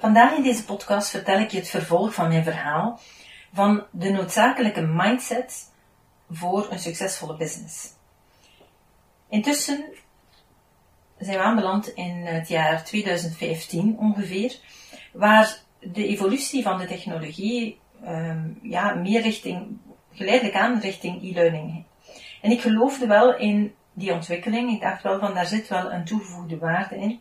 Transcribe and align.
Vandaag 0.00 0.36
in 0.36 0.42
deze 0.42 0.64
podcast 0.64 1.10
vertel 1.10 1.38
ik 1.38 1.50
je 1.50 1.58
het 1.58 1.68
vervolg 1.68 2.14
van 2.14 2.28
mijn 2.28 2.44
verhaal 2.44 3.00
van 3.52 3.84
de 3.90 4.10
noodzakelijke 4.10 4.80
mindset 4.80 5.72
voor 6.30 6.66
een 6.70 6.78
succesvolle 6.78 7.36
business. 7.36 7.88
Intussen 9.28 9.84
zijn 11.18 11.36
we 11.36 11.42
aanbeland 11.42 11.88
in 11.88 12.26
het 12.26 12.48
jaar 12.48 12.84
2015 12.84 13.96
ongeveer, 13.98 14.58
waar 15.12 15.58
de 15.78 16.06
evolutie 16.06 16.62
van 16.62 16.78
de 16.78 16.86
technologie 16.86 17.80
um, 18.06 18.58
ja, 18.62 18.94
meer 18.94 19.22
richting, 19.22 19.78
geleidelijk 20.12 20.56
aan 20.56 20.80
richting 20.80 21.22
e-learning. 21.22 21.84
En 22.42 22.50
ik 22.50 22.60
geloofde 22.60 23.06
wel 23.06 23.36
in 23.36 23.74
die 23.92 24.12
ontwikkeling. 24.12 24.72
Ik 24.72 24.80
dacht 24.80 25.02
wel 25.02 25.18
van 25.18 25.34
daar 25.34 25.46
zit 25.46 25.68
wel 25.68 25.92
een 25.92 26.04
toegevoegde 26.04 26.58
waarde 26.58 26.96
in. 26.96 27.20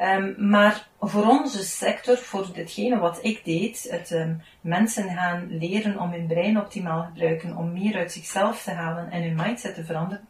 Um, 0.00 0.48
maar 0.48 0.88
voor 1.00 1.26
onze 1.26 1.64
sector, 1.64 2.16
voor 2.16 2.52
ditgene 2.52 2.98
wat 2.98 3.18
ik 3.22 3.44
deed, 3.44 3.86
het 3.90 4.10
um, 4.10 4.42
mensen 4.60 5.10
gaan 5.10 5.46
leren 5.50 6.00
om 6.00 6.10
hun 6.10 6.26
brein 6.26 6.60
optimaal 6.60 7.02
te 7.02 7.08
gebruiken, 7.08 7.56
om 7.56 7.72
meer 7.72 7.96
uit 7.96 8.12
zichzelf 8.12 8.62
te 8.62 8.70
halen 8.70 9.10
en 9.10 9.22
hun 9.22 9.36
mindset 9.36 9.74
te 9.74 9.84
veranderen, 9.84 10.28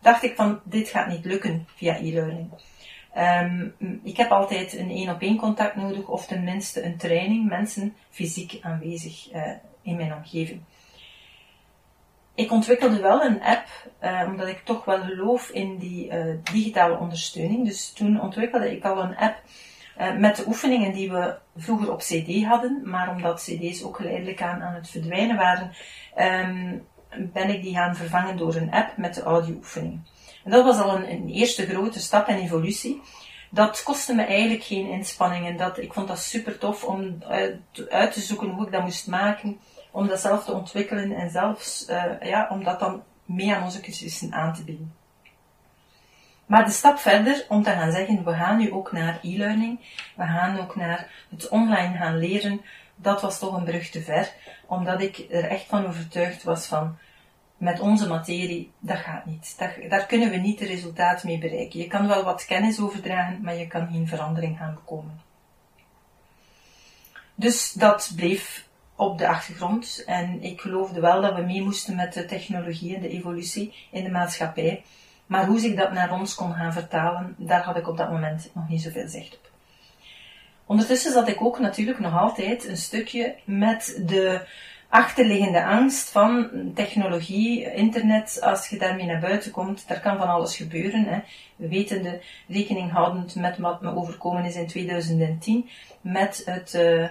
dacht 0.00 0.22
ik 0.22 0.36
van 0.36 0.60
dit 0.64 0.88
gaat 0.88 1.08
niet 1.08 1.24
lukken 1.24 1.66
via 1.76 1.96
e-learning. 1.96 2.50
Um, 3.16 3.74
ik 4.02 4.16
heb 4.16 4.30
altijd 4.30 4.76
een 4.76 4.90
één 4.90 5.10
op 5.10 5.20
één 5.20 5.36
contact 5.36 5.76
nodig 5.76 6.08
of 6.08 6.26
tenminste 6.26 6.84
een 6.84 6.96
training, 6.96 7.48
mensen 7.48 7.94
fysiek 8.10 8.58
aanwezig 8.60 9.32
uh, 9.34 9.52
in 9.82 9.96
mijn 9.96 10.14
omgeving. 10.14 10.60
Ik 12.34 12.50
ontwikkelde 12.50 13.00
wel 13.00 13.24
een 13.24 13.42
app, 13.42 13.66
uh, 14.02 14.22
omdat 14.26 14.48
ik 14.48 14.64
toch 14.64 14.84
wel 14.84 15.02
geloof 15.02 15.48
in 15.48 15.78
die 15.78 16.12
uh, 16.12 16.36
digitale 16.52 16.98
ondersteuning. 16.98 17.66
Dus 17.66 17.92
toen 17.92 18.20
ontwikkelde 18.20 18.76
ik 18.76 18.84
al 18.84 19.02
een 19.02 19.16
app 19.16 19.42
uh, 19.98 20.16
met 20.16 20.36
de 20.36 20.46
oefeningen 20.46 20.92
die 20.92 21.10
we 21.10 21.34
vroeger 21.56 21.92
op 21.92 21.98
CD 21.98 22.44
hadden, 22.44 22.82
maar 22.84 23.10
omdat 23.10 23.42
CD's 23.42 23.82
ook 23.82 23.96
geleidelijk 23.96 24.42
aan 24.42 24.62
aan 24.62 24.74
het 24.74 24.88
verdwijnen 24.88 25.36
waren, 25.36 25.72
um, 26.18 26.86
ben 27.32 27.48
ik 27.48 27.62
die 27.62 27.74
gaan 27.74 27.96
vervangen 27.96 28.36
door 28.36 28.54
een 28.54 28.72
app 28.72 28.96
met 28.96 29.14
de 29.14 29.22
audio-oefeningen. 29.22 30.06
En 30.44 30.50
dat 30.50 30.64
was 30.64 30.78
al 30.78 30.96
een, 30.96 31.28
eerste 31.28 31.66
grote 31.66 32.00
stap 32.00 32.26
en 32.26 32.38
evolutie. 32.38 33.00
Dat 33.50 33.82
kostte 33.82 34.14
me 34.14 34.22
eigenlijk 34.22 34.64
geen 34.64 34.90
inspanningen. 34.90 35.56
Dat, 35.56 35.78
ik 35.78 35.92
vond 35.92 36.08
dat 36.08 36.18
super 36.18 36.58
tof 36.58 36.84
om 36.84 37.18
uit 37.90 38.12
te 38.12 38.20
zoeken 38.20 38.48
hoe 38.48 38.66
ik 38.66 38.72
dat 38.72 38.82
moest 38.82 39.06
maken 39.06 39.60
om 39.92 40.06
dat 40.06 40.20
zelf 40.20 40.44
te 40.44 40.52
ontwikkelen 40.52 41.12
en 41.12 41.30
zelfs 41.30 41.86
uh, 41.88 42.04
ja, 42.22 42.48
om 42.50 42.64
dat 42.64 42.80
dan 42.80 43.02
mee 43.24 43.54
aan 43.54 43.62
onze 43.62 43.80
cursussen 43.80 44.32
aan 44.32 44.54
te 44.54 44.64
bieden. 44.64 44.94
Maar 46.46 46.64
de 46.64 46.70
stap 46.70 46.98
verder 46.98 47.44
om 47.48 47.62
te 47.62 47.70
gaan 47.70 47.92
zeggen, 47.92 48.24
we 48.24 48.32
gaan 48.32 48.58
nu 48.58 48.72
ook 48.72 48.92
naar 48.92 49.18
e-learning, 49.22 49.78
we 50.16 50.24
gaan 50.24 50.60
ook 50.60 50.76
naar 50.76 51.26
het 51.30 51.48
online 51.48 51.96
gaan 51.96 52.18
leren, 52.18 52.60
dat 52.96 53.20
was 53.20 53.38
toch 53.38 53.56
een 53.56 53.64
brug 53.64 53.90
te 53.90 54.02
ver, 54.02 54.32
omdat 54.66 55.00
ik 55.00 55.26
er 55.30 55.44
echt 55.44 55.64
van 55.64 55.86
overtuigd 55.86 56.42
was 56.42 56.66
van, 56.66 56.98
met 57.56 57.80
onze 57.80 58.08
materie, 58.08 58.72
dat 58.78 58.98
gaat 58.98 59.26
niet. 59.26 59.54
Dat, 59.58 59.70
daar 59.90 60.06
kunnen 60.06 60.30
we 60.30 60.36
niet 60.36 60.58
de 60.58 60.66
resultaat 60.66 61.24
mee 61.24 61.38
bereiken. 61.38 61.80
Je 61.80 61.86
kan 61.86 62.08
wel 62.08 62.24
wat 62.24 62.44
kennis 62.44 62.80
overdragen, 62.80 63.42
maar 63.42 63.54
je 63.54 63.66
kan 63.66 63.88
geen 63.90 64.08
verandering 64.08 64.58
gaan 64.58 64.74
bekomen. 64.74 65.20
Dus 67.34 67.72
dat 67.72 68.12
bleef 68.16 68.68
op 68.96 69.18
de 69.18 69.28
achtergrond. 69.28 70.02
En 70.06 70.42
ik 70.42 70.60
geloofde 70.60 71.00
wel 71.00 71.20
dat 71.20 71.34
we 71.34 71.42
mee 71.42 71.62
moesten 71.62 71.96
met 71.96 72.12
de 72.12 72.24
technologie 72.24 72.94
en 72.94 73.00
de 73.00 73.08
evolutie 73.08 73.74
in 73.90 74.04
de 74.04 74.10
maatschappij. 74.10 74.82
Maar 75.26 75.46
hoe 75.46 75.58
zich 75.58 75.74
dat 75.74 75.92
naar 75.92 76.12
ons 76.12 76.34
kon 76.34 76.54
gaan 76.54 76.72
vertalen, 76.72 77.34
daar 77.38 77.62
had 77.62 77.76
ik 77.76 77.88
op 77.88 77.96
dat 77.96 78.10
moment 78.10 78.50
nog 78.54 78.68
niet 78.68 78.82
zoveel 78.82 79.08
zicht 79.08 79.34
op. 79.34 79.50
Ondertussen 80.66 81.12
zat 81.12 81.28
ik 81.28 81.42
ook 81.42 81.58
natuurlijk 81.58 81.98
nog 81.98 82.18
altijd 82.18 82.68
een 82.68 82.76
stukje 82.76 83.34
met 83.44 84.02
de 84.06 84.46
achterliggende 84.88 85.64
angst 85.64 86.10
van 86.10 86.50
technologie, 86.74 87.74
internet, 87.74 88.38
als 88.42 88.68
je 88.68 88.78
daarmee 88.78 89.06
naar 89.06 89.20
buiten 89.20 89.50
komt, 89.50 89.88
daar 89.88 90.00
kan 90.00 90.16
van 90.16 90.28
alles 90.28 90.56
gebeuren. 90.56 91.04
Hè. 91.04 91.20
We 91.56 91.68
weten 91.68 92.02
de 92.02 92.20
rekening 92.48 92.92
houdend 92.92 93.34
met 93.34 93.58
wat 93.58 93.82
me 93.82 93.94
overkomen 93.94 94.44
is 94.44 94.56
in 94.56 94.66
2010, 94.66 95.68
met 96.00 96.42
het... 96.44 96.74
Uh, 96.74 97.08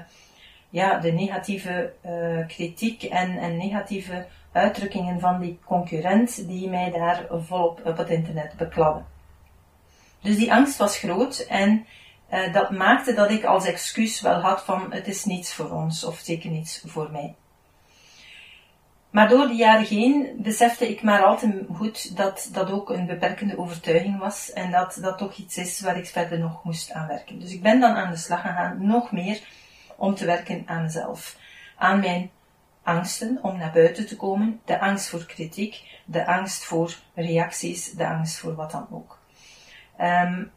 ja, 0.72 0.98
de 1.00 1.12
negatieve 1.12 1.94
uh, 2.06 2.48
kritiek 2.48 3.04
en, 3.04 3.38
en 3.38 3.58
negatieve 3.58 4.26
uitdrukkingen 4.52 5.20
van 5.20 5.40
die 5.40 5.60
concurrent 5.66 6.48
die 6.48 6.70
mij 6.70 6.92
daar 6.92 7.26
volop 7.30 7.82
op 7.86 7.98
het 7.98 8.10
internet 8.10 8.54
bekladden. 8.58 9.06
Dus 10.22 10.36
die 10.36 10.54
angst 10.54 10.78
was 10.78 10.98
groot 10.98 11.40
en 11.40 11.86
uh, 12.34 12.54
dat 12.54 12.72
maakte 12.72 13.14
dat 13.14 13.32
ik 13.32 13.44
als 13.44 13.66
excuus 13.66 14.22
wel 14.22 14.40
had 14.40 14.64
van 14.64 14.94
het 14.94 15.08
is 15.08 15.26
niets 15.26 15.54
voor 15.54 15.72
ons 15.72 16.04
of 16.04 16.20
zeker 16.20 16.50
niets 16.50 16.84
voor 16.86 17.12
mij. 17.12 17.36
Maar 19.10 19.30
door 19.30 19.48
de 19.48 19.56
jaren 19.56 19.86
heen 19.86 20.36
besefte 20.38 20.90
ik 20.90 21.02
maar 21.02 21.24
al 21.24 21.38
te 21.38 21.66
goed 21.76 22.18
dat 22.18 22.50
dat 22.52 22.72
ook 22.72 22.90
een 22.90 23.06
beperkende 23.06 23.58
overtuiging 23.58 24.20
was 24.20 24.54
en 24.54 24.72
dat 24.72 24.98
dat 25.02 25.18
toch 25.18 25.36
iets 25.36 25.58
is 25.58 25.82
waar 25.82 25.98
ik 25.98 26.06
verder 26.06 26.40
nog 26.40 26.64
moest 26.64 26.92
aan 26.92 27.08
werken. 27.08 27.40
Dus 27.40 27.54
ik 27.54 27.62
ben 27.62 27.80
dan 27.80 27.96
aan 27.96 28.12
de 28.12 28.18
slag 28.18 28.42
gegaan, 28.42 28.86
nog 28.86 29.12
meer 29.12 29.42
om 30.02 30.16
te 30.16 30.26
werken 30.26 30.64
aan 30.66 30.82
mezelf. 30.82 31.38
Aan 31.78 32.00
mijn 32.00 32.30
angsten 32.84 33.40
om 33.42 33.58
naar 33.58 33.72
buiten 33.72 34.08
te 34.08 34.16
komen, 34.16 34.62
de 34.66 34.80
angst 34.80 35.10
voor 35.10 35.26
kritiek, 35.26 36.00
de 36.06 36.26
angst 36.26 36.64
voor 36.64 36.96
reacties, 37.14 37.92
de 37.92 38.08
angst 38.08 38.38
voor 38.38 38.56
wat 38.56 38.72
dan 38.72 38.88
ook. 38.92 39.20
Um, 40.00 40.52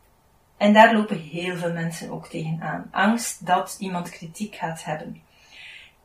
en 0.56 0.72
daar 0.72 0.94
lopen 0.94 1.20
heel 1.20 1.56
veel 1.56 1.72
mensen 1.72 2.10
ook 2.10 2.28
tegenaan. 2.28 2.88
Angst 2.90 3.46
dat 3.46 3.76
iemand 3.78 4.10
kritiek 4.10 4.54
gaat 4.54 4.84
hebben. 4.84 5.22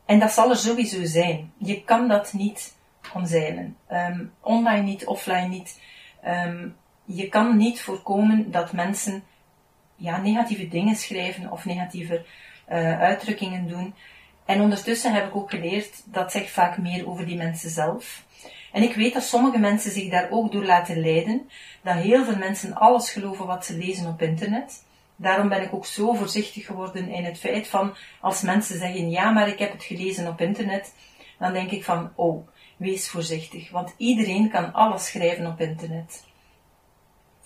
En 0.06 0.18
dat 0.18 0.32
zal 0.32 0.50
er 0.50 0.56
sowieso 0.56 1.04
zijn. 1.04 1.52
Je 1.56 1.84
kan 1.84 2.08
dat 2.08 2.32
niet 2.32 2.76
omzeilen. 3.14 3.76
Um, 3.90 4.32
online 4.40 4.82
niet, 4.82 5.06
offline 5.06 5.48
niet. 5.48 5.80
Um, 6.26 6.76
je 7.04 7.28
kan 7.28 7.56
niet 7.56 7.82
voorkomen 7.82 8.50
dat 8.50 8.72
mensen 8.72 9.22
ja, 9.96 10.16
negatieve 10.16 10.68
dingen 10.68 10.96
schrijven 10.96 11.50
of 11.50 11.64
negatieve 11.64 12.24
uh, 12.70 13.00
uitdrukkingen 13.00 13.68
doen. 13.68 13.94
En 14.44 14.60
ondertussen 14.60 15.12
heb 15.12 15.26
ik 15.26 15.36
ook 15.36 15.50
geleerd 15.50 16.02
dat 16.04 16.32
zegt 16.32 16.50
vaak 16.50 16.78
meer 16.78 17.08
over 17.08 17.26
die 17.26 17.36
mensen 17.36 17.70
zelf. 17.70 18.24
En 18.72 18.82
ik 18.82 18.94
weet 18.94 19.12
dat 19.12 19.22
sommige 19.22 19.58
mensen 19.58 19.90
zich 19.90 20.10
daar 20.10 20.28
ook 20.30 20.52
door 20.52 20.64
laten 20.64 21.00
leiden, 21.00 21.48
dat 21.82 21.94
heel 21.94 22.24
veel 22.24 22.36
mensen 22.36 22.74
alles 22.74 23.10
geloven 23.10 23.46
wat 23.46 23.66
ze 23.66 23.76
lezen 23.76 24.06
op 24.06 24.22
internet. 24.22 24.84
Daarom 25.16 25.48
ben 25.48 25.62
ik 25.62 25.74
ook 25.74 25.86
zo 25.86 26.14
voorzichtig 26.14 26.66
geworden 26.66 27.08
in 27.08 27.24
het 27.24 27.38
feit 27.38 27.68
van, 27.68 27.96
als 28.20 28.42
mensen 28.42 28.78
zeggen, 28.78 29.10
ja, 29.10 29.30
maar 29.30 29.48
ik 29.48 29.58
heb 29.58 29.72
het 29.72 29.84
gelezen 29.84 30.28
op 30.28 30.40
internet, 30.40 30.94
dan 31.38 31.52
denk 31.52 31.70
ik 31.70 31.84
van, 31.84 32.12
oh, 32.14 32.48
wees 32.76 33.08
voorzichtig, 33.08 33.70
want 33.70 33.94
iedereen 33.96 34.50
kan 34.50 34.72
alles 34.72 35.06
schrijven 35.06 35.46
op 35.46 35.60
internet. 35.60 36.24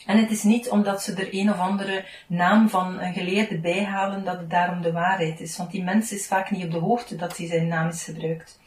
En 0.07 0.19
het 0.19 0.31
is 0.31 0.43
niet 0.43 0.69
omdat 0.69 1.03
ze 1.03 1.15
er 1.15 1.29
een 1.31 1.51
of 1.51 1.59
andere 1.59 2.05
naam 2.27 2.69
van 2.69 3.01
een 3.01 3.13
geleerde 3.13 3.59
bijhalen 3.59 4.25
dat 4.25 4.39
het 4.39 4.51
daarom 4.51 4.83
de 4.83 4.93
waarheid 4.93 5.41
is. 5.41 5.57
Want 5.57 5.71
die 5.71 5.83
mens 5.83 6.13
is 6.13 6.27
vaak 6.27 6.51
niet 6.51 6.65
op 6.65 6.71
de 6.71 6.79
hoogte 6.79 7.17
dat 7.17 7.37
hij 7.37 7.47
zijn 7.47 7.67
naam 7.67 7.89
is 7.89 8.05
gebruikt. 8.05 8.61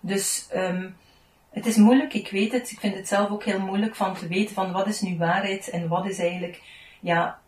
Dus 0.00 0.48
um, 0.54 0.96
het 1.50 1.66
is 1.66 1.76
moeilijk, 1.76 2.14
ik 2.14 2.30
weet 2.30 2.52
het. 2.52 2.70
Ik 2.70 2.78
vind 2.80 2.94
het 2.94 3.08
zelf 3.08 3.30
ook 3.30 3.44
heel 3.44 3.60
moeilijk 3.60 3.94
van 3.94 4.14
te 4.14 4.28
weten 4.28 4.54
van 4.54 4.72
wat 4.72 4.86
is 4.86 5.00
nu 5.00 5.16
waarheid 5.16 5.70
en 5.70 5.88
wat 5.88 6.06
is 6.06 6.18
eigenlijk 6.18 6.62
ja, 7.00 7.38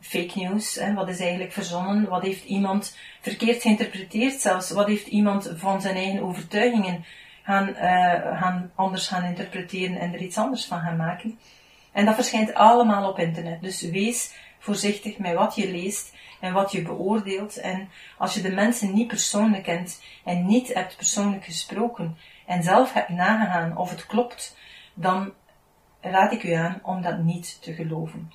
fake 0.00 0.38
news. 0.38 0.74
Hè? 0.74 0.94
Wat 0.94 1.08
is 1.08 1.20
eigenlijk 1.20 1.52
verzonnen? 1.52 2.08
Wat 2.08 2.22
heeft 2.22 2.44
iemand 2.44 2.96
verkeerd 3.20 3.62
geïnterpreteerd 3.62 4.40
zelfs? 4.40 4.70
Wat 4.70 4.86
heeft 4.86 5.06
iemand 5.06 5.52
van 5.54 5.80
zijn 5.80 5.96
eigen 5.96 6.22
overtuigingen 6.22 7.04
gaan, 7.42 7.68
uh, 7.68 8.38
gaan 8.40 8.70
anders 8.74 9.08
gaan 9.08 9.24
interpreteren 9.24 9.98
en 9.98 10.12
er 10.12 10.20
iets 10.20 10.38
anders 10.38 10.66
van 10.66 10.80
gaan 10.80 10.96
maken? 10.96 11.38
En 11.98 12.04
dat 12.04 12.14
verschijnt 12.14 12.54
allemaal 12.54 13.08
op 13.08 13.18
internet. 13.18 13.62
Dus 13.62 13.82
wees 13.82 14.34
voorzichtig 14.58 15.18
met 15.18 15.34
wat 15.34 15.54
je 15.54 15.70
leest 15.70 16.14
en 16.40 16.52
wat 16.52 16.72
je 16.72 16.82
beoordeelt. 16.82 17.56
En 17.56 17.88
als 18.18 18.34
je 18.34 18.40
de 18.40 18.52
mensen 18.52 18.94
niet 18.94 19.06
persoonlijk 19.06 19.62
kent 19.62 20.02
en 20.24 20.46
niet 20.46 20.74
hebt 20.74 20.96
persoonlijk 20.96 21.44
gesproken 21.44 22.16
en 22.46 22.62
zelf 22.62 22.92
hebt 22.92 23.08
nagegaan 23.08 23.76
of 23.76 23.90
het 23.90 24.06
klopt, 24.06 24.56
dan 24.94 25.32
raad 26.00 26.32
ik 26.32 26.42
u 26.42 26.52
aan 26.52 26.80
om 26.82 27.02
dat 27.02 27.18
niet 27.18 27.62
te 27.62 27.74
geloven. 27.74 28.32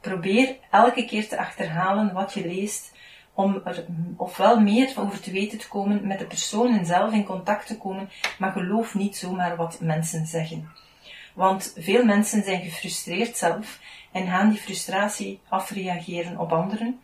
Probeer 0.00 0.56
elke 0.70 1.04
keer 1.04 1.28
te 1.28 1.38
achterhalen 1.38 2.12
wat 2.12 2.34
je 2.34 2.46
leest 2.46 2.92
om 3.34 3.60
er 3.64 3.86
ofwel 4.16 4.60
meer 4.60 4.92
over 4.96 5.20
te 5.20 5.30
weten 5.30 5.58
te 5.58 5.68
komen, 5.68 6.06
met 6.06 6.18
de 6.18 6.26
personen 6.26 6.86
zelf 6.86 7.12
in 7.12 7.24
contact 7.24 7.66
te 7.66 7.78
komen, 7.78 8.10
maar 8.38 8.52
geloof 8.52 8.94
niet 8.94 9.16
zomaar 9.16 9.56
wat 9.56 9.80
mensen 9.80 10.26
zeggen. 10.26 10.68
Want 11.36 11.72
veel 11.76 12.04
mensen 12.04 12.42
zijn 12.42 12.62
gefrustreerd 12.62 13.36
zelf 13.36 13.80
en 14.12 14.26
gaan 14.26 14.50
die 14.50 14.58
frustratie 14.58 15.40
afreageren 15.48 16.38
op 16.38 16.52
anderen, 16.52 17.00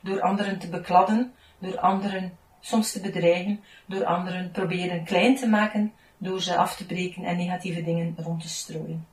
door 0.00 0.20
anderen 0.20 0.58
te 0.58 0.68
bekladden, 0.68 1.32
door 1.58 1.78
anderen 1.78 2.36
soms 2.60 2.92
te 2.92 3.00
bedreigen, 3.00 3.64
door 3.86 4.04
anderen 4.04 4.50
proberen 4.50 5.04
klein 5.04 5.36
te 5.36 5.48
maken, 5.48 5.92
door 6.18 6.42
ze 6.42 6.56
af 6.56 6.76
te 6.76 6.86
breken 6.86 7.24
en 7.24 7.36
negatieve 7.36 7.82
dingen 7.82 8.16
rond 8.18 8.42
te 8.42 8.48
strooien. 8.48 9.06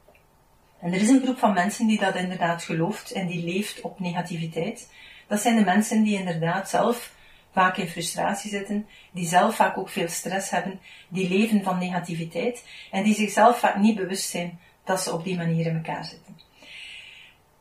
En 0.79 0.93
er 0.93 1.01
is 1.01 1.09
een 1.09 1.23
groep 1.23 1.37
van 1.37 1.53
mensen 1.53 1.87
die 1.87 1.99
dat 1.99 2.15
inderdaad 2.15 2.63
gelooft 2.63 3.11
en 3.11 3.27
die 3.27 3.43
leeft 3.43 3.81
op 3.81 3.99
negativiteit. 3.99 4.93
Dat 5.27 5.41
zijn 5.41 5.55
de 5.55 5.63
mensen 5.63 6.03
die 6.03 6.17
inderdaad 6.17 6.69
zelf 6.69 7.13
vaak 7.51 7.77
in 7.77 7.87
frustratie 7.87 8.49
zitten, 8.49 8.87
die 9.11 9.27
zelf 9.27 9.55
vaak 9.55 9.77
ook 9.77 9.89
veel 9.89 10.07
stress 10.07 10.49
hebben, 10.49 10.79
die 11.09 11.29
leven 11.29 11.63
van 11.63 11.77
negativiteit 11.77 12.65
en 12.91 13.03
die 13.03 13.13
zichzelf 13.13 13.59
vaak 13.59 13.75
niet 13.75 13.95
bewust 13.95 14.29
zijn 14.29 14.59
dat 14.83 15.01
ze 15.01 15.13
op 15.13 15.23
die 15.23 15.37
manier 15.37 15.65
in 15.65 15.75
elkaar 15.75 16.05
zitten. 16.05 16.39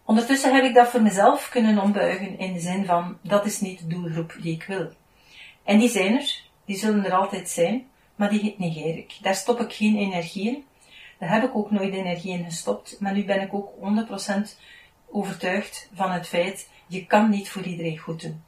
Ondertussen 0.04 0.54
heb 0.54 0.64
ik 0.64 0.74
dat 0.74 0.88
voor 0.88 1.02
mezelf 1.02 1.48
kunnen 1.48 1.78
ombuigen 1.78 2.38
in 2.38 2.52
de 2.52 2.60
zin 2.60 2.84
van 2.84 3.18
dat 3.22 3.46
is 3.46 3.60
niet 3.60 3.78
de 3.78 3.86
doelgroep 3.86 4.36
die 4.40 4.54
ik 4.54 4.64
wil. 4.64 4.92
En 5.64 5.78
die 5.78 5.88
zijn 5.88 6.16
er, 6.16 6.42
die 6.64 6.76
zullen 6.76 7.04
er 7.04 7.12
altijd 7.12 7.48
zijn, 7.48 7.86
maar 8.14 8.30
die 8.30 8.54
negeer 8.58 8.96
ik. 8.96 9.18
Daar 9.22 9.34
stop 9.34 9.60
ik 9.60 9.72
geen 9.72 9.96
energie 9.96 10.48
in. 10.48 10.64
Daar 11.18 11.32
heb 11.32 11.44
ik 11.44 11.56
ook 11.56 11.70
nooit 11.70 11.92
energie 11.92 12.32
in 12.32 12.44
gestopt, 12.44 12.96
maar 13.00 13.12
nu 13.12 13.24
ben 13.24 13.40
ik 13.40 13.54
ook 13.54 13.72
100% 14.48 14.58
overtuigd 15.10 15.88
van 15.94 16.10
het 16.10 16.28
feit, 16.28 16.68
je 16.86 17.06
kan 17.06 17.30
niet 17.30 17.50
voor 17.50 17.62
iedereen 17.62 17.98
goed 17.98 18.22
doen. 18.22 18.42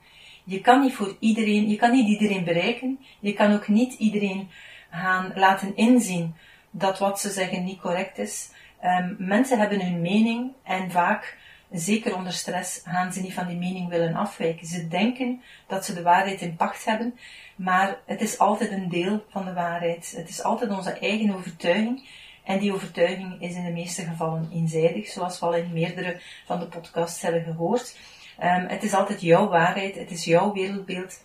Je 0.53 0.61
kan 0.61 0.81
niet 0.81 0.95
voor 0.95 1.17
iedereen, 1.19 1.69
je 1.69 1.77
kan 1.77 1.91
niet 1.91 2.09
iedereen 2.09 2.45
bereiken, 2.45 2.99
je 3.21 3.33
kan 3.33 3.53
ook 3.53 3.69
niet 3.69 3.95
iedereen 3.95 4.51
gaan 4.91 5.33
laten 5.35 5.77
inzien 5.77 6.35
dat 6.71 6.99
wat 6.99 7.21
ze 7.21 7.31
zeggen 7.31 7.65
niet 7.65 7.81
correct 7.81 8.19
is. 8.19 8.51
Um, 8.85 9.17
mensen 9.19 9.59
hebben 9.59 9.81
hun 9.81 10.01
mening 10.01 10.53
en 10.63 10.91
vaak, 10.91 11.39
zeker 11.71 12.17
onder 12.17 12.33
stress, 12.33 12.81
gaan 12.85 13.13
ze 13.13 13.21
niet 13.21 13.35
van 13.35 13.47
die 13.47 13.57
mening 13.57 13.89
willen 13.89 14.15
afwijken. 14.15 14.67
Ze 14.67 14.89
denken 14.89 15.43
dat 15.67 15.85
ze 15.85 15.95
de 15.95 16.03
waarheid 16.03 16.41
in 16.41 16.57
pacht 16.57 16.85
hebben, 16.85 17.19
maar 17.57 17.99
het 18.07 18.21
is 18.21 18.39
altijd 18.39 18.71
een 18.71 18.89
deel 18.89 19.25
van 19.29 19.45
de 19.45 19.53
waarheid. 19.53 20.15
Het 20.17 20.29
is 20.29 20.43
altijd 20.43 20.71
onze 20.71 20.99
eigen 20.99 21.35
overtuiging. 21.35 22.09
En 22.45 22.59
die 22.59 22.73
overtuiging 22.73 23.41
is 23.41 23.55
in 23.55 23.65
de 23.65 23.71
meeste 23.71 24.03
gevallen 24.03 24.49
eenzijdig, 24.53 25.07
zoals 25.07 25.39
we 25.39 25.47
al 25.47 25.55
in 25.55 25.73
meerdere 25.73 26.21
van 26.45 26.59
de 26.59 26.67
podcasts 26.67 27.23
hebben 27.23 27.43
gehoord. 27.43 27.97
Um, 28.45 28.67
het 28.69 28.83
is 28.83 28.95
altijd 28.95 29.21
jouw 29.21 29.49
waarheid, 29.49 29.95
het 29.95 30.11
is 30.11 30.25
jouw 30.25 30.53
wereldbeeld, 30.53 31.21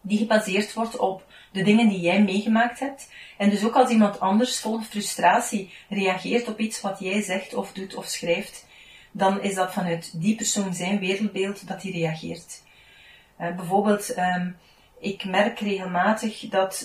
die 0.00 0.18
gebaseerd 0.18 0.74
wordt 0.74 0.96
op 0.96 1.24
de 1.52 1.62
dingen 1.62 1.88
die 1.88 2.00
jij 2.00 2.22
meegemaakt 2.22 2.80
hebt. 2.80 3.12
En 3.36 3.50
dus 3.50 3.64
ook 3.64 3.74
als 3.74 3.90
iemand 3.90 4.20
anders 4.20 4.60
vol 4.60 4.80
frustratie 4.80 5.72
reageert 5.88 6.48
op 6.48 6.58
iets 6.58 6.80
wat 6.80 6.98
jij 6.98 7.22
zegt 7.22 7.54
of 7.54 7.72
doet 7.72 7.94
of 7.94 8.06
schrijft, 8.06 8.66
dan 9.10 9.42
is 9.42 9.54
dat 9.54 9.72
vanuit 9.72 10.20
die 10.20 10.36
persoon 10.36 10.74
zijn 10.74 10.98
wereldbeeld 10.98 11.68
dat 11.68 11.82
hij 11.82 11.92
reageert. 11.92 12.62
Uh, 13.40 13.56
bijvoorbeeld, 13.56 14.18
um, 14.18 14.56
ik 15.00 15.24
merk 15.24 15.58
regelmatig 15.58 16.48
dat 16.48 16.84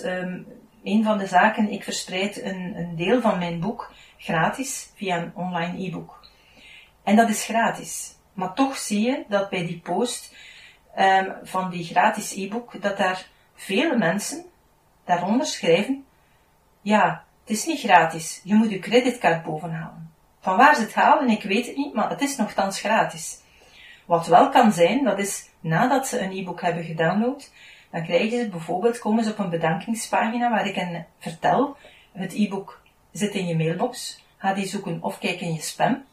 een 0.84 1.04
van 1.04 1.18
de 1.18 1.26
zaken, 1.26 1.70
ik 1.70 1.84
verspreid 1.84 2.42
een, 2.42 2.76
een 2.76 2.96
deel 2.96 3.20
van 3.20 3.38
mijn 3.38 3.60
boek 3.60 3.92
gratis 4.18 4.90
via 4.94 5.16
een 5.16 5.32
online 5.34 5.86
e-book. 5.86 6.28
En 7.02 7.16
dat 7.16 7.28
is 7.28 7.44
gratis. 7.44 8.14
Maar 8.32 8.54
toch 8.54 8.76
zie 8.76 9.00
je 9.00 9.24
dat 9.28 9.48
bij 9.48 9.66
die 9.66 9.80
post 9.80 10.34
um, 10.98 11.34
van 11.42 11.70
die 11.70 11.84
gratis 11.84 12.34
e-book, 12.36 12.82
dat 12.82 12.96
daar 12.96 13.26
vele 13.54 13.96
mensen 13.96 14.44
daaronder 15.04 15.46
schrijven, 15.46 16.04
ja, 16.80 17.24
het 17.40 17.50
is 17.50 17.66
niet 17.66 17.80
gratis, 17.80 18.40
je 18.44 18.54
moet 18.54 18.70
je 18.70 18.78
creditcard 18.78 19.42
bovenhalen. 19.42 20.12
Van 20.40 20.56
waar 20.56 20.74
ze 20.74 20.80
het 20.80 20.94
halen, 20.94 21.28
ik 21.28 21.42
weet 21.42 21.66
het 21.66 21.76
niet, 21.76 21.94
maar 21.94 22.10
het 22.10 22.20
is 22.20 22.36
nogthans 22.36 22.80
gratis. 22.80 23.40
Wat 24.06 24.26
wel 24.26 24.48
kan 24.48 24.72
zijn, 24.72 25.04
dat 25.04 25.18
is 25.18 25.48
nadat 25.60 26.08
ze 26.08 26.20
een 26.20 26.32
e-book 26.32 26.60
hebben 26.60 26.84
gedownload, 26.84 27.50
dan 27.90 28.04
krijgen 28.04 28.38
ze 28.38 28.48
bijvoorbeeld, 28.48 28.98
komen 28.98 29.24
ze 29.24 29.30
op 29.30 29.38
een 29.38 29.50
bedankingspagina 29.50 30.50
waar 30.50 30.66
ik 30.66 30.74
hen 30.74 31.06
vertel, 31.18 31.76
het 32.12 32.32
e-book 32.34 32.82
zit 33.12 33.34
in 33.34 33.46
je 33.46 33.56
mailbox, 33.56 34.24
ga 34.36 34.54
die 34.54 34.66
zoeken 34.66 35.02
of 35.02 35.18
kijk 35.18 35.40
in 35.40 35.52
je 35.52 35.60
spam. 35.60 36.04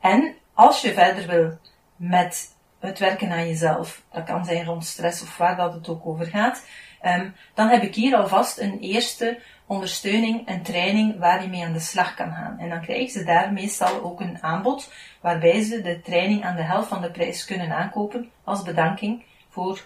En 0.00 0.34
als 0.58 0.80
je 0.80 0.92
verder 0.92 1.26
wil 1.26 1.58
met 1.96 2.56
het 2.78 2.98
werken 2.98 3.30
aan 3.30 3.46
jezelf, 3.46 4.02
dat 4.12 4.24
kan 4.24 4.44
zijn 4.44 4.64
rond 4.64 4.84
stress 4.84 5.22
of 5.22 5.36
waar 5.36 5.56
dat 5.56 5.72
het 5.72 5.88
ook 5.88 6.06
over 6.06 6.26
gaat, 6.26 6.66
um, 7.02 7.34
dan 7.54 7.68
heb 7.68 7.82
ik 7.82 7.94
hier 7.94 8.16
alvast 8.16 8.58
een 8.58 8.78
eerste 8.78 9.40
ondersteuning, 9.66 10.48
een 10.48 10.62
training 10.62 11.18
waar 11.18 11.42
je 11.42 11.48
mee 11.48 11.64
aan 11.64 11.72
de 11.72 11.80
slag 11.80 12.14
kan 12.14 12.32
gaan. 12.32 12.58
En 12.58 12.68
dan 12.68 12.80
krijgen 12.80 13.10
ze 13.10 13.24
daar 13.24 13.52
meestal 13.52 14.02
ook 14.02 14.20
een 14.20 14.42
aanbod 14.42 14.92
waarbij 15.20 15.62
ze 15.62 15.80
de 15.80 16.00
training 16.00 16.44
aan 16.44 16.56
de 16.56 16.62
helft 16.62 16.88
van 16.88 17.02
de 17.02 17.10
prijs 17.10 17.44
kunnen 17.44 17.72
aankopen 17.72 18.30
als 18.44 18.62
bedanking 18.62 19.24
voor 19.48 19.84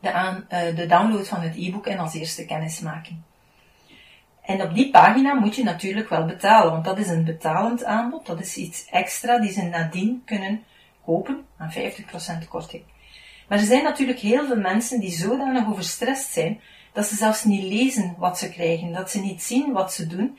de, 0.00 0.08
uh, 0.08 0.76
de 0.76 0.86
download 0.86 1.26
van 1.26 1.40
het 1.40 1.56
e-book 1.56 1.86
en 1.86 1.98
als 1.98 2.14
eerste 2.14 2.44
kennismaking. 2.44 3.18
En 4.44 4.62
op 4.62 4.74
die 4.74 4.90
pagina 4.90 5.34
moet 5.34 5.56
je 5.56 5.64
natuurlijk 5.64 6.08
wel 6.08 6.24
betalen, 6.24 6.72
want 6.72 6.84
dat 6.84 6.98
is 6.98 7.08
een 7.08 7.24
betalend 7.24 7.84
aanbod, 7.84 8.26
dat 8.26 8.40
is 8.40 8.56
iets 8.56 8.86
extra 8.90 9.38
die 9.38 9.52
ze 9.52 9.62
nadien 9.62 10.22
kunnen 10.24 10.62
kopen 11.04 11.44
aan 11.58 11.72
50% 11.72 12.48
korting. 12.48 12.82
Maar 13.48 13.58
er 13.58 13.64
zijn 13.64 13.82
natuurlijk 13.82 14.18
heel 14.18 14.46
veel 14.46 14.60
mensen 14.60 15.00
die 15.00 15.10
zodanig 15.10 15.66
overstrest 15.66 16.32
zijn 16.32 16.60
dat 16.92 17.06
ze 17.06 17.14
zelfs 17.14 17.44
niet 17.44 17.62
lezen 17.62 18.14
wat 18.18 18.38
ze 18.38 18.50
krijgen, 18.50 18.92
dat 18.92 19.10
ze 19.10 19.20
niet 19.20 19.42
zien 19.42 19.72
wat 19.72 19.92
ze 19.92 20.06
doen. 20.06 20.38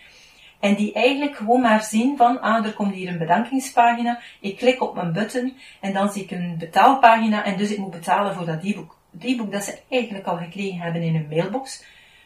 En 0.59 0.75
die 0.75 0.93
eigenlijk 0.93 1.35
gewoon 1.35 1.61
maar 1.61 1.83
zien 1.83 2.17
van, 2.17 2.41
ah, 2.41 2.65
er 2.65 2.73
komt 2.73 2.93
hier 2.93 3.09
een 3.09 3.17
bedankingspagina, 3.17 4.19
ik 4.39 4.57
klik 4.57 4.81
op 4.81 4.95
mijn 4.95 5.13
button 5.13 5.57
en 5.81 5.93
dan 5.93 6.11
zie 6.11 6.23
ik 6.23 6.31
een 6.31 6.55
betaalpagina 6.57 7.43
en 7.43 7.57
dus 7.57 7.71
ik 7.71 7.77
moet 7.77 7.91
betalen 7.91 8.35
voor 8.35 8.45
dat 8.45 8.63
e-book. 8.63 8.97
Het 9.11 9.23
e-book 9.23 9.51
dat 9.51 9.63
ze 9.63 9.79
eigenlijk 9.89 10.25
al 10.25 10.37
gekregen 10.37 10.79
hebben 10.79 11.01
in 11.01 11.15
hun 11.15 11.27
mailbox, 11.29 11.83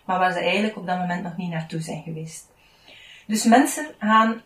maar 0.09 0.19
waar 0.19 0.33
ze 0.33 0.39
eigenlijk 0.39 0.77
op 0.77 0.85
dat 0.85 0.97
moment 0.97 1.23
nog 1.23 1.37
niet 1.37 1.49
naartoe 1.49 1.81
zijn 1.81 2.03
geweest. 2.03 2.47
Dus 3.27 3.43
mensen 3.43 3.85
gaan 3.99 4.41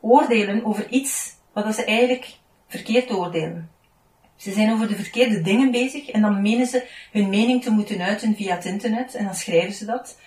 oordelen 0.00 0.64
over 0.64 0.88
iets 0.88 1.36
wat 1.52 1.74
ze 1.74 1.84
eigenlijk 1.84 2.36
verkeerd 2.68 3.10
oordelen. 3.10 3.70
Ze 4.36 4.52
zijn 4.52 4.72
over 4.72 4.88
de 4.88 4.96
verkeerde 4.96 5.40
dingen 5.40 5.70
bezig 5.70 6.10
en 6.10 6.20
dan 6.20 6.42
menen 6.42 6.66
ze 6.66 6.88
hun 7.12 7.28
mening 7.28 7.62
te 7.62 7.70
moeten 7.70 8.00
uiten 8.00 8.36
via 8.36 8.54
het 8.54 8.64
internet 8.64 9.14
en 9.14 9.24
dan 9.24 9.34
schrijven 9.34 9.72
ze 9.72 9.84
dat. 9.84 10.18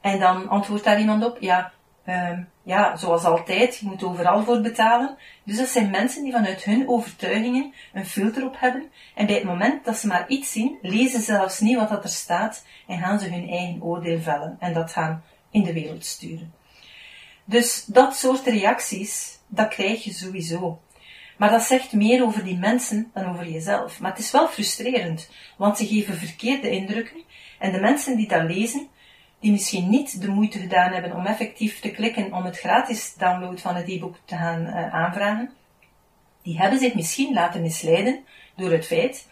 En 0.00 0.18
dan 0.18 0.48
antwoordt 0.48 0.84
daar 0.84 1.00
iemand 1.00 1.24
op, 1.24 1.36
ja, 1.40 1.72
um, 2.06 2.48
ja, 2.64 2.96
zoals 2.96 3.24
altijd, 3.24 3.76
je 3.76 3.86
moet 3.86 4.02
overal 4.02 4.44
voor 4.44 4.60
betalen. 4.60 5.16
Dus 5.44 5.56
dat 5.56 5.68
zijn 5.68 5.90
mensen 5.90 6.22
die 6.22 6.32
vanuit 6.32 6.64
hun 6.64 6.88
overtuigingen 6.88 7.74
een 7.92 8.06
filter 8.06 8.46
op 8.46 8.54
hebben 8.58 8.90
en 9.14 9.26
bij 9.26 9.34
het 9.34 9.44
moment 9.44 9.84
dat 9.84 9.96
ze 9.96 10.06
maar 10.06 10.28
iets 10.28 10.52
zien, 10.52 10.78
lezen 10.82 11.20
ze 11.20 11.24
zelfs 11.24 11.60
niet 11.60 11.76
wat 11.76 11.88
dat 11.88 12.04
er 12.04 12.10
staat 12.10 12.64
en 12.86 12.98
gaan 12.98 13.20
ze 13.20 13.28
hun 13.28 13.48
eigen 13.48 13.82
oordeel 13.82 14.20
vellen 14.20 14.56
en 14.58 14.72
dat 14.72 14.92
gaan 14.92 15.24
in 15.50 15.62
de 15.62 15.72
wereld 15.72 16.04
sturen. 16.04 16.52
Dus 17.44 17.84
dat 17.84 18.16
soort 18.16 18.46
reacties, 18.46 19.38
dat 19.46 19.68
krijg 19.68 20.04
je 20.04 20.12
sowieso. 20.12 20.80
Maar 21.36 21.50
dat 21.50 21.62
zegt 21.62 21.92
meer 21.92 22.24
over 22.24 22.44
die 22.44 22.56
mensen 22.56 23.10
dan 23.14 23.28
over 23.28 23.48
jezelf. 23.48 24.00
Maar 24.00 24.10
het 24.10 24.20
is 24.20 24.30
wel 24.30 24.48
frustrerend, 24.48 25.28
want 25.56 25.78
ze 25.78 25.86
geven 25.86 26.16
verkeerde 26.16 26.70
indrukken 26.70 27.22
en 27.58 27.72
de 27.72 27.80
mensen 27.80 28.16
die 28.16 28.28
dat 28.28 28.42
lezen, 28.42 28.88
die 29.44 29.52
misschien 29.52 29.90
niet 29.90 30.20
de 30.20 30.28
moeite 30.28 30.58
gedaan 30.58 30.92
hebben 30.92 31.14
om 31.14 31.26
effectief 31.26 31.80
te 31.80 31.90
klikken 31.90 32.32
om 32.32 32.44
het 32.44 32.58
gratis 32.58 33.14
download 33.14 33.60
van 33.60 33.74
het 33.74 33.88
e-book 33.88 34.16
te 34.24 34.36
gaan 34.36 34.66
uh, 34.66 34.94
aanvragen, 34.94 35.50
die 36.42 36.58
hebben 36.58 36.78
zich 36.78 36.94
misschien 36.94 37.34
laten 37.34 37.62
misleiden 37.62 38.24
door 38.56 38.70
het 38.70 38.86
feit 38.86 39.28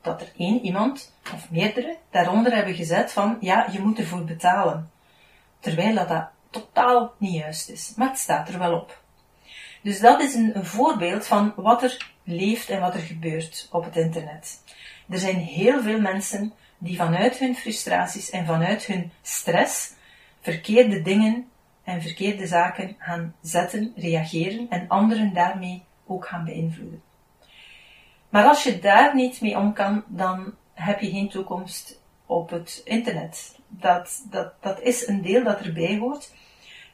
dat 0.00 0.20
er 0.20 0.32
één 0.36 0.64
iemand 0.64 1.14
of 1.34 1.50
meerdere 1.50 1.96
daaronder 2.10 2.54
hebben 2.54 2.74
gezet 2.74 3.12
van 3.12 3.36
ja, 3.40 3.68
je 3.72 3.80
moet 3.80 3.98
ervoor 3.98 4.24
betalen. 4.24 4.90
Terwijl 5.60 5.94
dat, 5.94 6.08
dat 6.08 6.30
totaal 6.50 7.14
niet 7.18 7.34
juist 7.34 7.68
is. 7.68 7.92
Maar 7.96 8.08
het 8.08 8.18
staat 8.18 8.48
er 8.48 8.58
wel 8.58 8.74
op. 8.74 9.02
Dus 9.82 10.00
dat 10.00 10.20
is 10.20 10.34
een 10.34 10.64
voorbeeld 10.64 11.26
van 11.26 11.52
wat 11.56 11.82
er 11.82 12.12
leeft 12.24 12.68
en 12.68 12.80
wat 12.80 12.94
er 12.94 13.00
gebeurt 13.00 13.68
op 13.70 13.84
het 13.84 13.96
internet. 13.96 14.62
Er 15.08 15.18
zijn 15.18 15.36
heel 15.36 15.82
veel 15.82 16.00
mensen 16.00 16.52
die 16.82 16.96
vanuit 16.96 17.38
hun 17.38 17.54
frustraties 17.54 18.30
en 18.30 18.46
vanuit 18.46 18.86
hun 18.86 19.10
stress 19.22 19.94
verkeerde 20.40 21.02
dingen 21.02 21.46
en 21.84 22.02
verkeerde 22.02 22.46
zaken 22.46 22.96
gaan 22.98 23.34
zetten, 23.42 23.92
reageren 23.96 24.66
en 24.70 24.88
anderen 24.88 25.32
daarmee 25.34 25.82
ook 26.06 26.26
gaan 26.26 26.44
beïnvloeden. 26.44 27.02
Maar 28.28 28.44
als 28.44 28.62
je 28.62 28.78
daar 28.78 29.14
niet 29.14 29.40
mee 29.40 29.58
om 29.58 29.72
kan, 29.72 30.04
dan 30.06 30.54
heb 30.74 31.00
je 31.00 31.10
geen 31.10 31.28
toekomst 31.28 32.00
op 32.26 32.50
het 32.50 32.80
internet. 32.84 33.58
Dat, 33.68 34.22
dat, 34.30 34.52
dat 34.60 34.80
is 34.80 35.06
een 35.06 35.22
deel 35.22 35.44
dat 35.44 35.60
erbij 35.60 35.98
hoort. 35.98 36.32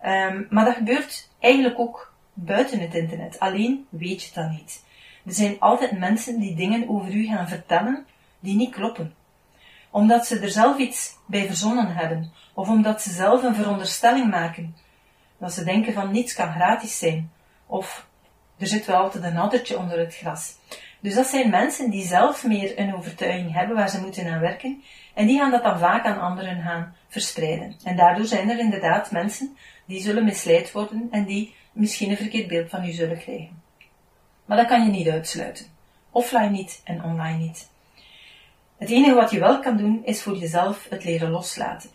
Um, 0.05 0.47
maar 0.51 0.65
dat 0.65 0.75
gebeurt 0.75 1.31
eigenlijk 1.39 1.79
ook 1.79 2.15
buiten 2.33 2.81
het 2.81 2.95
internet. 2.95 3.41
Alleen 3.41 3.87
weet 3.89 4.23
je 4.23 4.31
dat 4.35 4.51
niet. 4.51 4.85
Er 5.25 5.33
zijn 5.33 5.61
altijd 5.61 5.99
mensen 5.99 6.41
die 6.41 6.55
dingen 6.55 6.89
over 6.89 7.15
u 7.15 7.27
gaan 7.27 7.49
vertellen 7.49 8.07
die 8.41 8.57
niet 8.57 8.75
kloppen. 8.75 9.15
Omdat 9.91 10.27
ze 10.27 10.39
er 10.39 10.51
zelf 10.51 10.79
iets 10.79 11.17
bij 11.27 11.47
verzonnen 11.47 11.95
hebben, 11.95 12.33
of 12.55 12.69
omdat 12.69 13.03
ze 13.03 13.11
zelf 13.11 13.43
een 13.43 13.55
veronderstelling 13.55 14.31
maken. 14.31 14.77
Dat 15.39 15.53
ze 15.53 15.65
denken 15.65 15.93
van 15.93 16.11
niets 16.11 16.35
kan 16.35 16.53
gratis 16.53 16.99
zijn, 16.99 17.31
of 17.67 18.07
er 18.59 18.67
zit 18.67 18.87
wel 18.87 18.97
altijd 18.97 19.25
een 19.25 19.39
addertje 19.39 19.79
onder 19.79 19.99
het 19.99 20.17
gras. 20.17 20.57
Dus 21.01 21.15
dat 21.15 21.27
zijn 21.27 21.51
mensen 21.51 21.91
die 21.91 22.07
zelf 22.07 22.45
meer 22.45 22.79
een 22.79 22.95
overtuiging 22.95 23.53
hebben 23.53 23.77
waar 23.77 23.89
ze 23.89 24.01
moeten 24.01 24.33
aan 24.33 24.41
werken, 24.41 24.83
en 25.15 25.27
die 25.27 25.39
gaan 25.39 25.51
dat 25.51 25.63
dan 25.63 25.79
vaak 25.79 26.05
aan 26.05 26.21
anderen 26.21 26.63
gaan 26.63 26.95
verspreiden. 27.09 27.77
En 27.85 27.97
daardoor 27.97 28.25
zijn 28.25 28.51
er 28.51 28.59
inderdaad 28.59 29.11
mensen 29.11 29.57
die 29.87 30.03
zullen 30.03 30.25
misleid 30.25 30.73
worden 30.73 31.09
en 31.11 31.25
die 31.25 31.55
misschien 31.73 32.11
een 32.11 32.17
verkeerd 32.17 32.49
beeld 32.49 32.71
van 32.71 32.85
u 32.85 32.91
zullen 32.91 33.19
krijgen. 33.19 33.63
Maar 34.45 34.57
dat 34.57 34.67
kan 34.67 34.85
je 34.85 34.91
niet 34.91 35.09
uitsluiten. 35.09 35.67
Offline 36.11 36.51
niet 36.51 36.81
en 36.85 37.03
online 37.03 37.39
niet. 37.39 37.69
Het 38.79 38.91
enige 38.91 39.15
wat 39.15 39.31
je 39.31 39.39
wel 39.39 39.61
kan 39.61 39.77
doen, 39.77 40.05
is 40.05 40.23
voor 40.23 40.37
jezelf 40.37 40.87
het 40.91 41.05
leren 41.05 41.31
loslaten. 41.31 41.91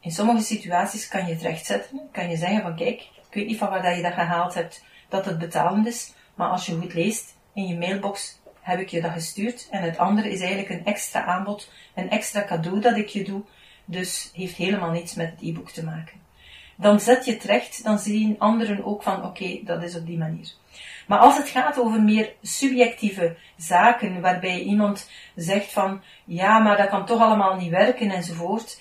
In 0.00 0.10
sommige 0.10 0.44
situaties 0.44 1.08
kan 1.08 1.26
je 1.26 1.32
het 1.32 1.42
rechtzetten, 1.42 2.00
kan 2.12 2.30
je 2.30 2.36
zeggen 2.36 2.62
van 2.62 2.76
kijk, 2.76 3.00
ik 3.00 3.34
weet 3.34 3.46
niet 3.46 3.58
van 3.58 3.68
waar 3.68 3.96
je 3.96 4.02
dat 4.02 4.12
gehaald 4.12 4.54
hebt, 4.54 4.84
dat 5.08 5.24
het 5.24 5.38
betalend 5.38 5.86
is, 5.86 6.12
maar 6.34 6.48
als 6.48 6.66
je 6.66 6.78
goed 6.78 6.94
leest, 6.94 7.36
in 7.54 7.66
je 7.66 7.78
mailbox 7.78 8.40
heb 8.60 8.80
ik 8.80 8.88
je 8.88 9.00
dat 9.00 9.10
gestuurd 9.10 9.68
en 9.70 9.82
het 9.82 9.98
andere 9.98 10.30
is 10.30 10.40
eigenlijk 10.40 10.70
een 10.70 10.84
extra 10.84 11.24
aanbod, 11.24 11.70
een 11.94 12.10
extra 12.10 12.44
cadeau 12.44 12.80
dat 12.80 12.96
ik 12.96 13.08
je 13.08 13.24
doe, 13.24 13.42
dus 13.84 14.30
heeft 14.34 14.56
helemaal 14.56 14.90
niets 14.90 15.14
met 15.14 15.30
het 15.30 15.42
e-book 15.42 15.70
te 15.70 15.84
maken. 15.84 16.20
Dan 16.76 17.00
zet 17.00 17.24
je 17.24 17.32
het 17.32 17.44
recht, 17.44 17.84
dan 17.84 17.98
zien 17.98 18.38
anderen 18.38 18.84
ook 18.84 19.02
van 19.02 19.24
oké, 19.24 19.60
dat 19.64 19.82
is 19.82 19.96
op 19.96 20.06
die 20.06 20.18
manier. 20.18 20.52
Maar 21.06 21.18
als 21.18 21.36
het 21.36 21.48
gaat 21.48 21.78
over 21.78 22.02
meer 22.02 22.32
subjectieve 22.42 23.36
zaken, 23.56 24.20
waarbij 24.20 24.60
iemand 24.60 25.10
zegt 25.34 25.72
van 25.72 26.02
ja, 26.24 26.58
maar 26.58 26.76
dat 26.76 26.88
kan 26.88 27.06
toch 27.06 27.20
allemaal 27.20 27.56
niet 27.56 27.70
werken 27.70 28.10
enzovoort, 28.10 28.80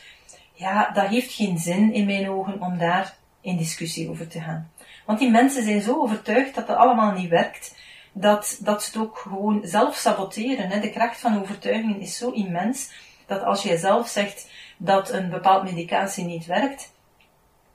ja, 0.54 0.90
dat 0.94 1.08
heeft 1.08 1.34
geen 1.34 1.58
zin 1.58 1.94
in 1.94 2.06
mijn 2.06 2.30
ogen 2.30 2.62
om 2.62 2.78
daar 2.78 3.16
in 3.42 3.58
discussie 3.58 4.10
over 4.10 4.28
te 4.28 4.42
gaan. 4.42 4.72
Want 5.06 5.20
die 5.20 5.32
mensen 5.32 5.64
zijn 5.64 5.82
zo 5.82 6.02
overtuigd 6.02 6.56
dat 6.56 6.68
het 6.68 6.78
allemaal 6.78 7.12
niet 7.12 7.30
werkt, 7.30 7.76
dat, 8.14 8.60
dat 8.62 8.84
ze 8.84 8.90
het 8.90 9.08
ook 9.08 9.18
gewoon 9.18 9.62
zelf 9.64 9.96
saboteren. 9.96 10.70
Hè. 10.70 10.80
De 10.80 10.90
kracht 10.90 11.20
van 11.20 11.42
overtuigingen 11.42 12.00
is 12.00 12.18
zo 12.18 12.30
immens, 12.30 12.92
dat 13.26 13.44
als 13.44 13.64
jij 13.64 13.78
zelf 13.78 14.08
zegt 14.08 14.50
dat 14.78 15.10
een 15.10 15.30
bepaald 15.30 15.64
medicatie 15.64 16.26
niet 16.26 16.46
werkt, 16.46 16.94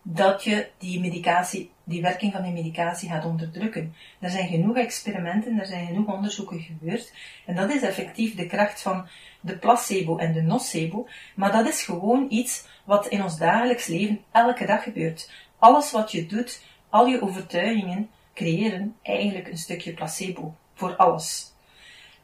dat 0.03 0.45
je 0.45 0.69
die 0.79 1.01
medicatie, 1.01 1.71
die 1.91 2.03
werking 2.03 2.33
van 2.33 2.43
die 2.43 2.53
medicatie 2.53 3.09
gaat 3.09 3.25
onderdrukken. 3.25 3.95
Er 4.21 4.31
zijn 4.31 4.49
genoeg 4.49 4.77
experimenten, 4.77 5.59
er 5.59 5.67
zijn 5.67 5.87
genoeg 5.87 6.07
onderzoeken 6.07 6.61
gebeurd, 6.61 7.13
en 7.47 7.55
dat 7.55 7.71
is 7.71 7.83
effectief 7.83 8.35
de 8.35 8.47
kracht 8.47 8.83
van 8.83 9.09
de 9.41 9.59
placebo 9.59 10.17
en 10.17 10.33
de 10.33 10.43
nocebo, 10.43 11.09
maar 11.35 11.53
dat 11.53 11.69
is 11.69 11.83
gewoon 11.83 12.27
iets 12.29 12.67
wat 12.85 13.07
in 13.07 13.23
ons 13.23 13.39
dagelijks 13.39 13.87
leven 13.87 14.25
elke 14.33 14.67
dag 14.67 14.83
gebeurt. 14.83 15.31
Alles 15.59 15.91
wat 15.91 16.13
je 16.13 16.27
doet, 16.27 16.63
al 16.89 17.07
je 17.07 17.23
overtuigingen, 17.23 18.11
creëren 18.35 18.97
eigenlijk 19.03 19.49
een 19.49 19.59
stukje 19.59 19.95
placebo 19.95 20.55
voor 20.75 20.97
alles. 20.97 21.53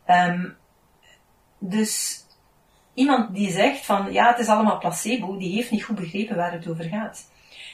Um, 0.08 0.56
dus 1.58 2.25
iemand 2.94 3.35
die 3.35 3.50
zegt 3.50 3.85
van 3.85 4.12
ja, 4.12 4.28
het 4.28 4.38
is 4.38 4.49
allemaal 4.49 4.78
placebo, 4.78 5.37
die 5.37 5.54
heeft 5.54 5.70
niet 5.70 5.85
goed 5.85 5.96
begrepen 5.96 6.37
waar 6.37 6.52
het 6.52 6.68
over 6.68 6.85
gaat. 6.85 7.30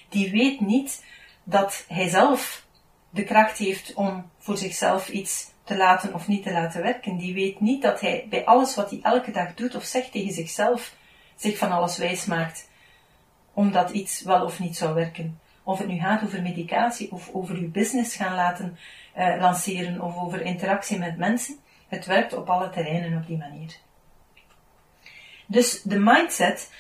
Die 0.09 0.31
weet 0.31 0.61
niet 0.61 1.05
dat 1.45 1.85
hij 1.89 2.09
zelf 2.09 2.67
de 3.11 3.25
kracht 3.25 3.59
heeft 3.59 3.95
om 3.95 4.31
voor 4.39 4.57
zichzelf 4.57 5.09
iets 5.09 5.51
te 5.65 5.77
laten 5.77 6.15
of 6.15 6.29
niet 6.29 6.43
te 6.43 6.53
laten 6.53 6.83
werken. 6.83 7.17
Die 7.17 7.35
weet 7.35 7.61
niet 7.61 7.83
dat 7.83 8.01
hij 8.01 8.27
bij 8.31 8.45
alles 8.45 8.75
wat 8.75 8.91
hij 8.91 8.99
elke 9.03 9.31
dag 9.31 9.55
doet 9.55 9.75
of 9.75 9.85
zegt 9.85 10.13
tegen 10.13 10.33
zichzelf 10.33 10.95
zich 11.37 11.59
van 11.59 11.73
alles 11.73 11.99
wijs 11.99 12.25
maakt, 12.25 12.69
omdat 13.55 13.91
iets 13.91 14.23
wel 14.23 14.45
of 14.45 14.59
niet 14.59 14.77
zou 14.77 14.95
werken. 14.95 15.41
Of 15.63 15.79
het 15.79 15.89
nu 15.89 15.99
gaat 15.99 16.23
over 16.23 16.43
medicatie 16.43 17.13
of 17.13 17.31
over 17.33 17.55
uw 17.55 17.71
business 17.71 18.17
gaan 18.17 18.35
laten 18.35 18.79
uh, 19.17 19.37
lanceren 19.41 20.01
of 20.01 20.17
over 20.17 20.41
interactie 20.41 20.99
met 20.99 21.17
mensen. 21.17 21.57
Het 21.89 22.07
werkt 22.07 22.33
op 22.33 22.51
alle 22.51 22.71
terreinen 22.71 23.19
op 23.19 23.27
die 23.27 23.37
manier. 23.37 23.77
Dus 25.47 25.83
de 25.83 25.99
mindset, 25.99 26.71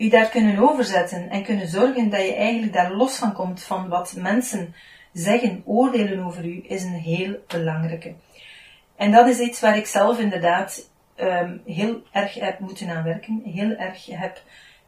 u 0.00 0.08
daar 0.08 0.28
kunnen 0.28 0.70
overzetten 0.70 1.30
en 1.30 1.44
kunnen 1.44 1.68
zorgen 1.68 2.10
dat 2.10 2.20
je 2.20 2.34
eigenlijk 2.34 2.72
daar 2.72 2.92
los 2.92 3.16
van 3.16 3.32
komt 3.32 3.62
van 3.62 3.88
wat 3.88 4.14
mensen 4.16 4.74
zeggen, 5.12 5.62
oordelen 5.64 6.24
over 6.24 6.44
u, 6.44 6.64
is 6.68 6.82
een 6.82 6.92
heel 6.92 7.36
belangrijke. 7.46 8.14
En 8.96 9.12
dat 9.12 9.28
is 9.28 9.38
iets 9.38 9.60
waar 9.60 9.76
ik 9.76 9.86
zelf 9.86 10.18
inderdaad 10.18 10.90
um, 11.16 11.62
heel 11.66 12.02
erg 12.12 12.34
heb 12.34 12.58
moeten 12.58 12.90
aan 12.90 13.02
werken, 13.02 13.42
heel 13.44 13.70
erg 13.70 14.06
heb 14.06 14.42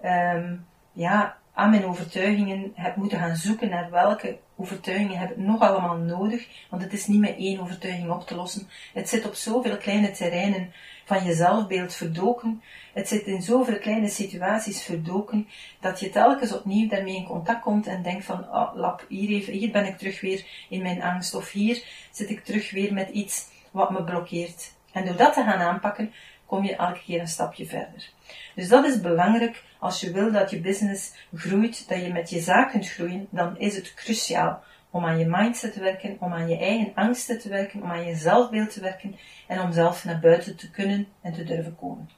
um, 0.04 0.66
ja, 0.92 1.36
aan 1.54 1.70
mijn 1.70 1.84
overtuigingen 1.84 2.72
heb 2.74 2.96
moeten 2.96 3.18
gaan 3.18 3.36
zoeken 3.36 3.68
naar 3.68 3.90
welke 3.90 4.38
overtuigingen 4.56 5.18
heb 5.18 5.30
ik 5.30 5.36
nog 5.36 5.60
allemaal 5.60 5.96
nodig, 5.96 6.46
want 6.70 6.82
het 6.82 6.92
is 6.92 7.06
niet 7.06 7.20
met 7.20 7.36
één 7.36 7.60
overtuiging 7.60 8.10
op 8.10 8.26
te 8.26 8.34
lossen. 8.34 8.68
Het 8.94 9.08
zit 9.08 9.26
op 9.26 9.34
zoveel 9.34 9.76
kleine 9.76 10.10
terreinen 10.10 10.72
van 11.12 11.24
je 11.24 11.34
zelfbeeld 11.34 11.94
verdoken, 11.94 12.62
het 12.92 13.08
zit 13.08 13.26
in 13.26 13.42
zoveel 13.42 13.78
kleine 13.78 14.08
situaties 14.08 14.82
verdoken, 14.82 15.48
dat 15.80 16.00
je 16.00 16.10
telkens 16.10 16.52
opnieuw 16.52 16.88
daarmee 16.88 17.16
in 17.16 17.24
contact 17.24 17.62
komt 17.62 17.86
en 17.86 18.02
denkt 18.02 18.24
van, 18.24 18.38
oh 18.38 18.74
lap, 18.74 19.04
hier, 19.08 19.28
even, 19.28 19.52
hier 19.52 19.70
ben 19.70 19.86
ik 19.86 19.98
terug 19.98 20.20
weer 20.20 20.44
in 20.68 20.82
mijn 20.82 21.02
angst, 21.02 21.34
of 21.34 21.50
hier 21.50 21.84
zit 22.10 22.30
ik 22.30 22.44
terug 22.44 22.70
weer 22.70 22.92
met 22.92 23.08
iets 23.08 23.48
wat 23.70 23.90
me 23.90 24.04
blokkeert. 24.04 24.72
En 24.92 25.04
door 25.06 25.16
dat 25.16 25.32
te 25.32 25.42
gaan 25.42 25.60
aanpakken, 25.60 26.12
kom 26.46 26.64
je 26.64 26.76
elke 26.76 27.00
keer 27.04 27.20
een 27.20 27.28
stapje 27.28 27.66
verder. 27.66 28.10
Dus 28.54 28.68
dat 28.68 28.84
is 28.84 29.00
belangrijk 29.00 29.62
als 29.78 30.00
je 30.00 30.12
wil 30.12 30.32
dat 30.32 30.50
je 30.50 30.60
business 30.60 31.12
groeit, 31.34 31.88
dat 31.88 32.02
je 32.02 32.12
met 32.12 32.30
je 32.30 32.40
zaak 32.40 32.70
kunt 32.70 32.88
groeien, 32.88 33.26
dan 33.30 33.58
is 33.58 33.76
het 33.76 33.94
cruciaal 33.94 34.62
om 34.92 35.04
aan 35.04 35.18
je 35.18 35.26
mindset 35.28 35.72
te 35.72 35.80
werken, 35.80 36.16
om 36.20 36.32
aan 36.32 36.48
je 36.48 36.58
eigen 36.58 36.92
angsten 36.94 37.38
te 37.38 37.48
werken, 37.48 37.82
om 37.82 37.90
aan 37.90 38.04
je 38.04 38.14
zelfbeeld 38.14 38.72
te 38.72 38.80
werken 38.80 39.16
en 39.46 39.60
om 39.60 39.72
zelf 39.72 40.04
naar 40.04 40.20
buiten 40.20 40.56
te 40.56 40.70
kunnen 40.70 41.06
en 41.20 41.32
te 41.32 41.44
durven 41.44 41.76
komen. 41.76 42.10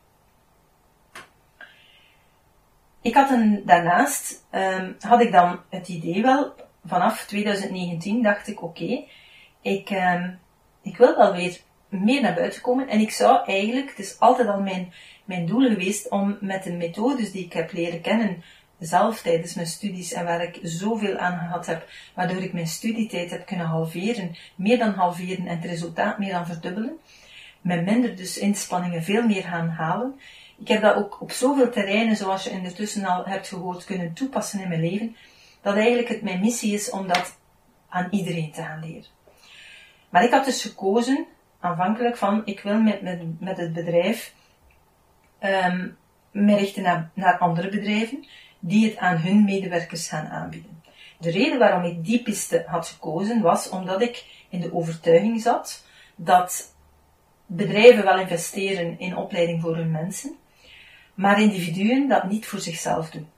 Ik 3.02 3.14
had 3.14 3.31
een, 3.31 3.62
daarnaast 3.64 4.47
um, 4.50 4.97
had 5.00 5.21
ik 5.21 5.33
dan 5.33 5.61
het 5.69 5.88
idee 5.88 6.23
wel, 6.23 6.54
vanaf 6.85 7.25
2019 7.26 8.23
dacht 8.23 8.49
ik 8.49 8.62
oké, 8.62 9.04
ik, 9.61 9.90
um, 9.90 10.38
ik 10.83 10.97
wil 10.97 11.16
wel 11.16 11.33
weer 11.33 11.61
meer 11.88 12.23
naar 12.23 12.35
buiten 12.35 12.62
komen 12.62 12.88
en 12.88 13.00
ik 13.00 13.11
zou 13.11 13.45
eigenlijk, 13.47 13.88
het 13.88 13.99
is 13.99 14.21
altijd 14.21 14.49
al 14.49 14.61
mijn 14.61 14.93
mijn 15.25 15.47
doel 15.47 15.69
geweest 15.69 16.11
om 16.11 16.37
met 16.40 16.62
de 16.62 16.73
methodes 16.73 17.33
die 17.33 17.45
ik 17.45 17.52
heb 17.52 17.73
leren 17.73 18.00
kennen, 18.00 18.43
zelf 18.78 19.23
tijdens 19.23 19.54
mijn 19.54 19.66
studies 19.66 20.12
en 20.12 20.25
waar 20.25 20.43
ik 20.43 20.59
zoveel 20.62 21.16
aan 21.16 21.38
gehad 21.38 21.66
heb, 21.66 21.88
waardoor 22.14 22.43
ik 22.43 22.52
mijn 22.52 22.66
studietijd 22.66 23.31
heb 23.31 23.47
kunnen 23.47 23.66
halveren, 23.66 24.37
meer 24.54 24.78
dan 24.78 24.93
halveren 24.93 25.47
en 25.47 25.57
het 25.57 25.64
resultaat 25.64 26.19
meer 26.19 26.33
dan 26.33 26.47
verdubbelen, 26.47 26.97
met 27.61 27.85
minder 27.85 28.16
dus 28.16 28.38
inspanningen 28.38 29.02
veel 29.02 29.23
meer 29.23 29.43
gaan 29.43 29.69
halen. 29.69 30.21
Ik 30.59 30.69
heb 30.69 30.83
dat 30.83 30.97
ook 30.97 31.21
op 31.21 31.31
zoveel 31.31 31.71
terreinen, 31.71 32.16
zoals 32.16 32.45
je 32.45 32.50
intussen 32.50 33.04
al 33.04 33.25
hebt 33.25 33.49
gehoord, 33.49 33.85
kunnen 33.85 34.12
toepassen 34.12 34.61
in 34.61 34.69
mijn 34.69 34.81
leven, 34.81 35.16
dat 35.62 35.75
eigenlijk 35.75 36.09
het 36.09 36.23
mijn 36.23 36.40
missie 36.40 36.75
is 36.75 36.90
om 36.90 37.07
dat 37.07 37.38
aan 37.88 38.09
iedereen 38.11 38.52
te 38.52 38.62
gaan 38.62 38.81
leren. 38.81 39.11
Maar 40.09 40.25
ik 40.25 40.31
had 40.31 40.45
dus 40.45 40.62
gekozen, 40.62 41.26
aanvankelijk 41.61 42.16
van, 42.16 42.43
ik 42.45 42.61
wil 42.61 42.81
met, 42.81 43.02
met, 43.02 43.40
met 43.40 43.57
het 43.57 43.73
bedrijf 43.73 44.35
um, 45.40 45.97
me 46.31 46.57
richten 46.57 46.83
naar, 46.83 47.11
naar 47.14 47.38
andere 47.38 47.69
bedrijven 47.69 48.26
die 48.66 48.88
het 48.88 48.97
aan 48.97 49.16
hun 49.16 49.44
medewerkers 49.44 50.09
gaan 50.09 50.26
aanbieden. 50.26 50.83
De 51.18 51.30
reden 51.30 51.59
waarom 51.59 51.85
ik 51.85 52.04
die 52.04 52.23
piste 52.23 52.64
had 52.66 52.88
gekozen 52.88 53.40
was 53.40 53.68
omdat 53.68 54.02
ik 54.02 54.25
in 54.49 54.61
de 54.61 54.75
overtuiging 54.75 55.40
zat 55.40 55.85
dat 56.16 56.75
bedrijven 57.47 58.04
wel 58.04 58.18
investeren 58.18 58.99
in 58.99 59.16
opleiding 59.16 59.61
voor 59.61 59.76
hun 59.76 59.90
mensen, 59.90 60.37
maar 61.14 61.40
individuen 61.40 62.09
dat 62.09 62.30
niet 62.30 62.47
voor 62.47 62.59
zichzelf 62.59 63.11
doen. 63.11 63.28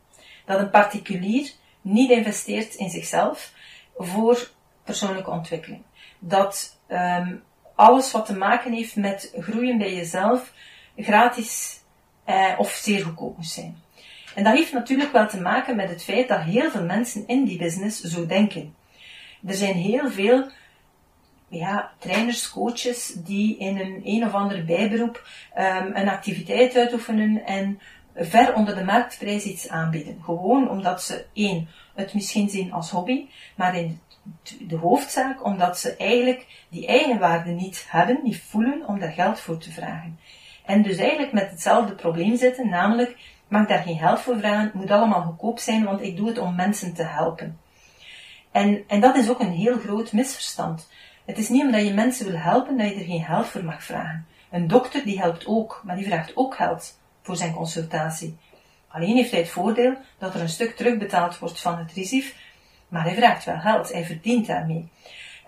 Dat 0.44 0.60
een 0.60 0.70
particulier 0.70 1.52
niet 1.80 2.10
investeert 2.10 2.74
in 2.74 2.90
zichzelf 2.90 3.52
voor 3.96 4.50
persoonlijke 4.84 5.30
ontwikkeling. 5.30 5.82
Dat 6.18 6.78
um, 6.88 7.42
alles 7.74 8.12
wat 8.12 8.26
te 8.26 8.36
maken 8.36 8.72
heeft 8.72 8.96
met 8.96 9.32
groeien 9.38 9.78
bij 9.78 9.94
jezelf 9.94 10.52
gratis 10.96 11.80
eh, 12.24 12.54
of 12.58 12.70
zeer 12.70 13.04
goedkoop 13.04 13.36
moest 13.36 13.52
zijn. 13.52 13.84
En 14.36 14.44
dat 14.44 14.54
heeft 14.54 14.72
natuurlijk 14.72 15.12
wel 15.12 15.28
te 15.28 15.40
maken 15.40 15.76
met 15.76 15.88
het 15.88 16.02
feit 16.02 16.28
dat 16.28 16.40
heel 16.40 16.70
veel 16.70 16.84
mensen 16.84 17.26
in 17.26 17.44
die 17.44 17.58
business 17.58 18.00
zo 18.00 18.26
denken. 18.26 18.74
Er 19.46 19.54
zijn 19.54 19.74
heel 19.74 20.10
veel 20.10 20.48
ja, 21.48 21.92
trainers, 21.98 22.50
coaches 22.50 23.12
die 23.14 23.58
in 23.58 23.78
een 23.78 24.00
een 24.04 24.26
of 24.26 24.32
ander 24.34 24.64
bijberoep 24.64 25.28
um, 25.58 25.90
een 25.94 26.08
activiteit 26.08 26.76
uitoefenen 26.76 27.46
en 27.46 27.80
ver 28.14 28.54
onder 28.54 28.74
de 28.74 28.84
marktprijs 28.84 29.44
iets 29.44 29.68
aanbieden. 29.68 30.18
Gewoon 30.22 30.70
omdat 30.70 31.02
ze 31.02 31.24
één, 31.32 31.68
het 31.94 32.14
misschien 32.14 32.48
zien 32.48 32.72
als 32.72 32.90
hobby, 32.90 33.26
maar 33.54 33.76
in 33.76 34.00
de 34.60 34.76
hoofdzaak 34.76 35.44
omdat 35.44 35.78
ze 35.78 35.96
eigenlijk 35.96 36.46
die 36.68 36.86
eigenwaarde 36.86 37.50
niet 37.50 37.86
hebben, 37.88 38.20
niet 38.22 38.40
voelen 38.40 38.86
om 38.86 38.98
daar 38.98 39.12
geld 39.12 39.40
voor 39.40 39.58
te 39.58 39.72
vragen. 39.72 40.18
En 40.64 40.82
dus 40.82 40.96
eigenlijk 40.96 41.32
met 41.32 41.50
hetzelfde 41.50 41.94
probleem 41.94 42.36
zitten, 42.36 42.68
namelijk, 42.68 43.16
mag 43.48 43.66
daar 43.66 43.82
geen 43.82 43.98
geld 43.98 44.20
voor 44.20 44.38
vragen, 44.38 44.64
het 44.64 44.74
moet 44.74 44.90
allemaal 44.90 45.22
goedkoop 45.22 45.58
zijn, 45.58 45.84
want 45.84 46.00
ik 46.00 46.16
doe 46.16 46.28
het 46.28 46.38
om 46.38 46.54
mensen 46.54 46.94
te 46.94 47.04
helpen. 47.04 47.58
En, 48.52 48.84
en 48.86 49.00
dat 49.00 49.16
is 49.16 49.28
ook 49.28 49.40
een 49.40 49.52
heel 49.52 49.78
groot 49.78 50.12
misverstand. 50.12 50.88
Het 51.24 51.38
is 51.38 51.48
niet 51.48 51.62
omdat 51.62 51.86
je 51.86 51.94
mensen 51.94 52.26
wil 52.26 52.38
helpen 52.38 52.78
dat 52.78 52.88
je 52.88 52.94
er 52.94 53.04
geen 53.04 53.24
geld 53.24 53.46
voor 53.46 53.64
mag 53.64 53.84
vragen. 53.84 54.26
Een 54.50 54.68
dokter 54.68 55.04
die 55.04 55.20
helpt 55.20 55.46
ook, 55.46 55.80
maar 55.84 55.96
die 55.96 56.06
vraagt 56.06 56.32
ook 56.36 56.54
geld 56.54 56.98
voor 57.22 57.36
zijn 57.36 57.52
consultatie. 57.52 58.36
Alleen 58.88 59.16
heeft 59.16 59.30
hij 59.30 59.40
het 59.40 59.48
voordeel 59.48 59.94
dat 60.18 60.34
er 60.34 60.40
een 60.40 60.48
stuk 60.48 60.76
terugbetaald 60.76 61.38
wordt 61.38 61.60
van 61.60 61.78
het 61.78 61.92
RISIF, 61.92 62.34
maar 62.88 63.02
hij 63.02 63.14
vraagt 63.14 63.44
wel 63.44 63.58
geld, 63.58 63.92
hij 63.92 64.04
verdient 64.04 64.46
daarmee. 64.46 64.88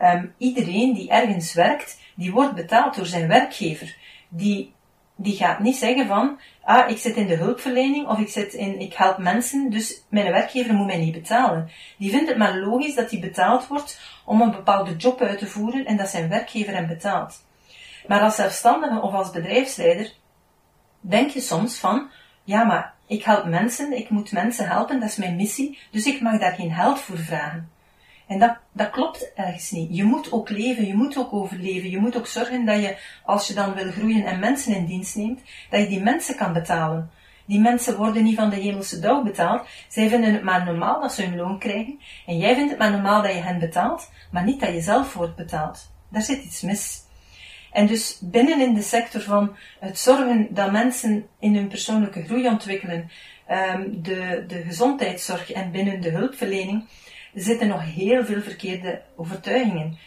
Um, 0.02 0.34
iedereen 0.38 0.94
die 0.94 1.10
ergens 1.10 1.52
werkt, 1.52 1.98
die 2.14 2.32
wordt 2.32 2.54
betaald 2.54 2.94
door 2.94 3.06
zijn 3.06 3.28
werkgever. 3.28 3.96
Die, 4.28 4.74
die 5.20 5.36
gaat 5.36 5.58
niet 5.58 5.76
zeggen 5.76 6.06
van, 6.06 6.40
ah, 6.62 6.90
ik 6.90 6.98
zit 6.98 7.16
in 7.16 7.26
de 7.26 7.36
hulpverlening 7.36 8.08
of 8.08 8.18
ik, 8.18 8.28
zit 8.28 8.54
in, 8.54 8.80
ik 8.80 8.94
help 8.94 9.18
mensen, 9.18 9.70
dus 9.70 10.02
mijn 10.08 10.32
werkgever 10.32 10.74
moet 10.74 10.86
mij 10.86 10.98
niet 10.98 11.12
betalen. 11.12 11.70
Die 11.96 12.10
vindt 12.10 12.28
het 12.28 12.38
maar 12.38 12.56
logisch 12.56 12.94
dat 12.94 13.10
hij 13.10 13.20
betaald 13.20 13.66
wordt 13.66 14.00
om 14.24 14.40
een 14.40 14.50
bepaalde 14.50 14.96
job 14.96 15.20
uit 15.20 15.38
te 15.38 15.46
voeren 15.46 15.86
en 15.86 15.96
dat 15.96 16.08
zijn 16.08 16.28
werkgever 16.28 16.74
hem 16.74 16.86
betaalt. 16.86 17.44
Maar 18.06 18.20
als 18.20 18.34
zelfstandige 18.34 19.00
of 19.00 19.12
als 19.12 19.30
bedrijfsleider 19.30 20.12
denk 21.00 21.30
je 21.30 21.40
soms 21.40 21.78
van, 21.78 22.08
ja, 22.44 22.64
maar 22.64 22.94
ik 23.06 23.24
help 23.24 23.44
mensen, 23.44 23.92
ik 23.92 24.10
moet 24.10 24.32
mensen 24.32 24.68
helpen, 24.68 25.00
dat 25.00 25.08
is 25.08 25.16
mijn 25.16 25.36
missie, 25.36 25.78
dus 25.90 26.06
ik 26.06 26.20
mag 26.20 26.38
daar 26.38 26.54
geen 26.54 26.74
geld 26.74 27.00
voor 27.00 27.18
vragen. 27.18 27.70
En 28.28 28.38
dat, 28.38 28.56
dat 28.72 28.90
klopt 28.90 29.32
ergens 29.34 29.70
niet. 29.70 29.96
Je 29.96 30.04
moet 30.04 30.32
ook 30.32 30.48
leven, 30.48 30.86
je 30.86 30.94
moet 30.94 31.18
ook 31.18 31.32
overleven, 31.32 31.90
je 31.90 31.98
moet 31.98 32.16
ook 32.16 32.26
zorgen 32.26 32.64
dat 32.64 32.80
je, 32.80 32.96
als 33.24 33.46
je 33.46 33.54
dan 33.54 33.74
wil 33.74 33.90
groeien 33.90 34.26
en 34.26 34.38
mensen 34.38 34.74
in 34.74 34.86
dienst 34.86 35.16
neemt, 35.16 35.40
dat 35.70 35.80
je 35.80 35.88
die 35.88 36.02
mensen 36.02 36.36
kan 36.36 36.52
betalen. 36.52 37.10
Die 37.46 37.60
mensen 37.60 37.96
worden 37.96 38.24
niet 38.24 38.36
van 38.36 38.50
de 38.50 38.56
hemelse 38.56 38.98
dauw 38.98 39.22
betaald. 39.22 39.66
Zij 39.88 40.08
vinden 40.08 40.32
het 40.32 40.42
maar 40.42 40.64
normaal 40.64 41.00
dat 41.00 41.12
ze 41.12 41.22
hun 41.22 41.36
loon 41.36 41.58
krijgen. 41.58 42.00
En 42.26 42.38
jij 42.38 42.54
vindt 42.54 42.70
het 42.70 42.78
maar 42.78 42.90
normaal 42.90 43.22
dat 43.22 43.32
je 43.32 43.40
hen 43.40 43.58
betaalt, 43.58 44.10
maar 44.30 44.44
niet 44.44 44.60
dat 44.60 44.72
je 44.72 44.80
zelf 44.80 45.14
wordt 45.14 45.36
betaald. 45.36 45.90
Daar 46.08 46.22
zit 46.22 46.44
iets 46.44 46.60
mis. 46.60 47.06
En 47.72 47.86
dus 47.86 48.18
binnen 48.22 48.60
in 48.60 48.74
de 48.74 48.82
sector 48.82 49.20
van 49.20 49.56
het 49.80 49.98
zorgen 49.98 50.48
dat 50.50 50.72
mensen 50.72 51.26
in 51.38 51.54
hun 51.54 51.68
persoonlijke 51.68 52.24
groei 52.24 52.48
ontwikkelen, 52.48 53.10
ehm, 53.46 53.82
de, 53.90 54.44
de 54.46 54.62
gezondheidszorg 54.62 55.52
en 55.52 55.70
binnen 55.70 56.00
de 56.00 56.10
hulpverlening, 56.10 56.84
zitten 57.40 57.68
nog 57.68 57.84
heel 57.84 58.24
veel 58.24 58.40
verkeerde 58.40 59.02
overtuigingen. 59.16 59.98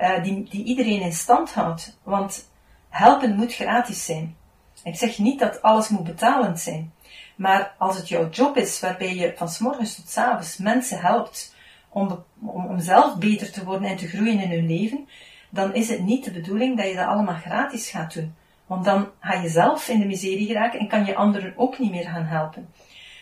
Uh, 0.00 0.22
die, 0.22 0.48
die 0.50 0.64
iedereen 0.64 1.00
in 1.00 1.12
stand 1.12 1.52
houdt. 1.54 1.98
Want 2.02 2.50
helpen 2.88 3.36
moet 3.36 3.54
gratis 3.54 4.04
zijn. 4.04 4.36
Ik 4.84 4.96
zeg 4.96 5.18
niet 5.18 5.38
dat 5.38 5.62
alles 5.62 5.88
moet 5.88 6.04
betalend 6.04 6.60
zijn. 6.60 6.92
Maar 7.36 7.74
als 7.78 7.96
het 7.96 8.08
jouw 8.08 8.28
job 8.28 8.56
is 8.56 8.80
waarbij 8.80 9.14
je 9.14 9.32
van 9.36 9.48
s 9.48 9.58
morgens 9.58 9.94
tot 9.94 10.08
s 10.08 10.16
avonds 10.16 10.56
mensen 10.56 11.00
helpt 11.00 11.54
om, 11.88 12.24
om, 12.40 12.66
om 12.66 12.80
zelf 12.80 13.16
beter 13.16 13.50
te 13.52 13.64
worden 13.64 13.88
en 13.88 13.96
te 13.96 14.08
groeien 14.08 14.40
in 14.40 14.50
hun 14.50 14.66
leven, 14.66 15.08
dan 15.50 15.74
is 15.74 15.88
het 15.88 16.00
niet 16.00 16.24
de 16.24 16.30
bedoeling 16.30 16.76
dat 16.76 16.88
je 16.88 16.94
dat 16.94 17.06
allemaal 17.06 17.34
gratis 17.34 17.90
gaat 17.90 18.14
doen. 18.14 18.34
Want 18.66 18.84
dan 18.84 19.08
ga 19.20 19.34
je 19.34 19.48
zelf 19.48 19.88
in 19.88 20.00
de 20.00 20.06
miserie 20.06 20.46
geraken 20.46 20.80
en 20.80 20.88
kan 20.88 21.04
je 21.04 21.14
anderen 21.14 21.52
ook 21.56 21.78
niet 21.78 21.90
meer 21.90 22.04
gaan 22.04 22.24
helpen. 22.24 22.68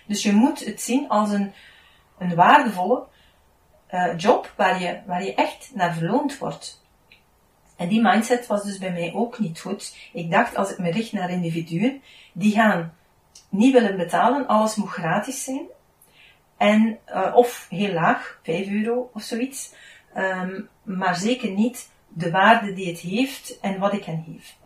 Dus 0.07 0.23
je 0.23 0.33
moet 0.33 0.65
het 0.65 0.83
zien 0.83 1.09
als 1.09 1.31
een, 1.31 1.53
een 2.19 2.35
waardevolle 2.35 3.07
uh, 3.91 4.13
job 4.17 4.53
waar 4.57 4.83
je, 4.83 5.01
waar 5.07 5.25
je 5.25 5.35
echt 5.35 5.71
naar 5.75 5.95
verloond 5.95 6.39
wordt. 6.39 6.85
En 7.77 7.89
die 7.89 8.03
mindset 8.03 8.47
was 8.47 8.63
dus 8.63 8.79
bij 8.79 8.93
mij 8.93 9.13
ook 9.15 9.39
niet 9.39 9.61
goed. 9.61 9.97
Ik 10.13 10.31
dacht, 10.31 10.57
als 10.57 10.71
ik 10.71 10.79
me 10.79 10.91
richt 10.91 11.13
naar 11.13 11.31
individuen, 11.31 12.03
die 12.33 12.53
gaan 12.53 12.95
niet 13.49 13.73
willen 13.73 13.97
betalen, 13.97 14.47
alles 14.47 14.75
moet 14.75 14.89
gratis 14.89 15.45
zijn. 15.45 15.67
En, 16.57 16.99
uh, 17.09 17.33
of 17.35 17.67
heel 17.71 17.93
laag, 17.93 18.41
5 18.43 18.69
euro 18.69 19.11
of 19.13 19.23
zoiets. 19.23 19.75
Um, 20.17 20.69
maar 20.83 21.17
zeker 21.17 21.51
niet 21.51 21.91
de 22.09 22.31
waarde 22.31 22.73
die 22.73 22.89
het 22.89 22.99
heeft 22.99 23.61
en 23.61 23.79
wat 23.79 23.93
ik 23.93 24.05
hen 24.05 24.25
geef. 24.27 24.57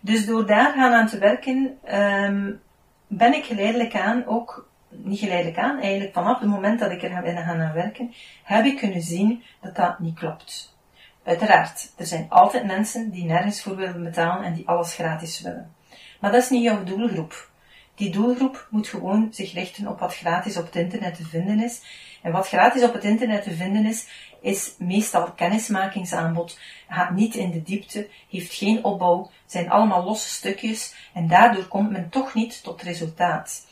Dus 0.00 0.26
door 0.26 0.46
daar 0.46 0.72
gaan 0.72 0.92
aan 0.92 1.06
te 1.06 1.18
werken, 1.18 1.78
um, 1.94 2.60
ben 3.06 3.34
ik 3.34 3.44
geleidelijk 3.44 3.94
aan 3.94 4.26
ook, 4.26 4.68
niet 5.02 5.18
geleidelijk 5.18 5.58
aan, 5.58 5.80
eigenlijk 5.80 6.12
vanaf 6.12 6.40
het 6.40 6.48
moment 6.48 6.80
dat 6.80 6.90
ik 6.90 7.02
er 7.02 7.22
ben 7.22 7.36
gaan 7.36 7.60
aan 7.60 7.72
werken, 7.72 8.14
heb 8.42 8.64
ik 8.64 8.76
kunnen 8.76 9.02
zien 9.02 9.42
dat 9.60 9.76
dat 9.76 9.98
niet 9.98 10.18
klopt. 10.18 10.76
Uiteraard, 11.24 11.92
er 11.96 12.06
zijn 12.06 12.26
altijd 12.28 12.64
mensen 12.64 13.10
die 13.10 13.24
nergens 13.24 13.62
voor 13.62 13.76
willen 13.76 14.04
betalen 14.04 14.44
en 14.44 14.54
die 14.54 14.68
alles 14.68 14.94
gratis 14.94 15.40
willen. 15.40 15.74
Maar 16.20 16.32
dat 16.32 16.42
is 16.42 16.50
niet 16.50 16.62
jouw 16.62 16.84
doelgroep. 16.84 17.50
Die 17.94 18.10
doelgroep 18.10 18.66
moet 18.70 18.88
gewoon 18.88 19.28
zich 19.30 19.52
richten 19.52 19.88
op 19.88 19.98
wat 19.98 20.16
gratis 20.16 20.56
op 20.56 20.64
het 20.64 20.76
internet 20.76 21.14
te 21.14 21.24
vinden 21.24 21.60
is. 21.60 21.80
En 22.22 22.32
wat 22.32 22.48
gratis 22.48 22.82
op 22.82 22.92
het 22.92 23.04
internet 23.04 23.42
te 23.42 23.50
vinden 23.50 23.86
is, 23.86 24.08
is 24.40 24.74
meestal 24.78 25.32
kennismakingsaanbod, 25.32 26.58
gaat 26.88 27.10
niet 27.10 27.34
in 27.34 27.50
de 27.50 27.62
diepte, 27.62 28.08
heeft 28.30 28.54
geen 28.54 28.84
opbouw, 28.84 29.30
zijn 29.46 29.70
allemaal 29.70 30.04
losse 30.04 30.28
stukjes 30.28 30.94
en 31.12 31.28
daardoor 31.28 31.64
komt 31.64 31.90
men 31.90 32.08
toch 32.08 32.34
niet 32.34 32.62
tot 32.62 32.82
resultaat. 32.82 33.66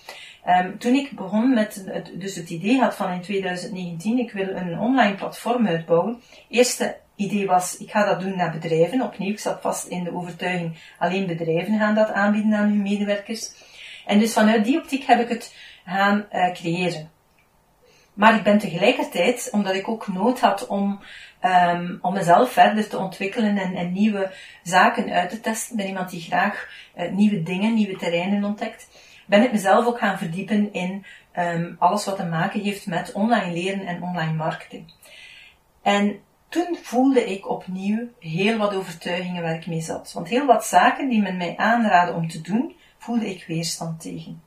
Um, 0.46 0.78
toen 0.78 0.94
ik 0.94 1.10
begon 1.10 1.54
met 1.54 1.84
het, 1.86 2.10
dus 2.14 2.34
het 2.34 2.50
idee 2.50 2.78
had 2.78 2.94
van 2.94 3.12
in 3.12 3.20
2019, 3.20 4.18
ik 4.18 4.32
wil 4.32 4.48
een 4.48 4.78
online 4.78 5.14
platform 5.14 5.66
uitbouwen. 5.66 6.22
Eerste 6.48 6.96
idee 7.16 7.46
was, 7.46 7.76
ik 7.76 7.90
ga 7.90 8.04
dat 8.04 8.20
doen 8.20 8.36
naar 8.36 8.52
bedrijven. 8.52 9.02
Opnieuw, 9.02 9.30
ik 9.30 9.38
zat 9.38 9.60
vast 9.60 9.86
in 9.86 10.04
de 10.04 10.14
overtuiging, 10.14 10.76
alleen 10.98 11.26
bedrijven 11.26 11.78
gaan 11.78 11.94
dat 11.94 12.12
aanbieden 12.12 12.54
aan 12.54 12.68
hun 12.68 12.82
medewerkers. 12.82 13.50
En 14.06 14.18
dus 14.18 14.32
vanuit 14.32 14.64
die 14.64 14.78
optiek 14.78 15.04
heb 15.04 15.20
ik 15.20 15.28
het 15.28 15.54
gaan 15.86 16.26
uh, 16.32 16.52
creëren. 16.52 17.10
Maar 18.14 18.34
ik 18.34 18.42
ben 18.42 18.58
tegelijkertijd, 18.58 19.48
omdat 19.52 19.74
ik 19.74 19.88
ook 19.88 20.08
nood 20.08 20.40
had 20.40 20.66
om, 20.66 21.00
um, 21.44 21.98
om 22.02 22.14
mezelf 22.14 22.52
verder 22.52 22.88
te 22.88 22.98
ontwikkelen 22.98 23.58
en, 23.58 23.74
en, 23.74 23.92
nieuwe 23.92 24.32
zaken 24.62 25.10
uit 25.10 25.30
te 25.30 25.40
testen, 25.40 25.76
ben 25.76 25.86
iemand 25.86 26.10
die 26.10 26.20
graag 26.20 26.68
uh, 26.96 27.10
nieuwe 27.10 27.42
dingen, 27.42 27.74
nieuwe 27.74 27.96
terreinen 27.96 28.44
ontdekt, 28.44 28.88
ben 29.32 29.42
ik 29.42 29.52
mezelf 29.52 29.86
ook 29.86 29.98
gaan 29.98 30.18
verdiepen 30.18 30.72
in 30.72 31.04
um, 31.38 31.76
alles 31.78 32.04
wat 32.04 32.16
te 32.16 32.24
maken 32.24 32.60
heeft 32.60 32.86
met 32.86 33.12
online 33.12 33.52
leren 33.52 33.86
en 33.86 34.02
online 34.02 34.32
marketing. 34.32 34.92
En 35.82 36.20
toen 36.48 36.78
voelde 36.82 37.30
ik 37.30 37.48
opnieuw 37.48 38.08
heel 38.18 38.58
wat 38.58 38.74
overtuigingen 38.74 39.42
waar 39.42 39.54
ik 39.54 39.66
mee 39.66 39.80
zat. 39.80 40.12
Want 40.12 40.28
heel 40.28 40.46
wat 40.46 40.64
zaken 40.64 41.08
die 41.08 41.22
men 41.22 41.36
mij 41.36 41.56
aanraadde 41.56 42.12
om 42.12 42.28
te 42.28 42.40
doen, 42.40 42.76
voelde 42.98 43.30
ik 43.30 43.44
weerstand 43.46 44.00
tegen 44.00 44.42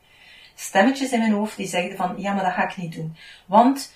stemmetjes 0.56 1.12
in 1.12 1.20
mijn 1.20 1.32
hoofd 1.32 1.58
die 1.58 1.68
zeiden 1.68 1.98
van, 1.98 2.16
ja, 2.18 2.34
maar 2.34 2.44
dat 2.44 2.54
ga 2.54 2.70
ik 2.70 2.78
niet 2.78 2.96
doen. 2.96 3.16
Want 3.46 3.94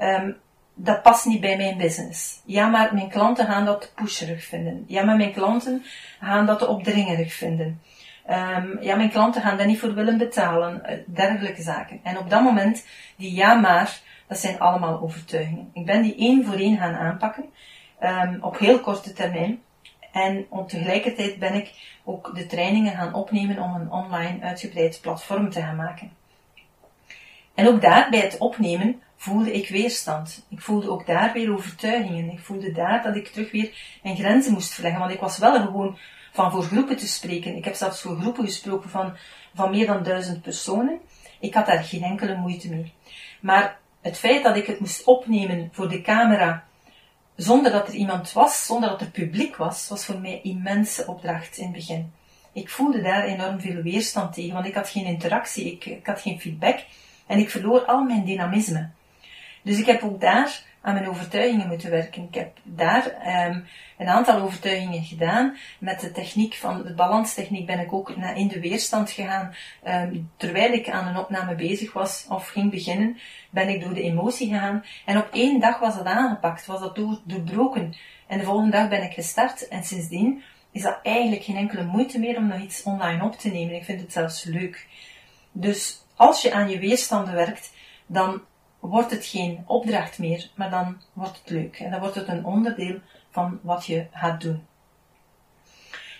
um, 0.00 0.36
dat 0.74 1.02
past 1.02 1.26
niet 1.26 1.40
bij 1.40 1.56
mijn 1.56 1.78
business. 1.78 2.40
Ja, 2.44 2.68
maar 2.68 2.94
mijn 2.94 3.08
klanten 3.08 3.46
gaan 3.46 3.64
dat 3.64 3.80
te 3.80 3.92
pusherig 3.94 4.44
vinden. 4.44 4.84
Ja, 4.86 5.02
maar 5.02 5.16
mijn 5.16 5.32
klanten 5.32 5.84
gaan 6.20 6.46
dat 6.46 6.58
te 6.58 6.66
opdringerig 6.66 7.32
vinden. 7.32 7.80
Um, 8.30 8.78
ja, 8.80 8.96
mijn 8.96 9.10
klanten 9.10 9.42
gaan 9.42 9.56
daar 9.56 9.66
niet 9.66 9.78
voor 9.78 9.94
willen 9.94 10.18
betalen. 10.18 10.82
Uh, 10.86 10.96
dergelijke 11.06 11.62
zaken. 11.62 12.00
En 12.02 12.18
op 12.18 12.30
dat 12.30 12.42
moment, 12.42 12.86
die 13.16 13.34
ja 13.34 13.54
maar, 13.54 14.00
dat 14.26 14.38
zijn 14.38 14.58
allemaal 14.58 15.00
overtuigingen. 15.00 15.70
Ik 15.72 15.86
ben 15.86 16.02
die 16.02 16.16
één 16.16 16.44
voor 16.44 16.54
één 16.54 16.78
gaan 16.78 16.94
aanpakken. 16.94 17.44
Um, 18.02 18.38
op 18.40 18.58
heel 18.58 18.80
korte 18.80 19.12
termijn. 19.12 19.62
En 20.12 20.46
tegelijkertijd 20.66 21.38
ben 21.38 21.54
ik 21.54 21.98
ook 22.04 22.34
de 22.34 22.46
trainingen 22.46 22.96
gaan 22.96 23.14
opnemen 23.14 23.58
om 23.58 23.74
een 23.74 23.90
online 23.90 24.42
uitgebreid 24.42 24.98
platform 25.02 25.50
te 25.50 25.60
gaan 25.60 25.76
maken. 25.76 26.10
En 27.54 27.68
ook 27.68 27.80
daar 27.80 28.10
bij 28.10 28.20
het 28.20 28.38
opnemen 28.38 29.02
voelde 29.16 29.52
ik 29.52 29.68
weerstand. 29.68 30.46
Ik 30.48 30.60
voelde 30.60 30.90
ook 30.90 31.06
daar 31.06 31.32
weer 31.32 31.52
overtuigingen. 31.52 32.30
Ik 32.30 32.40
voelde 32.40 32.72
daar 32.72 33.02
dat 33.02 33.16
ik 33.16 33.28
terug 33.28 33.50
weer 33.50 33.98
mijn 34.02 34.16
grenzen 34.16 34.52
moest 34.52 34.74
verleggen. 34.74 35.00
Want 35.00 35.12
ik 35.12 35.20
was 35.20 35.38
wel 35.38 35.62
gewoon 35.62 35.98
van 36.32 36.50
voor 36.50 36.62
groepen 36.62 36.96
te 36.96 37.08
spreken. 37.08 37.56
Ik 37.56 37.64
heb 37.64 37.74
zelfs 37.74 38.00
voor 38.00 38.16
groepen 38.16 38.44
gesproken 38.44 38.90
van, 38.90 39.16
van 39.54 39.70
meer 39.70 39.86
dan 39.86 40.02
duizend 40.02 40.42
personen. 40.42 41.00
Ik 41.40 41.54
had 41.54 41.66
daar 41.66 41.84
geen 41.84 42.02
enkele 42.02 42.36
moeite 42.36 42.68
mee. 42.68 42.92
Maar 43.40 43.78
het 44.00 44.18
feit 44.18 44.42
dat 44.42 44.56
ik 44.56 44.66
het 44.66 44.80
moest 44.80 45.04
opnemen 45.04 45.68
voor 45.72 45.88
de 45.88 46.00
camera 46.00 46.64
zonder 47.36 47.72
dat 47.72 47.88
er 47.88 47.94
iemand 47.94 48.32
was, 48.32 48.66
zonder 48.66 48.88
dat 48.88 49.00
er 49.00 49.10
publiek 49.10 49.56
was, 49.56 49.88
was 49.88 50.04
voor 50.04 50.20
mij 50.20 50.32
een 50.32 50.42
immense 50.42 51.06
opdracht 51.06 51.56
in 51.56 51.64
het 51.64 51.72
begin. 51.72 52.12
Ik 52.52 52.68
voelde 52.68 53.02
daar 53.02 53.24
enorm 53.24 53.60
veel 53.60 53.82
weerstand 53.82 54.34
tegen, 54.34 54.54
want 54.54 54.66
ik 54.66 54.74
had 54.74 54.88
geen 54.88 55.04
interactie, 55.04 55.72
ik, 55.72 55.84
ik 55.84 56.06
had 56.06 56.20
geen 56.20 56.40
feedback 56.40 56.78
en 57.26 57.38
ik 57.38 57.50
verloor 57.50 57.84
al 57.84 58.02
mijn 58.02 58.24
dynamisme. 58.24 58.90
Dus 59.62 59.78
ik 59.78 59.86
heb 59.86 60.02
ook 60.02 60.20
daar 60.20 60.62
aan 60.82 60.94
mijn 60.94 61.08
overtuigingen 61.08 61.68
moeten 61.68 61.90
werken. 61.90 62.22
Ik 62.22 62.34
heb 62.34 62.58
daar 62.62 63.06
um, 63.46 63.66
een 63.98 64.08
aantal 64.08 64.40
overtuigingen 64.40 65.04
gedaan. 65.04 65.56
Met 65.78 66.00
de 66.00 66.12
techniek 66.12 66.54
van 66.54 66.82
de 66.82 66.94
balanstechniek 66.94 67.66
ben 67.66 67.80
ik 67.80 67.92
ook 67.92 68.10
in 68.34 68.48
de 68.48 68.60
weerstand 68.60 69.10
gegaan. 69.10 69.54
Um, 69.88 70.30
terwijl 70.36 70.72
ik 70.72 70.90
aan 70.90 71.06
een 71.06 71.18
opname 71.18 71.54
bezig 71.54 71.92
was 71.92 72.26
of 72.28 72.48
ging 72.48 72.70
beginnen, 72.70 73.18
ben 73.50 73.68
ik 73.68 73.80
door 73.80 73.94
de 73.94 74.02
emotie 74.02 74.48
gegaan. 74.48 74.84
En 75.04 75.16
op 75.16 75.28
één 75.32 75.60
dag 75.60 75.78
was 75.78 75.96
dat 75.96 76.06
aangepakt, 76.06 76.66
was 76.66 76.80
dat 76.80 76.96
door, 76.96 77.20
doorbroken. 77.24 77.94
En 78.26 78.38
de 78.38 78.44
volgende 78.44 78.70
dag 78.70 78.88
ben 78.88 79.02
ik 79.02 79.12
gestart 79.12 79.68
en 79.68 79.84
sindsdien 79.84 80.42
is 80.72 80.82
dat 80.82 80.98
eigenlijk 81.02 81.42
geen 81.44 81.56
enkele 81.56 81.84
moeite 81.84 82.18
meer 82.18 82.36
om 82.36 82.46
nog 82.46 82.60
iets 82.60 82.82
online 82.82 83.24
op 83.24 83.38
te 83.38 83.48
nemen. 83.48 83.74
Ik 83.74 83.84
vind 83.84 84.00
het 84.00 84.12
zelfs 84.12 84.44
leuk. 84.44 84.86
Dus 85.52 86.04
als 86.16 86.42
je 86.42 86.52
aan 86.52 86.68
je 86.68 86.78
weerstanden 86.78 87.34
werkt, 87.34 87.72
dan 88.06 88.42
wordt 88.88 89.10
het 89.10 89.26
geen 89.26 89.64
opdracht 89.66 90.18
meer, 90.18 90.50
maar 90.54 90.70
dan 90.70 91.00
wordt 91.12 91.38
het 91.38 91.50
leuk. 91.50 91.78
En 91.80 91.90
dan 91.90 92.00
wordt 92.00 92.14
het 92.14 92.28
een 92.28 92.44
onderdeel 92.44 92.98
van 93.30 93.58
wat 93.62 93.86
je 93.86 94.06
gaat 94.12 94.40
doen. 94.40 94.66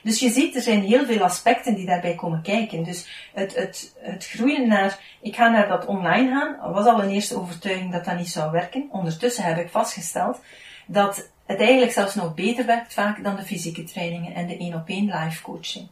Dus 0.02 0.20
je 0.20 0.30
ziet, 0.30 0.54
er 0.54 0.62
zijn 0.62 0.82
heel 0.82 1.04
veel 1.04 1.22
aspecten 1.22 1.74
die 1.74 1.86
daarbij 1.86 2.14
komen 2.14 2.42
kijken. 2.42 2.82
Dus 2.82 3.30
het, 3.34 3.54
het, 3.54 3.94
het 3.98 4.26
groeien 4.26 4.68
naar, 4.68 4.98
ik 5.20 5.36
ga 5.36 5.48
naar 5.48 5.68
dat 5.68 5.86
online 5.86 6.30
gaan, 6.30 6.72
was 6.72 6.86
al 6.86 7.02
een 7.02 7.10
eerste 7.10 7.36
overtuiging 7.36 7.92
dat 7.92 8.04
dat 8.04 8.16
niet 8.16 8.28
zou 8.28 8.50
werken. 8.50 8.88
Ondertussen 8.90 9.44
heb 9.44 9.58
ik 9.58 9.70
vastgesteld 9.70 10.40
dat 10.86 11.30
het 11.46 11.60
eigenlijk 11.60 11.92
zelfs 11.92 12.14
nog 12.14 12.34
beter 12.34 12.66
werkt 12.66 12.94
vaak 12.94 13.24
dan 13.24 13.36
de 13.36 13.42
fysieke 13.42 13.84
trainingen 13.84 14.34
en 14.34 14.46
de 14.46 14.56
één 14.56 14.74
op 14.74 14.88
één 14.88 15.04
live 15.04 15.42
coaching. 15.42 15.88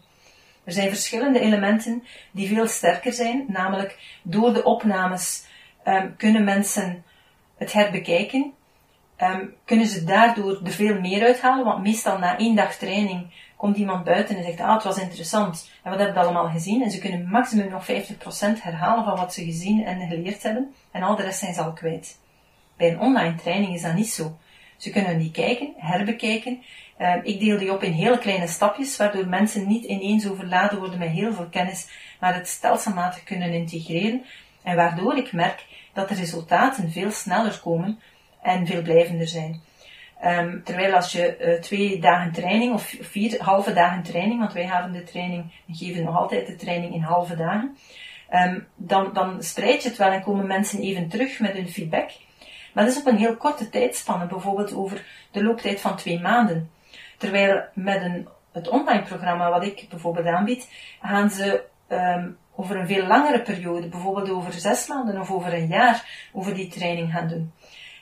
Er 0.64 0.72
zijn 0.72 0.88
verschillende 0.88 1.40
elementen 1.40 2.04
die 2.30 2.48
veel 2.48 2.66
sterker 2.66 3.12
zijn, 3.12 3.44
namelijk 3.48 4.18
door 4.22 4.54
de 4.54 4.64
opnames 4.64 5.48
um, 5.90 6.16
kunnen 6.16 6.44
mensen 6.44 7.05
het 7.57 7.72
herbekijken, 7.72 8.53
um, 9.18 9.55
kunnen 9.64 9.87
ze 9.87 10.05
daardoor 10.05 10.61
er 10.64 10.72
veel 10.72 11.00
meer 11.00 11.22
uithalen, 11.22 11.64
want 11.64 11.83
meestal 11.83 12.18
na 12.18 12.38
één 12.38 12.57
dag 12.57 12.74
training 12.74 13.26
komt 13.57 13.76
iemand 13.76 14.05
buiten 14.05 14.37
en 14.37 14.44
zegt, 14.44 14.61
ah, 14.61 14.74
het 14.74 14.83
was 14.83 14.98
interessant, 14.98 15.70
en 15.83 15.90
wat 15.90 16.00
heb 16.00 16.14
je 16.14 16.20
allemaal 16.20 16.48
gezien? 16.48 16.83
En 16.83 16.90
ze 16.90 16.98
kunnen 16.98 17.29
maximum 17.29 17.70
nog 17.70 17.85
50% 17.85 18.62
herhalen 18.62 19.05
van 19.05 19.16
wat 19.16 19.35
ze 19.35 19.44
gezien 19.44 19.85
en 19.85 20.09
geleerd 20.09 20.42
hebben, 20.42 20.74
en 20.90 21.03
al 21.03 21.16
de 21.16 21.22
rest 21.22 21.38
zijn 21.38 21.55
ze 21.55 21.62
al 21.62 21.72
kwijt. 21.72 22.18
Bij 22.76 22.90
een 22.90 23.00
online 23.00 23.35
training 23.35 23.74
is 23.74 23.83
dat 23.83 23.94
niet 23.94 24.11
zo. 24.11 24.38
Ze 24.76 24.90
kunnen 24.90 25.18
die 25.18 25.31
kijken, 25.31 25.72
herbekijken. 25.76 26.62
Uh, 26.98 27.14
ik 27.22 27.40
deel 27.40 27.59
die 27.59 27.72
op 27.72 27.83
in 27.83 27.92
hele 27.92 28.18
kleine 28.18 28.46
stapjes, 28.46 28.96
waardoor 28.96 29.29
mensen 29.29 29.66
niet 29.66 29.85
ineens 29.85 30.29
overladen 30.29 30.79
worden 30.79 30.98
met 30.98 31.09
heel 31.09 31.33
veel 31.33 31.48
kennis, 31.50 31.88
maar 32.20 32.35
het 32.35 32.48
stelselmatig 32.48 33.24
kunnen 33.24 33.53
integreren. 33.53 34.24
En 34.62 34.76
waardoor 34.76 35.16
ik 35.16 35.33
merk 35.33 35.64
dat 35.92 36.09
de 36.09 36.14
resultaten 36.14 36.90
veel 36.90 37.11
sneller 37.11 37.61
komen 37.62 38.00
en 38.42 38.66
veel 38.66 38.83
blijvender 38.83 39.29
zijn. 39.29 39.61
Um, 40.24 40.62
terwijl 40.64 40.94
als 40.94 41.12
je 41.12 41.37
uh, 41.40 41.61
twee 41.61 42.00
dagen 42.00 42.33
training 42.33 42.74
of 42.74 42.94
vier 43.00 43.42
halve 43.42 43.72
dagen 43.72 44.03
training, 44.03 44.38
want 44.38 44.53
wij 44.53 44.64
hebben 44.64 44.92
de 44.92 45.03
training, 45.03 45.53
geven 45.70 46.05
nog 46.05 46.16
altijd 46.16 46.46
de 46.46 46.57
training 46.57 46.94
in 46.94 47.00
halve 47.00 47.37
dagen, 47.37 47.76
um, 48.33 48.66
dan, 48.76 49.12
dan 49.12 49.42
spreid 49.42 49.83
je 49.83 49.88
het 49.88 49.98
wel 49.98 50.11
en 50.11 50.22
komen 50.22 50.46
mensen 50.46 50.81
even 50.81 51.09
terug 51.09 51.40
met 51.40 51.53
hun 51.53 51.68
feedback. 51.68 52.11
Maar 52.74 52.85
dat 52.85 52.92
is 52.92 53.00
op 53.00 53.07
een 53.07 53.16
heel 53.16 53.37
korte 53.37 53.68
tijdspanne, 53.68 54.26
bijvoorbeeld 54.26 54.74
over 54.74 55.05
de 55.31 55.42
looptijd 55.42 55.81
van 55.81 55.96
twee 55.96 56.20
maanden. 56.20 56.70
Terwijl 57.18 57.62
met 57.74 58.03
een, 58.03 58.29
het 58.53 58.68
online 58.68 59.03
programma 59.03 59.50
wat 59.50 59.64
ik 59.64 59.87
bijvoorbeeld 59.88 60.26
aanbied, 60.26 60.70
gaan 61.03 61.31
ze 61.31 61.64
um, 61.88 62.38
over 62.60 62.76
een 62.76 62.86
veel 62.86 63.06
langere 63.06 63.42
periode, 63.42 63.88
bijvoorbeeld 63.88 64.30
over 64.30 64.52
zes 64.52 64.86
maanden 64.86 65.20
of 65.20 65.30
over 65.30 65.54
een 65.54 65.66
jaar, 65.66 66.28
over 66.32 66.54
die 66.54 66.68
training 66.68 67.12
gaan 67.12 67.28
doen. 67.28 67.52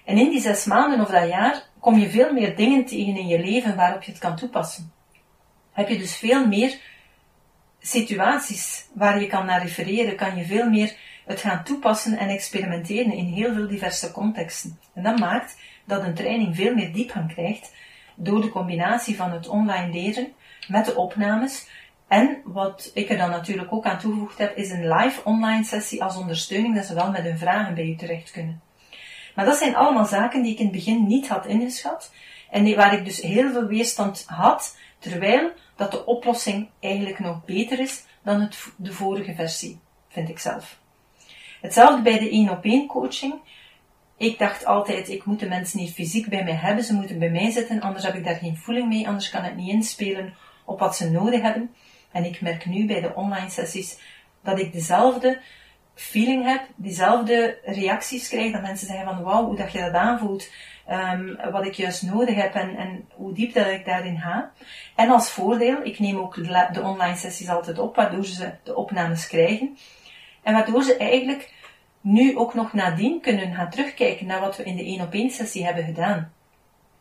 En 0.04 0.18
in 0.18 0.30
die 0.30 0.40
zes 0.40 0.64
maanden 0.64 1.00
of 1.00 1.08
dat 1.08 1.28
jaar 1.28 1.62
kom 1.80 1.98
je 1.98 2.10
veel 2.10 2.32
meer 2.32 2.56
dingen 2.56 2.84
tegen 2.84 3.16
in 3.16 3.26
je 3.26 3.40
leven 3.40 3.76
waarop 3.76 4.02
je 4.02 4.10
het 4.10 4.20
kan 4.20 4.36
toepassen. 4.36 4.92
Heb 5.72 5.88
je 5.88 5.98
dus 5.98 6.16
veel 6.16 6.46
meer 6.46 6.78
situaties 7.80 8.86
waar 8.94 9.20
je 9.20 9.26
kan 9.26 9.46
naar 9.46 9.62
refereren, 9.62 10.16
kan 10.16 10.36
je 10.36 10.44
veel 10.44 10.70
meer 10.70 10.96
het 11.26 11.40
gaan 11.40 11.64
toepassen 11.64 12.18
en 12.18 12.28
experimenteren 12.28 13.12
in 13.12 13.24
heel 13.24 13.54
veel 13.54 13.68
diverse 13.68 14.12
contexten. 14.12 14.78
En 14.94 15.02
dat 15.02 15.18
maakt 15.18 15.56
dat 15.84 16.02
een 16.02 16.14
training 16.14 16.56
veel 16.56 16.74
meer 16.74 16.92
diepgang 16.92 17.32
krijgt 17.32 17.72
door 18.14 18.40
de 18.40 18.48
combinatie 18.48 19.16
van 19.16 19.32
het 19.32 19.48
online 19.48 19.92
leren 19.92 20.32
met 20.68 20.84
de 20.84 20.96
opnames. 20.96 21.66
En 22.08 22.40
wat 22.44 22.90
ik 22.94 23.10
er 23.10 23.16
dan 23.16 23.30
natuurlijk 23.30 23.72
ook 23.72 23.84
aan 23.84 23.98
toegevoegd 23.98 24.38
heb, 24.38 24.56
is 24.56 24.70
een 24.70 24.88
live 24.88 25.24
online 25.24 25.64
sessie 25.64 26.02
als 26.02 26.16
ondersteuning, 26.16 26.74
dat 26.74 26.84
ze 26.84 26.94
wel 26.94 27.10
met 27.10 27.22
hun 27.22 27.38
vragen 27.38 27.74
bij 27.74 27.86
u 27.86 27.96
terecht 27.96 28.30
kunnen. 28.30 28.60
Maar 29.34 29.44
dat 29.44 29.56
zijn 29.56 29.76
allemaal 29.76 30.04
zaken 30.04 30.42
die 30.42 30.52
ik 30.52 30.58
in 30.58 30.64
het 30.64 30.74
begin 30.74 31.06
niet 31.06 31.28
had 31.28 31.46
ingeschat 31.46 32.10
en 32.50 32.76
waar 32.76 32.98
ik 32.98 33.04
dus 33.04 33.20
heel 33.20 33.50
veel 33.50 33.66
weerstand 33.66 34.24
had, 34.26 34.76
terwijl 34.98 35.50
dat 35.76 35.90
de 35.90 36.06
oplossing 36.06 36.68
eigenlijk 36.80 37.18
nog 37.18 37.44
beter 37.44 37.78
is 37.80 38.04
dan 38.22 38.40
het, 38.40 38.66
de 38.76 38.92
vorige 38.92 39.34
versie, 39.34 39.80
vind 40.08 40.28
ik 40.28 40.38
zelf. 40.38 40.78
Hetzelfde 41.60 42.02
bij 42.02 42.18
de 42.18 42.30
één 42.30 42.50
op 42.50 42.64
één 42.64 42.86
coaching. 42.86 43.34
Ik 44.16 44.38
dacht 44.38 44.64
altijd, 44.64 45.08
ik 45.08 45.24
moet 45.24 45.40
de 45.40 45.48
mensen 45.48 45.78
niet 45.78 45.92
fysiek 45.92 46.28
bij 46.28 46.44
mij 46.44 46.54
hebben, 46.54 46.84
ze 46.84 46.94
moeten 46.94 47.18
bij 47.18 47.30
mij 47.30 47.50
zitten, 47.50 47.80
anders 47.80 48.04
heb 48.04 48.14
ik 48.14 48.24
daar 48.24 48.34
geen 48.34 48.56
voeling 48.56 48.88
mee, 48.88 49.06
anders 49.06 49.30
kan 49.30 49.44
ik 49.44 49.54
niet 49.54 49.68
inspelen 49.68 50.34
op 50.64 50.78
wat 50.78 50.96
ze 50.96 51.10
nodig 51.10 51.42
hebben. 51.42 51.74
En 52.12 52.24
ik 52.24 52.40
merk 52.40 52.66
nu 52.66 52.86
bij 52.86 53.00
de 53.00 53.14
online 53.14 53.50
sessies 53.50 53.98
dat 54.42 54.58
ik 54.58 54.72
dezelfde 54.72 55.40
feeling 55.94 56.44
heb, 56.44 56.66
diezelfde 56.76 57.58
reacties 57.64 58.28
krijg, 58.28 58.52
dat 58.52 58.62
mensen 58.62 58.86
zeggen 58.86 59.06
van 59.06 59.22
wauw, 59.22 59.44
hoe 59.44 59.56
dat 59.56 59.72
je 59.72 59.80
dat 59.80 59.92
aanvoelt, 59.92 60.50
um, 60.90 61.38
wat 61.50 61.66
ik 61.66 61.74
juist 61.74 62.02
nodig 62.02 62.34
heb 62.34 62.54
en, 62.54 62.76
en 62.76 63.08
hoe 63.14 63.32
diep 63.32 63.54
dat 63.54 63.66
ik 63.66 63.84
daarin 63.84 64.18
ga. 64.18 64.52
En 64.94 65.10
als 65.10 65.30
voordeel, 65.30 65.82
ik 65.82 65.98
neem 65.98 66.16
ook 66.16 66.34
de 66.74 66.82
online 66.82 67.16
sessies 67.16 67.48
altijd 67.48 67.78
op, 67.78 67.96
waardoor 67.96 68.24
ze 68.24 68.50
de 68.62 68.76
opnames 68.76 69.26
krijgen. 69.26 69.78
En 70.42 70.52
waardoor 70.52 70.82
ze 70.82 70.96
eigenlijk 70.96 71.52
nu 72.00 72.36
ook 72.36 72.54
nog 72.54 72.72
nadien 72.72 73.20
kunnen 73.20 73.54
gaan 73.54 73.70
terugkijken 73.70 74.26
naar 74.26 74.40
wat 74.40 74.56
we 74.56 74.64
in 74.64 74.76
de 74.76 74.84
1 74.84 75.00
op 75.00 75.12
1 75.12 75.30
sessie 75.30 75.64
hebben 75.64 75.84
gedaan. 75.84 76.32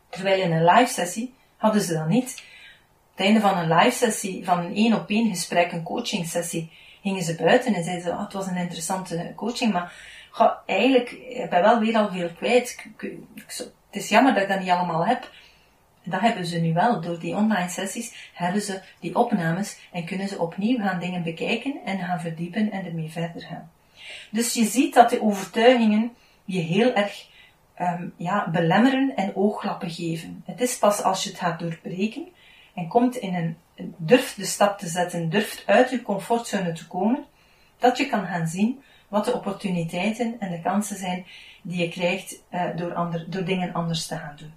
Terwijl 0.08 0.42
in 0.42 0.52
een 0.52 0.64
live 0.64 0.92
sessie 0.92 1.34
hadden 1.56 1.82
ze 1.82 1.92
dat 1.92 2.08
niet. 2.08 2.42
Het 3.18 3.26
einde 3.26 3.40
van 3.40 3.58
een 3.58 3.74
live 3.74 3.96
sessie, 3.96 4.44
van 4.44 4.58
een 4.58 4.74
1 4.74 4.94
op 4.94 5.10
1 5.10 5.28
gesprek, 5.28 5.72
een 5.72 5.82
coaching 5.82 6.26
sessie, 6.26 6.70
gingen 7.02 7.22
ze 7.22 7.34
buiten 7.34 7.74
en 7.74 7.84
zeiden 7.84 8.04
ze, 8.04 8.10
oh, 8.10 8.22
het 8.22 8.32
was 8.32 8.46
een 8.46 8.56
interessante 8.56 9.32
coaching, 9.36 9.72
maar 9.72 9.92
ga, 10.30 10.62
eigenlijk 10.66 11.10
ik 11.10 11.50
ben 11.50 11.62
wel 11.62 11.78
weer 11.80 11.96
al 11.96 12.10
veel 12.10 12.30
kwijt. 12.36 12.84
het 13.50 13.72
is 13.90 14.08
jammer 14.08 14.34
dat 14.34 14.42
ik 14.42 14.48
dat 14.48 14.60
niet 14.60 14.70
allemaal 14.70 15.06
heb. 15.06 15.30
Dat 16.04 16.20
hebben 16.20 16.46
ze 16.46 16.58
nu 16.58 16.72
wel. 16.72 17.00
Door 17.00 17.18
die 17.18 17.34
online 17.34 17.68
sessies 17.68 18.30
hebben 18.34 18.62
ze 18.62 18.80
die 19.00 19.16
opnames 19.16 19.78
en 19.92 20.04
kunnen 20.04 20.28
ze 20.28 20.38
opnieuw 20.38 20.78
gaan 20.78 21.00
dingen 21.00 21.22
bekijken 21.22 21.80
en 21.84 21.98
gaan 21.98 22.20
verdiepen 22.20 22.70
en 22.70 22.86
ermee 22.86 23.10
verder 23.10 23.42
gaan. 23.42 23.70
Dus 24.30 24.54
je 24.54 24.64
ziet 24.64 24.94
dat 24.94 25.10
de 25.10 25.22
overtuigingen 25.22 26.12
je 26.44 26.60
heel 26.60 26.92
erg 26.92 27.26
um, 27.80 28.12
ja, 28.16 28.50
belemmeren 28.50 29.12
en 29.16 29.36
ooglappen 29.36 29.90
geven. 29.90 30.42
Het 30.46 30.60
is 30.60 30.78
pas 30.78 31.02
als 31.02 31.24
je 31.24 31.30
het 31.30 31.38
gaat 31.38 31.58
doorbreken 31.58 32.36
en 32.78 32.88
komt 32.88 33.16
in 33.16 33.34
een, 33.34 33.56
durft 33.96 34.36
de 34.36 34.44
stap 34.44 34.78
te 34.78 34.86
zetten, 34.86 35.30
durft 35.30 35.62
uit 35.66 35.90
je 35.90 36.02
comfortzone 36.02 36.72
te 36.72 36.86
komen, 36.86 37.24
dat 37.78 37.98
je 37.98 38.08
kan 38.08 38.26
gaan 38.26 38.46
zien 38.46 38.82
wat 39.08 39.24
de 39.24 39.32
opportuniteiten 39.32 40.36
en 40.38 40.50
de 40.50 40.60
kansen 40.60 40.96
zijn 40.96 41.26
die 41.62 41.80
je 41.80 41.88
krijgt 41.88 42.42
uh, 42.50 42.62
door, 42.76 42.94
ander, 42.94 43.24
door 43.30 43.44
dingen 43.44 43.72
anders 43.72 44.06
te 44.06 44.16
gaan 44.16 44.36
doen. 44.36 44.52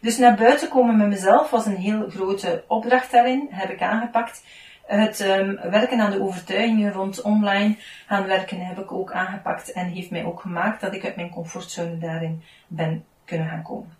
Dus 0.00 0.18
naar 0.18 0.36
buiten 0.36 0.68
komen 0.68 0.96
met 0.96 1.08
mezelf 1.08 1.50
was 1.50 1.66
een 1.66 1.76
heel 1.76 2.10
grote 2.10 2.64
opdracht 2.68 3.10
daarin, 3.10 3.48
heb 3.50 3.70
ik 3.70 3.82
aangepakt. 3.82 4.44
Het 4.86 5.20
um, 5.20 5.58
werken 5.70 6.00
aan 6.00 6.10
de 6.10 6.22
overtuigingen 6.22 6.92
rond 6.92 7.22
online 7.22 7.76
gaan 8.06 8.26
werken 8.26 8.66
heb 8.66 8.78
ik 8.78 8.92
ook 8.92 9.12
aangepakt 9.12 9.72
en 9.72 9.88
heeft 9.88 10.10
mij 10.10 10.24
ook 10.24 10.40
gemaakt 10.40 10.80
dat 10.80 10.94
ik 10.94 11.04
uit 11.04 11.16
mijn 11.16 11.30
comfortzone 11.30 11.98
daarin 11.98 12.42
ben 12.66 13.04
kunnen 13.24 13.48
gaan 13.48 13.62
komen. 13.62 13.96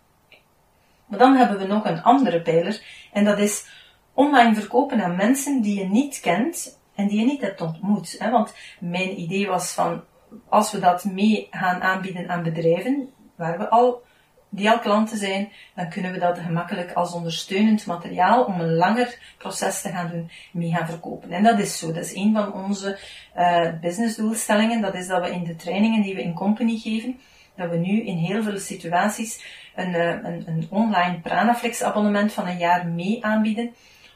Maar 1.13 1.21
dan 1.21 1.35
hebben 1.35 1.57
we 1.57 1.65
nog 1.65 1.85
een 1.85 2.03
andere 2.03 2.41
pijler 2.41 2.81
en 3.11 3.23
dat 3.23 3.39
is 3.39 3.67
online 4.13 4.55
verkopen 4.55 5.03
aan 5.03 5.15
mensen 5.15 5.61
die 5.61 5.79
je 5.79 5.85
niet 5.85 6.19
kent 6.19 6.79
en 6.95 7.07
die 7.07 7.19
je 7.19 7.25
niet 7.25 7.41
hebt 7.41 7.61
ontmoet. 7.61 8.17
Want 8.31 8.53
mijn 8.79 9.19
idee 9.19 9.47
was 9.47 9.73
van, 9.73 10.03
als 10.49 10.71
we 10.71 10.79
dat 10.79 11.05
mee 11.05 11.47
gaan 11.51 11.81
aanbieden 11.81 12.29
aan 12.29 12.43
bedrijven, 12.43 13.09
waar 13.35 13.57
we 13.57 13.69
al 13.69 14.01
die 14.49 14.69
al 14.69 14.79
klanten 14.79 15.17
zijn, 15.17 15.51
dan 15.75 15.89
kunnen 15.89 16.11
we 16.11 16.19
dat 16.19 16.39
gemakkelijk 16.39 16.91
als 16.91 17.13
ondersteunend 17.13 17.85
materiaal 17.85 18.43
om 18.43 18.59
een 18.59 18.75
langer 18.75 19.35
proces 19.37 19.81
te 19.81 19.89
gaan 19.89 20.09
doen, 20.09 20.31
mee 20.51 20.71
gaan 20.71 20.87
verkopen. 20.87 21.31
En 21.31 21.43
dat 21.43 21.59
is 21.59 21.79
zo. 21.79 21.87
Dat 21.91 22.05
is 22.05 22.15
een 22.15 22.33
van 22.33 22.53
onze 22.53 22.99
uh, 23.37 23.69
businessdoelstellingen. 23.81 24.81
Dat 24.81 24.95
is 24.95 25.07
dat 25.07 25.21
we 25.21 25.31
in 25.31 25.43
de 25.43 25.55
trainingen 25.55 26.01
die 26.01 26.15
we 26.15 26.23
in 26.23 26.33
company 26.33 26.77
geven, 26.77 27.19
dat 27.55 27.69
we 27.69 27.77
nu 27.77 28.01
in 28.05 28.17
heel 28.17 28.43
veel 28.43 28.59
situaties 28.59 29.43
een, 29.75 29.89
uh, 29.89 30.09
een, 30.09 30.43
een 30.47 30.67
online 30.69 31.19
Pranaflex 31.19 31.83
abonnement 31.83 32.33
van 32.33 32.47
een 32.47 32.57
jaar 32.57 32.87
mee 32.87 33.25
aanbieden, 33.25 33.73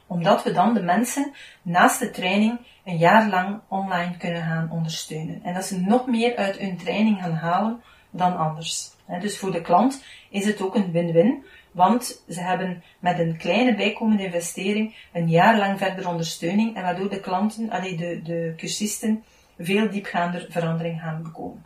omdat 0.08 0.44
we 0.44 0.52
dan 0.52 0.74
de 0.74 0.82
mensen 0.82 1.34
naast 1.62 2.00
de 2.00 2.10
training 2.10 2.60
een 2.86 2.98
jaar 2.98 3.30
lang 3.30 3.60
online 3.68 4.18
kunnen 4.18 4.44
gaan 4.44 4.72
ondersteunen. 4.72 5.44
En 5.44 5.54
dat 5.54 5.66
ze 5.66 5.80
nog 5.80 6.08
meer 6.08 6.36
uit 6.36 6.58
hun 6.58 6.78
training 6.78 7.22
gaan 7.22 7.34
halen 7.34 7.82
dan 8.10 8.38
anders. 8.38 8.92
Dus 9.22 9.38
voor 9.38 9.52
de 9.52 9.62
klant 9.62 10.04
is 10.30 10.46
het 10.46 10.62
ook 10.62 10.76
een 10.76 10.92
win-win, 10.92 11.46
want 11.72 12.24
ze 12.30 12.42
hebben 12.42 12.84
met 13.00 13.20
een 13.20 13.38
kleine 13.38 13.76
bijkomende 13.76 14.24
investering 14.24 14.96
een 15.14 15.30
jaar 15.30 15.58
lang 15.58 15.78
verder 15.78 16.08
ondersteuning 16.08 16.76
en 16.76 16.82
waardoor 16.82 17.10
de 17.10 17.20
klanten, 17.20 17.70
allee, 17.70 17.96
de, 17.96 18.22
de 18.22 18.54
cursisten, 18.58 19.24
veel 19.60 19.90
diepgaander 19.90 20.46
verandering 20.50 21.02
gaan 21.02 21.24
bekomen. 21.24 21.66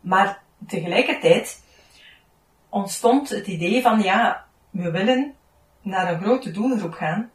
Maar 0.00 0.42
tegelijkertijd 0.66 1.64
ontstond 2.68 3.28
het 3.28 3.46
idee 3.46 3.82
van 3.82 4.00
ja, 4.02 4.46
we 4.70 4.90
willen 4.90 5.34
naar 5.82 6.12
een 6.12 6.20
grote 6.20 6.50
doelgroep 6.50 6.92
gaan. 6.92 7.30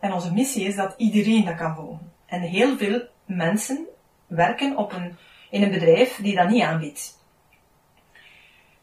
En 0.00 0.12
onze 0.12 0.32
missie 0.32 0.64
is 0.64 0.76
dat 0.76 0.94
iedereen 0.96 1.44
dat 1.44 1.56
kan 1.56 1.74
volgen. 1.74 2.12
En 2.26 2.40
heel 2.40 2.76
veel 2.76 3.08
mensen 3.24 3.86
werken 4.26 4.76
op 4.76 4.92
een, 4.92 5.16
in 5.50 5.62
een 5.62 5.70
bedrijf 5.70 6.16
die 6.16 6.34
dat 6.34 6.48
niet 6.48 6.62
aanbiedt. 6.62 7.18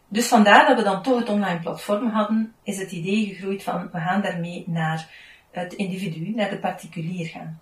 Dus 0.08 0.28
vandaar 0.28 0.68
dat 0.68 0.78
we 0.78 0.84
dan 0.84 1.04
toch 1.04 1.20
het 1.20 1.30
online 1.30 1.60
platform 1.60 2.08
hadden, 2.08 2.54
is 2.64 2.78
het 2.78 2.92
idee 2.92 3.26
gegroeid 3.26 3.64
van 3.64 3.90
we 3.92 4.00
gaan 4.00 4.22
daarmee 4.22 4.64
naar 4.68 5.10
het 5.52 5.74
individu, 5.74 6.30
naar 6.36 6.50
de 6.50 6.60
particulier 6.60 7.28
gaan. 7.28 7.62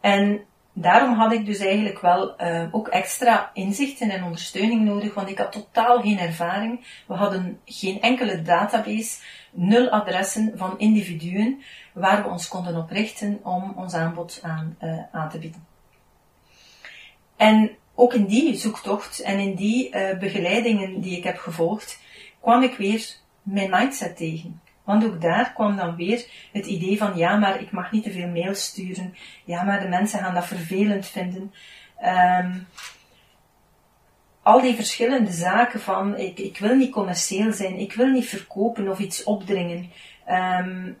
En 0.00 0.44
daarom 0.74 1.14
had 1.14 1.32
ik 1.32 1.46
dus 1.46 1.58
eigenlijk 1.58 2.00
wel 2.00 2.40
uh, 2.40 2.68
ook 2.70 2.88
extra 2.88 3.50
inzichten 3.52 4.10
en 4.10 4.24
ondersteuning 4.24 4.84
nodig, 4.84 5.14
want 5.14 5.28
ik 5.28 5.38
had 5.38 5.52
totaal 5.52 6.00
geen 6.00 6.18
ervaring. 6.18 7.02
We 7.06 7.14
hadden 7.14 7.60
geen 7.64 8.00
enkele 8.00 8.42
database, 8.42 9.22
nul 9.50 9.88
adressen 9.88 10.52
van 10.54 10.78
individuen 10.78 11.62
waar 11.92 12.22
we 12.22 12.28
ons 12.28 12.48
konden 12.48 12.76
op 12.76 12.90
richten 12.90 13.40
om 13.42 13.72
ons 13.76 13.94
aanbod 13.94 14.38
aan, 14.42 14.76
uh, 14.82 14.98
aan 15.12 15.28
te 15.28 15.38
bieden. 15.38 15.66
En 17.36 17.70
ook 17.94 18.14
in 18.14 18.26
die 18.26 18.56
zoektocht 18.56 19.20
en 19.20 19.38
in 19.38 19.54
die 19.54 19.96
uh, 19.96 20.18
begeleidingen 20.18 21.00
die 21.00 21.16
ik 21.16 21.24
heb 21.24 21.38
gevolgd, 21.38 22.00
kwam 22.40 22.62
ik 22.62 22.76
weer 22.76 23.16
mijn 23.42 23.70
mindset 23.70 24.16
tegen. 24.16 24.60
Want 24.84 25.04
ook 25.04 25.20
daar 25.20 25.52
kwam 25.52 25.76
dan 25.76 25.96
weer 25.96 26.26
het 26.52 26.66
idee 26.66 26.98
van, 26.98 27.16
ja, 27.16 27.36
maar 27.36 27.60
ik 27.60 27.70
mag 27.70 27.92
niet 27.92 28.02
te 28.02 28.12
veel 28.12 28.28
mails 28.28 28.64
sturen. 28.64 29.14
Ja, 29.44 29.62
maar 29.62 29.80
de 29.80 29.88
mensen 29.88 30.18
gaan 30.18 30.34
dat 30.34 30.46
vervelend 30.46 31.06
vinden. 31.06 31.54
Um, 32.04 32.66
al 34.42 34.60
die 34.60 34.74
verschillende 34.74 35.32
zaken 35.32 35.80
van, 35.80 36.16
ik, 36.16 36.38
ik 36.38 36.58
wil 36.58 36.74
niet 36.74 36.92
commercieel 36.92 37.52
zijn, 37.52 37.78
ik 37.78 37.92
wil 37.92 38.06
niet 38.06 38.28
verkopen 38.28 38.88
of 38.88 38.98
iets 38.98 39.22
opdringen. 39.22 39.90
Um, 40.28 40.98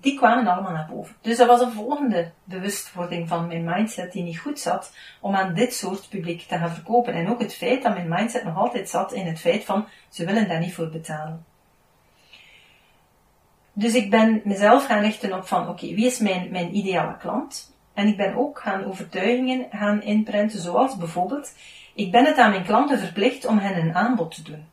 die 0.00 0.18
kwamen 0.18 0.46
allemaal 0.46 0.72
naar 0.72 0.88
boven. 0.90 1.16
Dus 1.20 1.36
dat 1.36 1.48
was 1.48 1.60
een 1.60 1.72
volgende 1.72 2.30
bewustwording 2.44 3.28
van 3.28 3.46
mijn 3.46 3.64
mindset 3.64 4.12
die 4.12 4.22
niet 4.22 4.38
goed 4.38 4.58
zat 4.58 4.92
om 5.20 5.34
aan 5.34 5.54
dit 5.54 5.74
soort 5.74 6.08
publiek 6.08 6.42
te 6.42 6.58
gaan 6.58 6.74
verkopen. 6.74 7.14
En 7.14 7.30
ook 7.30 7.40
het 7.40 7.54
feit 7.54 7.82
dat 7.82 7.94
mijn 7.94 8.08
mindset 8.08 8.44
nog 8.44 8.56
altijd 8.56 8.88
zat 8.88 9.12
in 9.12 9.26
het 9.26 9.40
feit 9.40 9.64
van 9.64 9.86
ze 10.08 10.24
willen 10.24 10.48
daar 10.48 10.60
niet 10.60 10.74
voor 10.74 10.90
betalen. 10.90 11.44
Dus 13.76 13.94
ik 13.94 14.10
ben 14.10 14.40
mezelf 14.44 14.86
gaan 14.86 15.00
richten 15.00 15.32
op 15.32 15.46
van 15.46 15.68
oké, 15.68 15.86
wie 15.86 16.06
is 16.06 16.18
mijn, 16.18 16.50
mijn 16.50 16.76
ideale 16.76 17.16
klant? 17.16 17.72
En 17.94 18.06
ik 18.06 18.16
ben 18.16 18.34
ook 18.34 18.60
gaan 18.60 18.84
overtuigingen 18.84 19.66
gaan 19.70 20.02
inprenten, 20.02 20.60
zoals 20.60 20.96
bijvoorbeeld, 20.96 21.54
ik 21.94 22.10
ben 22.10 22.24
het 22.24 22.38
aan 22.38 22.50
mijn 22.50 22.64
klanten 22.64 22.98
verplicht 22.98 23.46
om 23.46 23.58
hen 23.58 23.80
een 23.80 23.94
aanbod 23.94 24.34
te 24.34 24.42
doen. 24.42 24.64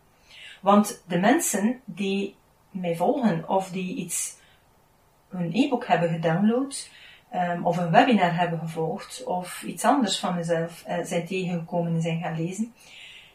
Want 0.59 1.03
de 1.07 1.19
mensen 1.19 1.81
die 1.85 2.35
mij 2.71 2.95
volgen 2.95 3.49
of 3.49 3.69
die 3.69 3.95
iets 3.95 4.35
een 5.29 5.51
e-book 5.53 5.85
hebben 5.85 6.09
gedownload, 6.09 6.89
um, 7.35 7.65
of 7.65 7.77
een 7.77 7.91
webinar 7.91 8.37
hebben 8.37 8.59
gevolgd, 8.59 9.23
of 9.23 9.63
iets 9.63 9.83
anders 9.83 10.19
van 10.19 10.35
mezelf 10.35 10.83
uh, 10.87 10.97
zijn 11.03 11.25
tegengekomen 11.25 11.93
en 11.93 12.01
zijn 12.01 12.21
gaan 12.21 12.35
lezen. 12.35 12.73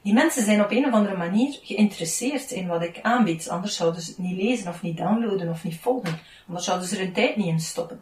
Die 0.07 0.15
mensen 0.15 0.45
zijn 0.45 0.65
op 0.65 0.71
een 0.71 0.87
of 0.87 0.93
andere 0.93 1.17
manier 1.17 1.59
geïnteresseerd 1.63 2.51
in 2.51 2.67
wat 2.67 2.83
ik 2.83 3.01
aanbied, 3.03 3.49
anders 3.49 3.77
zouden 3.77 4.03
ze 4.03 4.11
het 4.11 4.19
niet 4.19 4.37
lezen 4.37 4.69
of 4.69 4.83
niet 4.83 4.97
downloaden 4.97 5.49
of 5.49 5.65
niet 5.65 5.79
volgen, 5.81 6.19
anders 6.47 6.67
zouden 6.67 6.89
ze 6.89 6.97
er 6.97 7.03
hun 7.03 7.13
tijd 7.13 7.37
niet 7.37 7.47
in 7.47 7.61
stoppen. 7.61 8.01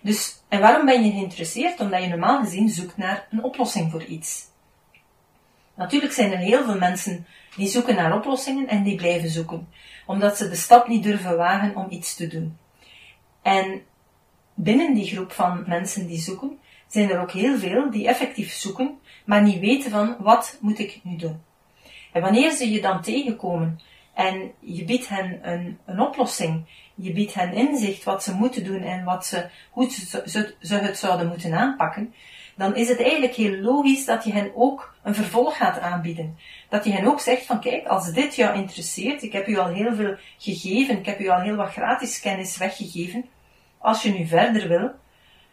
Dus, 0.00 0.42
en 0.48 0.60
waarom 0.60 0.86
ben 0.86 1.04
je 1.04 1.10
geïnteresseerd? 1.10 1.80
Omdat 1.80 2.02
je 2.02 2.08
normaal 2.08 2.40
gezien 2.40 2.68
zoekt 2.68 2.96
naar 2.96 3.26
een 3.30 3.44
oplossing 3.44 3.90
voor 3.90 4.04
iets. 4.04 4.44
Natuurlijk 5.74 6.12
zijn 6.12 6.32
er 6.32 6.38
heel 6.38 6.64
veel 6.64 6.78
mensen 6.78 7.26
die 7.56 7.68
zoeken 7.68 7.94
naar 7.94 8.16
oplossingen 8.16 8.68
en 8.68 8.82
die 8.82 8.96
blijven 8.96 9.30
zoeken, 9.30 9.68
omdat 10.06 10.36
ze 10.36 10.48
de 10.48 10.56
stap 10.56 10.88
niet 10.88 11.02
durven 11.02 11.36
wagen 11.36 11.76
om 11.76 11.86
iets 11.90 12.14
te 12.14 12.26
doen. 12.26 12.56
En 13.42 13.82
binnen 14.54 14.94
die 14.94 15.06
groep 15.06 15.32
van 15.32 15.64
mensen 15.66 16.06
die 16.06 16.20
zoeken, 16.20 16.59
zijn 16.90 17.10
er 17.10 17.20
ook 17.20 17.30
heel 17.30 17.58
veel 17.58 17.90
die 17.90 18.08
effectief 18.08 18.52
zoeken, 18.52 18.98
maar 19.24 19.42
niet 19.42 19.60
weten 19.60 19.90
van 19.90 20.16
wat 20.18 20.58
moet 20.60 20.78
ik 20.78 21.00
nu 21.02 21.16
doen. 21.16 21.42
En 22.12 22.22
wanneer 22.22 22.50
ze 22.50 22.70
je 22.70 22.80
dan 22.80 23.02
tegenkomen 23.02 23.80
en 24.14 24.52
je 24.60 24.84
biedt 24.84 25.08
hen 25.08 25.38
een, 25.42 25.78
een 25.86 26.00
oplossing, 26.00 26.64
je 26.94 27.12
biedt 27.12 27.34
hen 27.34 27.52
inzicht 27.52 28.04
wat 28.04 28.22
ze 28.22 28.34
moeten 28.34 28.64
doen 28.64 28.82
en 28.82 29.04
wat 29.04 29.26
ze, 29.26 29.48
hoe 29.70 29.90
ze, 29.90 30.22
ze, 30.26 30.54
ze 30.60 30.74
het 30.74 30.98
zouden 30.98 31.28
moeten 31.28 31.54
aanpakken, 31.54 32.14
dan 32.56 32.76
is 32.76 32.88
het 32.88 33.02
eigenlijk 33.02 33.34
heel 33.34 33.56
logisch 33.56 34.04
dat 34.04 34.24
je 34.24 34.32
hen 34.32 34.52
ook 34.54 34.94
een 35.02 35.14
vervolg 35.14 35.56
gaat 35.56 35.80
aanbieden. 35.80 36.38
Dat 36.68 36.84
je 36.84 36.92
hen 36.92 37.06
ook 37.06 37.20
zegt 37.20 37.46
van 37.46 37.60
kijk, 37.60 37.86
als 37.86 38.12
dit 38.12 38.36
jou 38.36 38.56
interesseert, 38.56 39.22
ik 39.22 39.32
heb 39.32 39.48
u 39.48 39.56
al 39.56 39.68
heel 39.68 39.94
veel 39.94 40.16
gegeven, 40.38 40.98
ik 40.98 41.06
heb 41.06 41.20
u 41.20 41.28
al 41.28 41.40
heel 41.40 41.56
wat 41.56 41.72
gratis 41.72 42.20
kennis 42.20 42.56
weggegeven. 42.56 43.24
Als 43.78 44.02
je 44.02 44.12
nu 44.12 44.26
verder 44.26 44.68
wil, 44.68 44.90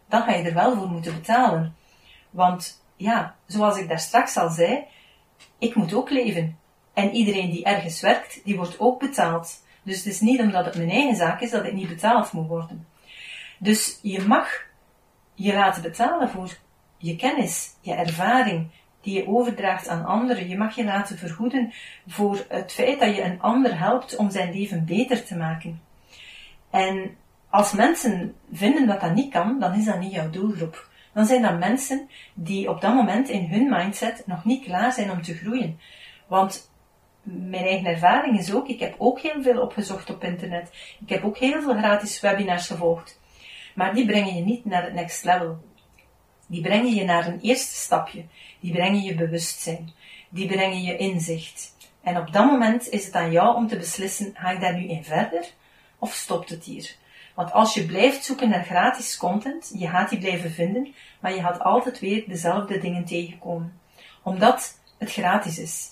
dan 0.08 0.24
ga 0.24 0.34
je 0.34 0.44
er 0.44 0.54
wel 0.54 0.76
voor 0.76 0.88
moeten 0.88 1.14
betalen. 1.14 1.76
Want 2.30 2.84
ja, 2.96 3.36
zoals 3.46 3.78
ik 3.78 3.88
daar 3.88 4.00
straks 4.00 4.38
al 4.38 4.50
zei, 4.50 4.84
ik 5.60 5.76
moet 5.76 5.94
ook 5.94 6.10
leven. 6.10 6.58
En 6.94 7.12
iedereen 7.12 7.52
die 7.52 7.64
ergens 7.64 8.02
werkt, 8.02 8.42
die 8.44 8.56
wordt 8.56 8.80
ook 8.80 9.00
betaald. 9.00 9.64
Dus 9.84 9.98
het 9.98 10.06
is 10.06 10.20
niet 10.20 10.40
omdat 10.40 10.66
het 10.66 10.76
mijn 10.76 10.90
eigen 10.90 11.16
zaak 11.16 11.42
is 11.42 11.52
dat 11.52 11.66
ik 11.66 11.74
niet 11.74 11.88
betaald 11.88 12.32
moet 12.32 12.48
worden. 12.48 12.88
Dus 13.58 14.00
je 14.02 14.22
mag 14.22 14.66
je 15.34 15.54
laten 15.54 15.82
betalen 15.82 16.30
voor 16.30 16.58
je 16.98 17.16
kennis, 17.16 17.76
je 17.82 17.94
ervaring, 17.94 18.68
die 19.02 19.14
je 19.14 19.28
overdraagt 19.28 19.88
aan 19.88 20.06
anderen. 20.06 20.50
Je 20.50 20.58
mag 20.58 20.76
je 20.76 20.84
laten 20.84 21.18
vergoeden 21.18 21.74
voor 22.08 22.46
het 22.50 22.72
feit 22.72 23.00
dat 23.00 23.16
je 23.16 23.24
een 23.24 23.42
ander 23.42 23.80
helpt 23.80 24.16
om 24.16 24.30
zijn 24.30 24.54
leven 24.54 24.86
beter 24.86 25.26
te 25.26 25.36
maken. 25.36 25.82
En 26.70 27.18
als 27.50 27.72
mensen 27.72 28.36
vinden 28.52 28.88
dat 28.88 29.02
dat 29.02 29.14
niet 29.14 29.32
kan, 29.32 29.60
dan 29.60 29.74
is 29.74 29.86
dat 29.86 30.00
niet 30.00 30.12
jouw 30.12 30.30
doelgroep. 30.30 30.90
Dan 31.14 31.26
zijn 31.26 31.42
dat 31.42 31.60
mensen 31.60 32.10
die 32.34 32.70
op 32.70 32.82
dat 32.82 32.94
moment 32.94 33.30
in 33.30 33.46
hun 33.46 33.70
mindset 33.70 34.24
nog 34.26 34.46
niet 34.46 34.64
klaar 34.64 34.92
zijn 34.92 35.12
om 35.12 35.22
te 35.22 35.36
groeien. 35.36 35.80
Want 36.28 36.70
mijn 37.22 37.66
eigen 37.66 37.86
ervaring 37.86 38.40
is 38.40 38.54
ook, 38.54 38.68
ik 38.68 38.80
heb 38.80 38.96
ook 38.98 39.20
heel 39.20 39.42
veel 39.42 39.62
opgezocht 39.62 40.10
op 40.10 40.24
internet. 40.24 40.72
Ik 41.00 41.10
heb 41.10 41.24
ook 41.24 41.38
heel 41.38 41.62
veel 41.62 41.78
gratis 41.78 42.20
webinars 42.20 42.68
gevolgd. 42.68 43.20
Maar 43.76 43.94
die 43.94 44.06
brengen 44.06 44.36
je 44.36 44.42
niet 44.42 44.66
naar 44.66 44.84
het 44.84 44.94
next 44.94 45.24
level. 45.24 45.58
Die 46.48 46.62
brengen 46.62 46.94
je 46.94 47.04
naar 47.04 47.28
een 47.28 47.40
eerste 47.42 47.76
stapje. 47.76 48.26
Die 48.60 48.72
brengen 48.72 49.02
je 49.02 49.16
bewustzijn. 49.16 49.92
Die 50.30 50.48
brengen 50.48 50.82
je 50.82 50.98
inzicht. 50.98 51.76
En 52.02 52.18
op 52.18 52.34
dat 52.34 52.46
moment 52.46 52.90
is 52.90 53.06
het 53.06 53.16
aan 53.16 53.32
jou 53.32 53.56
om 53.56 53.68
te 53.68 53.78
beslissen, 53.78 54.32
ga 54.34 54.50
ik 54.50 54.62
daar 54.62 54.76
nu 54.76 54.88
in 54.88 55.04
verder? 55.04 55.46
Of 56.00 56.14
stopt 56.14 56.50
het 56.50 56.64
hier? 56.64 56.96
Want 57.38 57.52
als 57.52 57.74
je 57.74 57.86
blijft 57.86 58.26
zoeken 58.26 58.50
naar 58.50 58.64
gratis 58.64 59.18
content, 59.18 59.72
je 59.74 59.88
gaat 59.88 60.10
die 60.10 60.20
blijven 60.20 60.52
vinden, 60.52 60.94
maar 61.20 61.34
je 61.34 61.42
gaat 61.42 61.60
altijd 61.60 62.00
weer 62.00 62.24
dezelfde 62.28 62.78
dingen 62.80 63.06
tegenkomen. 63.06 63.80
Omdat 64.24 64.80
het 64.98 65.12
gratis 65.12 65.60
is. 65.60 65.88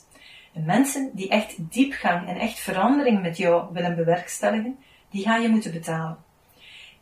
En 0.53 0.65
mensen 0.65 1.10
die 1.13 1.29
echt 1.29 1.55
diepgang 1.58 2.27
en 2.27 2.36
echt 2.36 2.60
verandering 2.60 3.21
met 3.21 3.38
jou 3.38 3.73
willen 3.73 3.95
bewerkstelligen, 3.95 4.77
die 5.10 5.23
ga 5.23 5.36
je 5.36 5.47
moeten 5.47 5.71
betalen. 5.71 6.17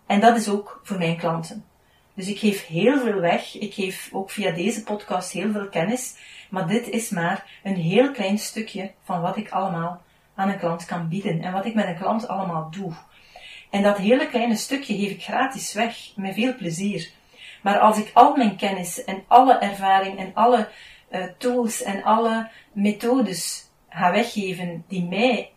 En 0.05 0.19
dat 0.19 0.37
is 0.37 0.49
ook 0.49 0.79
voor 0.83 0.97
mijn 0.97 1.17
klanten. 1.17 1.65
Dus 2.13 2.27
ik 2.27 2.39
geef 2.39 2.65
heel 2.65 2.99
veel 2.99 3.19
weg. 3.19 3.59
Ik 3.59 3.73
geef 3.73 4.09
ook 4.11 4.29
via 4.29 4.51
deze 4.51 4.83
podcast 4.83 5.31
heel 5.31 5.51
veel 5.51 5.69
kennis. 5.69 6.15
Maar 6.49 6.67
dit 6.67 6.89
is 6.89 7.09
maar 7.09 7.59
een 7.63 7.75
heel 7.75 8.11
klein 8.11 8.37
stukje 8.37 8.91
van 9.03 9.21
wat 9.21 9.37
ik 9.37 9.49
allemaal 9.49 10.01
aan 10.35 10.49
een 10.49 10.59
klant 10.59 10.85
kan 10.85 11.09
bieden. 11.09 11.41
En 11.41 11.51
wat 11.51 11.65
ik 11.65 11.73
met 11.73 11.87
een 11.87 11.97
klant 11.97 12.27
allemaal 12.27 12.71
doe. 12.71 12.93
En 13.73 13.81
dat 13.81 13.97
hele 13.97 14.27
kleine 14.27 14.55
stukje 14.55 14.95
geef 14.95 15.09
ik 15.09 15.23
gratis 15.23 15.73
weg. 15.73 15.95
Met 16.15 16.33
veel 16.33 16.55
plezier. 16.55 17.09
Maar 17.61 17.79
als 17.79 17.97
ik 17.97 18.11
al 18.13 18.35
mijn 18.35 18.55
kennis 18.55 19.03
en 19.03 19.23
alle 19.27 19.57
ervaring 19.57 20.17
en 20.17 20.31
alle 20.33 20.69
uh, 21.11 21.23
tools 21.37 21.81
en 21.81 22.03
alle 22.03 22.49
methodes 22.71 23.69
ga 23.89 24.11
weggeven 24.11 24.83
die 24.87 25.03
mij 25.03 25.51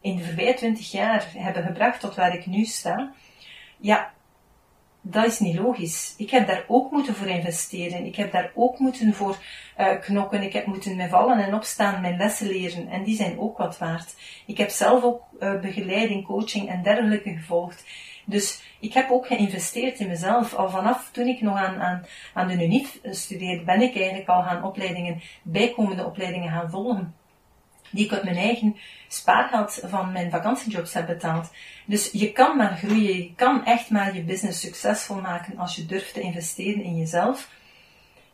in 0.00 0.16
de 0.16 0.24
voorbije 0.24 0.54
twintig 0.54 0.90
jaar 0.90 1.26
hebben 1.36 1.62
gebracht 1.62 2.00
tot 2.00 2.14
waar 2.14 2.34
ik 2.34 2.46
nu 2.46 2.64
sta, 2.64 3.12
ja, 3.78 4.12
dat 5.02 5.26
is 5.26 5.38
niet 5.38 5.58
logisch. 5.58 6.14
Ik 6.16 6.30
heb 6.30 6.46
daar 6.46 6.64
ook 6.66 6.90
moeten 6.90 7.14
voor 7.14 7.26
investeren. 7.26 8.06
Ik 8.06 8.16
heb 8.16 8.32
daar 8.32 8.50
ook 8.54 8.78
moeten 8.78 9.14
voor 9.14 9.36
uh, 9.78 10.00
knokken. 10.00 10.42
Ik 10.42 10.52
heb 10.52 10.66
moeten 10.66 10.96
met 10.96 11.10
vallen 11.10 11.38
en 11.38 11.54
opstaan 11.54 12.00
mijn 12.00 12.16
lessen 12.16 12.46
leren. 12.46 12.88
En 12.88 13.02
die 13.04 13.16
zijn 13.16 13.38
ook 13.38 13.58
wat 13.58 13.78
waard. 13.78 14.14
Ik 14.46 14.58
heb 14.58 14.70
zelf 14.70 15.02
ook 15.02 15.22
uh, 15.40 15.60
begeleiding, 15.60 16.26
coaching 16.26 16.68
en 16.68 16.82
dergelijke 16.82 17.30
gevolgd. 17.30 17.84
Dus 18.24 18.62
ik 18.80 18.92
heb 18.92 19.10
ook 19.10 19.26
geïnvesteerd 19.26 19.98
in 19.98 20.08
mezelf. 20.08 20.54
Al 20.54 20.70
vanaf 20.70 21.10
toen 21.12 21.26
ik 21.26 21.40
nog 21.40 21.56
aan, 21.56 21.80
aan, 21.80 22.06
aan 22.34 22.48
de 22.48 22.64
UNIF 22.64 22.98
studeerde, 23.02 23.64
ben 23.64 23.82
ik 23.82 23.96
eigenlijk 23.96 24.28
al 24.28 24.42
gaan 24.42 24.64
opleidingen, 24.64 25.22
bijkomende 25.42 26.06
opleidingen 26.06 26.50
gaan 26.50 26.70
volgen 26.70 27.14
die 27.92 28.04
ik 28.04 28.12
uit 28.12 28.24
mijn 28.24 28.36
eigen 28.36 28.76
spaargeld 29.08 29.80
van 29.84 30.12
mijn 30.12 30.30
vakantiejobs 30.30 30.92
heb 30.92 31.06
betaald. 31.06 31.50
Dus 31.86 32.10
je 32.12 32.32
kan 32.32 32.56
maar 32.56 32.76
groeien, 32.76 33.16
je 33.16 33.34
kan 33.34 33.64
echt 33.64 33.90
maar 33.90 34.14
je 34.14 34.22
business 34.22 34.60
succesvol 34.60 35.20
maken 35.20 35.58
als 35.58 35.76
je 35.76 35.86
durft 35.86 36.14
te 36.14 36.20
investeren 36.20 36.82
in 36.82 36.96
jezelf. 36.96 37.48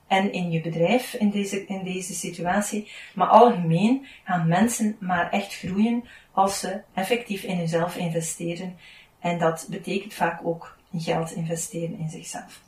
en 0.06 0.32
in 0.32 0.50
je 0.50 0.60
bedrijf 0.60 1.14
in 1.14 1.30
deze, 1.30 1.66
in 1.66 1.84
deze 1.84 2.14
situatie. 2.14 2.90
Maar 3.14 3.28
algemeen 3.28 4.06
gaan 4.24 4.48
mensen 4.48 4.96
maar 5.00 5.30
echt 5.30 5.54
groeien 5.54 6.04
als 6.32 6.60
ze 6.60 6.80
effectief 6.94 7.42
in 7.42 7.56
hunzelf 7.56 7.96
investeren. 7.96 8.76
En 9.20 9.38
dat 9.38 9.66
betekent 9.70 10.14
vaak 10.14 10.40
ook 10.42 10.76
geld 10.96 11.32
investeren 11.32 11.98
in 11.98 12.08
zichzelf. 12.08 12.62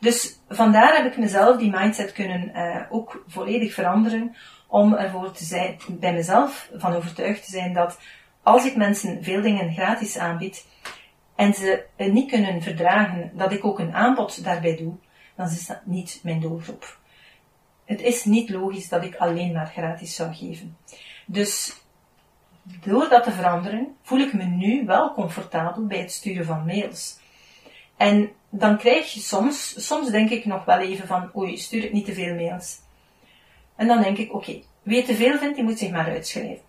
Dus 0.00 0.40
vandaar 0.48 0.96
heb 0.96 1.12
ik 1.12 1.18
mezelf 1.18 1.58
die 1.58 1.70
mindset 1.70 2.12
kunnen 2.12 2.50
uh, 2.54 2.80
ook 2.90 3.24
volledig 3.26 3.74
veranderen 3.74 4.36
om 4.70 4.94
ervoor 4.94 5.32
te 5.32 5.44
zijn, 5.44 5.78
bij 5.88 6.12
mezelf 6.12 6.70
van 6.76 6.94
overtuigd 6.94 7.44
te 7.44 7.50
zijn 7.50 7.72
dat 7.72 7.98
als 8.42 8.64
ik 8.64 8.76
mensen 8.76 9.24
veel 9.24 9.42
dingen 9.42 9.72
gratis 9.72 10.18
aanbied 10.18 10.66
en 11.34 11.54
ze 11.54 11.84
niet 11.96 12.30
kunnen 12.30 12.62
verdragen 12.62 13.30
dat 13.34 13.52
ik 13.52 13.64
ook 13.64 13.78
een 13.78 13.94
aanbod 13.94 14.44
daarbij 14.44 14.76
doe, 14.76 14.94
dan 15.36 15.46
is 15.46 15.66
dat 15.66 15.80
niet 15.84 16.20
mijn 16.22 16.40
doelgroep. 16.40 16.98
Het 17.84 18.00
is 18.00 18.24
niet 18.24 18.50
logisch 18.50 18.88
dat 18.88 19.04
ik 19.04 19.16
alleen 19.16 19.52
maar 19.52 19.66
gratis 19.66 20.14
zou 20.14 20.34
geven. 20.34 20.76
Dus 21.26 21.80
door 22.62 23.08
dat 23.08 23.24
te 23.24 23.32
veranderen, 23.32 23.96
voel 24.02 24.18
ik 24.18 24.32
me 24.32 24.44
nu 24.44 24.86
wel 24.86 25.14
comfortabel 25.14 25.86
bij 25.86 25.98
het 25.98 26.12
sturen 26.12 26.44
van 26.44 26.66
mails. 26.66 27.18
En 27.96 28.30
dan 28.50 28.78
krijg 28.78 29.12
je 29.12 29.20
soms, 29.20 29.86
soms 29.86 30.10
denk 30.10 30.30
ik 30.30 30.44
nog 30.44 30.64
wel 30.64 30.78
even 30.78 31.06
van, 31.06 31.30
oei, 31.36 31.56
stuur 31.56 31.84
ik 31.84 31.92
niet 31.92 32.04
te 32.04 32.14
veel 32.14 32.34
mails. 32.34 32.78
En 33.80 33.86
dan 33.86 34.02
denk 34.02 34.18
ik, 34.18 34.34
oké, 34.34 34.60
wie 34.82 34.96
het 34.96 35.06
te 35.06 35.14
veel 35.14 35.38
vindt, 35.38 35.54
die 35.54 35.64
moet 35.64 35.78
zich 35.78 35.90
maar 35.90 36.10
uitschrijven. 36.10 36.64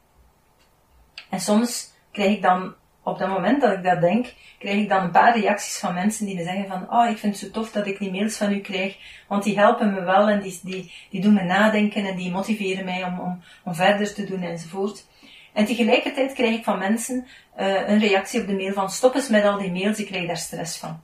En 1.30 1.40
soms 1.40 1.92
krijg 2.12 2.36
ik 2.36 2.42
dan, 2.42 2.74
op 3.04 3.20
dat 3.20 3.30
moment 3.30 3.62
dat 3.62 3.74
ik 3.74 3.84
dat 3.84 4.02
denk, 4.02 4.34
krijg 4.60 4.78
ik 4.78 4.90
dan 4.90 5.04
een 5.04 5.12
paar 5.12 5.40
reacties 5.40 5.78
van 5.78 5.94
mensen 5.94 6.26
die 6.26 6.36
me 6.36 6.44
zeggen 6.44 6.68
van, 6.68 6.92
oh, 6.92 7.10
ik 7.10 7.18
vind 7.18 7.40
het 7.40 7.44
zo 7.44 7.52
tof 7.52 7.72
dat 7.72 7.88
ik 7.88 8.00
die 8.00 8.12
mails 8.12 8.38
van 8.38 8.52
u 8.52 8.60
krijg, 8.60 8.98
want 9.28 9.44
die 9.44 9.60
helpen 9.60 9.94
me 9.94 10.02
wel 10.02 10.30
en 10.30 10.42
die, 10.42 10.60
die, 10.64 10.92
die 11.10 11.22
doen 11.22 11.34
me 11.34 11.44
nadenken 11.44 12.06
en 12.06 12.16
die 12.16 12.32
motiveren 12.32 12.86
mij 12.86 13.04
om, 13.04 13.20
om, 13.20 13.42
om 13.64 13.76
verder 13.76 14.14
te 14.14 14.26
doen 14.26 14.42
enzovoort. 14.42 15.06
En 15.54 15.66
tegelijkertijd 15.66 16.34
krijg 16.34 16.56
ik 16.56 16.64
van 16.64 16.80
mensen 16.80 17.28
uh, 17.60 17.90
een 17.90 18.00
reactie 18.00 18.42
op 18.42 18.48
de 18.48 18.56
mail 18.56 18.74
van, 18.74 18.90
stop 18.90 19.16
eens 19.16 19.30
met 19.30 19.44
al 19.44 19.58
die 19.58 19.72
mails, 19.72 20.00
ik 20.00 20.06
krijg 20.06 20.28
daar 20.28 20.38
stress 20.38 20.78
van. 20.78 21.02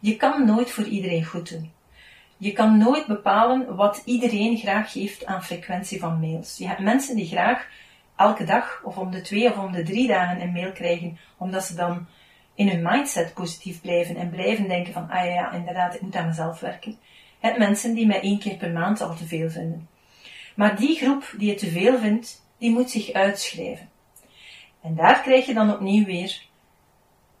Je 0.00 0.16
kan 0.16 0.46
nooit 0.46 0.70
voor 0.70 0.84
iedereen 0.84 1.24
goed 1.24 1.50
doen. 1.50 1.76
Je 2.38 2.52
kan 2.52 2.78
nooit 2.78 3.06
bepalen 3.06 3.76
wat 3.76 4.02
iedereen 4.04 4.56
graag 4.56 4.92
geeft 4.92 5.26
aan 5.26 5.44
frequentie 5.44 6.00
van 6.00 6.20
mails. 6.20 6.58
Je 6.58 6.66
hebt 6.66 6.80
mensen 6.80 7.16
die 7.16 7.26
graag 7.26 7.66
elke 8.16 8.44
dag 8.44 8.80
of 8.84 8.96
om 8.98 9.10
de 9.10 9.20
twee 9.20 9.50
of 9.50 9.58
om 9.58 9.72
de 9.72 9.82
drie 9.82 10.08
dagen 10.08 10.40
een 10.40 10.52
mail 10.52 10.72
krijgen, 10.72 11.18
omdat 11.38 11.64
ze 11.64 11.74
dan 11.74 12.06
in 12.54 12.68
hun 12.68 12.82
mindset 12.82 13.34
positief 13.34 13.80
blijven 13.80 14.16
en 14.16 14.30
blijven 14.30 14.68
denken 14.68 14.92
van, 14.92 15.10
ah 15.10 15.24
ja, 15.24 15.52
inderdaad, 15.52 15.94
ik 15.94 16.00
moet 16.00 16.16
aan 16.16 16.26
mezelf 16.26 16.60
werken. 16.60 16.98
Je 17.40 17.46
hebt 17.46 17.58
mensen 17.58 17.94
die 17.94 18.06
mij 18.06 18.20
één 18.20 18.38
keer 18.38 18.56
per 18.56 18.70
maand 18.70 19.00
al 19.00 19.14
te 19.14 19.26
veel 19.26 19.50
vinden. 19.50 19.88
Maar 20.56 20.76
die 20.76 20.96
groep 20.96 21.34
die 21.36 21.50
het 21.50 21.58
te 21.58 21.70
veel 21.70 21.98
vindt, 21.98 22.46
die 22.58 22.70
moet 22.70 22.90
zich 22.90 23.12
uitschrijven. 23.12 23.88
En 24.82 24.94
daar 24.94 25.20
krijg 25.20 25.46
je 25.46 25.54
dan 25.54 25.72
opnieuw 25.72 26.04
weer 26.04 26.42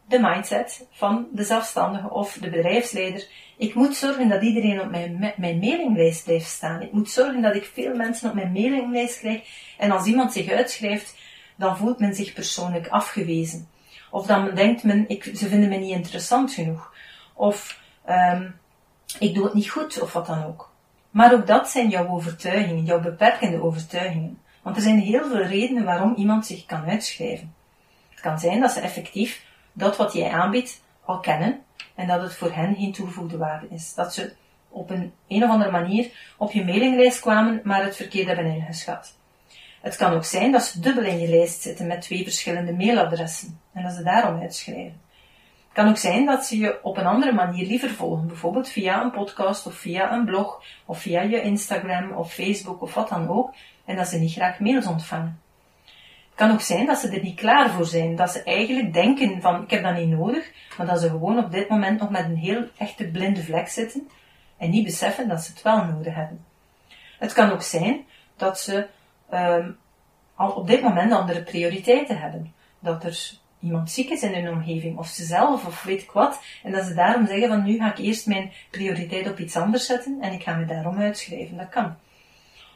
de 0.08 0.18
mindset 0.18 0.86
van 0.90 1.26
de 1.32 1.44
zelfstandige 1.44 2.10
of 2.10 2.32
de 2.32 2.50
bedrijfsleider. 2.50 3.26
Ik 3.58 3.74
moet 3.74 3.96
zorgen 3.96 4.28
dat 4.28 4.42
iedereen 4.42 4.80
op 4.80 4.90
mijn, 4.90 5.34
mijn 5.36 5.58
mailinglijst 5.58 6.24
blijft 6.24 6.48
staan. 6.48 6.82
Ik 6.82 6.92
moet 6.92 7.10
zorgen 7.10 7.42
dat 7.42 7.54
ik 7.54 7.70
veel 7.74 7.94
mensen 7.94 8.28
op 8.28 8.34
mijn 8.34 8.52
mailinglijst 8.52 9.18
krijg. 9.18 9.40
En 9.78 9.90
als 9.90 10.06
iemand 10.06 10.32
zich 10.32 10.50
uitschrijft, 10.50 11.14
dan 11.56 11.76
voelt 11.76 11.98
men 11.98 12.14
zich 12.14 12.32
persoonlijk 12.32 12.88
afgewezen. 12.88 13.68
Of 14.10 14.26
dan 14.26 14.54
denkt 14.54 14.82
men, 14.82 15.08
ik, 15.08 15.24
ze 15.24 15.48
vinden 15.48 15.68
me 15.68 15.76
niet 15.76 15.94
interessant 15.94 16.52
genoeg. 16.52 16.94
Of 17.34 17.80
um, 18.08 18.60
ik 19.18 19.34
doe 19.34 19.44
het 19.44 19.54
niet 19.54 19.70
goed, 19.70 20.00
of 20.00 20.12
wat 20.12 20.26
dan 20.26 20.44
ook. 20.44 20.72
Maar 21.10 21.32
ook 21.32 21.46
dat 21.46 21.68
zijn 21.68 21.88
jouw 21.88 22.08
overtuigingen, 22.08 22.84
jouw 22.84 23.00
beperkende 23.00 23.62
overtuigingen. 23.62 24.38
Want 24.62 24.76
er 24.76 24.82
zijn 24.82 24.98
heel 24.98 25.28
veel 25.28 25.42
redenen 25.42 25.84
waarom 25.84 26.14
iemand 26.14 26.46
zich 26.46 26.66
kan 26.66 26.84
uitschrijven. 26.84 27.54
Het 28.10 28.20
kan 28.20 28.38
zijn 28.38 28.60
dat 28.60 28.70
ze 28.70 28.80
effectief 28.80 29.44
dat 29.72 29.96
wat 29.96 30.12
jij 30.12 30.30
aanbiedt 30.30 30.80
al 31.08 31.20
kennen 31.20 31.60
en 31.94 32.06
dat 32.06 32.22
het 32.22 32.34
voor 32.34 32.52
hen 32.52 32.74
geen 32.74 32.92
toegevoegde 32.92 33.36
waarde 33.36 33.66
is. 33.70 33.94
Dat 33.94 34.14
ze 34.14 34.32
op 34.68 34.90
een 34.90 35.12
een 35.28 35.44
of 35.44 35.50
andere 35.50 35.70
manier 35.70 36.34
op 36.36 36.52
je 36.52 36.64
mailinglijst 36.64 37.20
kwamen, 37.20 37.60
maar 37.64 37.84
het 37.84 37.96
verkeerd 37.96 38.26
hebben 38.26 38.46
ingeschat. 38.46 39.16
Het 39.80 39.96
kan 39.96 40.12
ook 40.12 40.24
zijn 40.24 40.52
dat 40.52 40.62
ze 40.62 40.80
dubbel 40.80 41.04
in 41.04 41.18
je 41.18 41.28
lijst 41.28 41.62
zitten 41.62 41.86
met 41.86 42.00
twee 42.00 42.22
verschillende 42.22 42.72
mailadressen 42.72 43.60
en 43.72 43.82
dat 43.82 43.92
ze 43.92 44.02
daarom 44.02 44.40
uitschrijven. 44.40 45.00
Het 45.68 45.72
kan 45.72 45.88
ook 45.88 45.96
zijn 45.96 46.26
dat 46.26 46.44
ze 46.44 46.58
je 46.58 46.78
op 46.82 46.96
een 46.96 47.06
andere 47.06 47.32
manier 47.32 47.66
liever 47.66 47.90
volgen, 47.90 48.26
bijvoorbeeld 48.26 48.68
via 48.68 49.02
een 49.02 49.10
podcast 49.10 49.66
of 49.66 49.74
via 49.74 50.12
een 50.12 50.24
blog 50.24 50.62
of 50.84 51.00
via 51.00 51.22
je 51.22 51.42
Instagram 51.42 52.12
of 52.12 52.32
Facebook 52.32 52.82
of 52.82 52.94
wat 52.94 53.08
dan 53.08 53.28
ook, 53.28 53.54
en 53.84 53.96
dat 53.96 54.08
ze 54.08 54.18
niet 54.18 54.32
graag 54.32 54.58
mails 54.58 54.86
ontvangen 54.86 55.40
kan 56.38 56.50
ook 56.50 56.60
zijn 56.60 56.86
dat 56.86 56.98
ze 56.98 57.08
er 57.08 57.22
niet 57.22 57.36
klaar 57.36 57.70
voor 57.70 57.86
zijn. 57.86 58.16
Dat 58.16 58.30
ze 58.30 58.42
eigenlijk 58.42 58.92
denken 58.92 59.40
van, 59.40 59.62
ik 59.62 59.70
heb 59.70 59.82
dat 59.82 59.96
niet 59.96 60.08
nodig, 60.08 60.50
maar 60.76 60.86
dat 60.86 61.00
ze 61.00 61.08
gewoon 61.08 61.44
op 61.44 61.50
dit 61.50 61.68
moment 61.68 62.00
nog 62.00 62.10
met 62.10 62.24
een 62.24 62.36
heel 62.36 62.64
echte 62.76 63.10
blinde 63.10 63.42
vlek 63.42 63.68
zitten 63.68 64.08
en 64.56 64.70
niet 64.70 64.84
beseffen 64.84 65.28
dat 65.28 65.42
ze 65.42 65.52
het 65.52 65.62
wel 65.62 65.84
nodig 65.84 66.14
hebben. 66.14 66.44
Het 67.18 67.32
kan 67.32 67.50
ook 67.50 67.62
zijn 67.62 68.04
dat 68.36 68.60
ze 68.60 68.86
um, 69.32 69.76
al 70.34 70.50
op 70.50 70.66
dit 70.66 70.82
moment 70.82 71.12
andere 71.12 71.42
prioriteiten 71.42 72.18
hebben. 72.18 72.54
Dat 72.78 73.04
er 73.04 73.30
iemand 73.60 73.90
ziek 73.90 74.10
is 74.10 74.22
in 74.22 74.34
hun 74.34 74.52
omgeving, 74.52 74.98
of 74.98 75.06
ze 75.06 75.24
zelf, 75.24 75.66
of 75.66 75.82
weet 75.82 76.02
ik 76.02 76.10
wat, 76.10 76.40
en 76.62 76.72
dat 76.72 76.84
ze 76.84 76.94
daarom 76.94 77.26
zeggen 77.26 77.48
van, 77.48 77.64
nu 77.64 77.78
ga 77.78 77.90
ik 77.90 77.98
eerst 77.98 78.26
mijn 78.26 78.52
prioriteit 78.70 79.28
op 79.28 79.38
iets 79.38 79.56
anders 79.56 79.86
zetten 79.86 80.18
en 80.20 80.32
ik 80.32 80.42
ga 80.42 80.54
me 80.54 80.64
daarom 80.64 80.98
uitschrijven. 80.98 81.56
Dat 81.56 81.68
kan. 81.68 81.96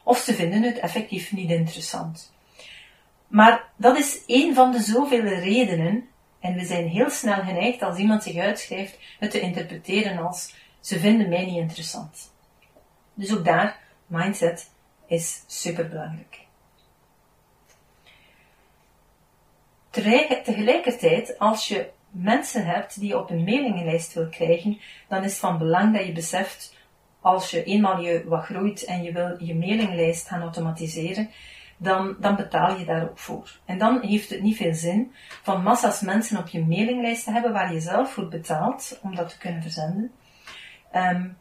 Of 0.03 0.17
ze 0.17 0.33
vinden 0.33 0.63
het 0.63 0.79
effectief 0.79 1.31
niet 1.31 1.49
interessant. 1.49 2.32
Maar 3.33 3.69
dat 3.75 3.97
is 3.97 4.23
een 4.27 4.55
van 4.55 4.71
de 4.71 4.79
zoveel 4.79 5.21
redenen, 5.21 6.07
en 6.39 6.53
we 6.53 6.65
zijn 6.65 6.87
heel 6.87 7.09
snel 7.09 7.41
geneigd 7.43 7.81
als 7.81 7.97
iemand 7.97 8.23
zich 8.23 8.37
uitschrijft, 8.37 8.97
het 9.19 9.31
te 9.31 9.39
interpreteren 9.39 10.25
als 10.25 10.55
ze 10.79 10.99
vinden 10.99 11.29
mij 11.29 11.45
niet 11.45 11.57
interessant. 11.57 12.33
Dus 13.13 13.37
ook 13.37 13.45
daar, 13.45 13.79
mindset 14.05 14.71
is 15.07 15.43
superbelangrijk. 15.47 16.39
Tegelijkertijd, 19.89 21.39
als 21.39 21.67
je 21.67 21.89
mensen 22.09 22.65
hebt 22.65 22.99
die 22.99 23.07
je 23.07 23.19
op 23.19 23.29
een 23.29 23.43
mailingenlijst 23.43 24.13
wil 24.13 24.27
krijgen, 24.29 24.79
dan 25.07 25.23
is 25.23 25.31
het 25.31 25.39
van 25.39 25.57
belang 25.57 25.95
dat 25.95 26.05
je 26.05 26.11
beseft, 26.11 26.75
als 27.21 27.51
je 27.51 27.63
eenmaal 27.63 27.99
je 27.99 28.23
wat 28.25 28.43
groeit 28.43 28.83
en 28.83 29.03
je 29.03 29.11
wil 29.11 29.35
je 29.39 29.55
mailinglijst 29.55 30.27
gaan 30.27 30.41
automatiseren, 30.41 31.29
dan, 31.83 32.15
dan 32.19 32.35
betaal 32.35 32.77
je 32.77 32.85
daar 32.85 33.03
ook 33.03 33.17
voor. 33.19 33.59
En 33.65 33.77
dan 33.77 34.01
heeft 34.01 34.29
het 34.29 34.41
niet 34.41 34.57
veel 34.57 34.73
zin 34.73 35.11
van 35.41 35.63
massa's 35.63 36.01
mensen 36.01 36.37
op 36.37 36.47
je 36.47 36.65
mailinglijst 36.65 37.23
te 37.23 37.31
hebben 37.31 37.53
waar 37.53 37.73
je 37.73 37.79
zelf 37.79 38.13
voor 38.13 38.27
betaalt 38.27 38.99
om 39.01 39.15
dat 39.15 39.29
te 39.29 39.37
kunnen 39.37 39.61
verzenden, 39.61 40.11
um, 40.95 41.37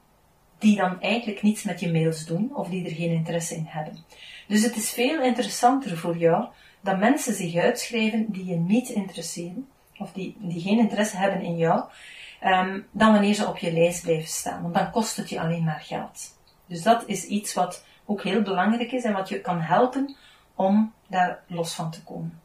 die 0.58 0.76
dan 0.76 1.00
eigenlijk 1.00 1.42
niets 1.42 1.62
met 1.62 1.80
je 1.80 1.92
mails 1.92 2.26
doen 2.26 2.56
of 2.56 2.68
die 2.68 2.84
er 2.84 2.94
geen 2.94 3.10
interesse 3.10 3.54
in 3.54 3.66
hebben. 3.68 3.98
Dus 4.48 4.62
het 4.62 4.76
is 4.76 4.90
veel 4.90 5.22
interessanter 5.22 5.96
voor 5.96 6.16
jou 6.16 6.46
dat 6.80 6.98
mensen 6.98 7.34
zich 7.34 7.56
uitschrijven 7.56 8.26
die 8.28 8.44
je 8.44 8.56
niet 8.56 8.88
interesseren 8.88 9.68
of 9.98 10.12
die, 10.12 10.36
die 10.38 10.60
geen 10.60 10.78
interesse 10.78 11.16
hebben 11.16 11.40
in 11.40 11.56
jou, 11.56 11.84
um, 12.44 12.86
dan 12.90 13.12
wanneer 13.12 13.34
ze 13.34 13.48
op 13.48 13.58
je 13.58 13.72
lijst 13.72 14.02
blijven 14.02 14.28
staan. 14.28 14.62
Want 14.62 14.74
dan 14.74 14.90
kost 14.90 15.16
het 15.16 15.28
je 15.30 15.40
alleen 15.40 15.64
maar 15.64 15.80
geld. 15.80 16.38
Dus 16.66 16.82
dat 16.82 17.02
is 17.06 17.24
iets 17.24 17.54
wat 17.54 17.84
ook 18.04 18.22
heel 18.22 18.42
belangrijk 18.42 18.92
is 18.92 19.04
en 19.04 19.12
wat 19.12 19.28
je 19.28 19.40
kan 19.40 19.60
helpen 19.60 20.16
om 20.54 20.92
daar 21.06 21.42
los 21.46 21.74
van 21.74 21.90
te 21.90 22.02
komen. 22.02 22.40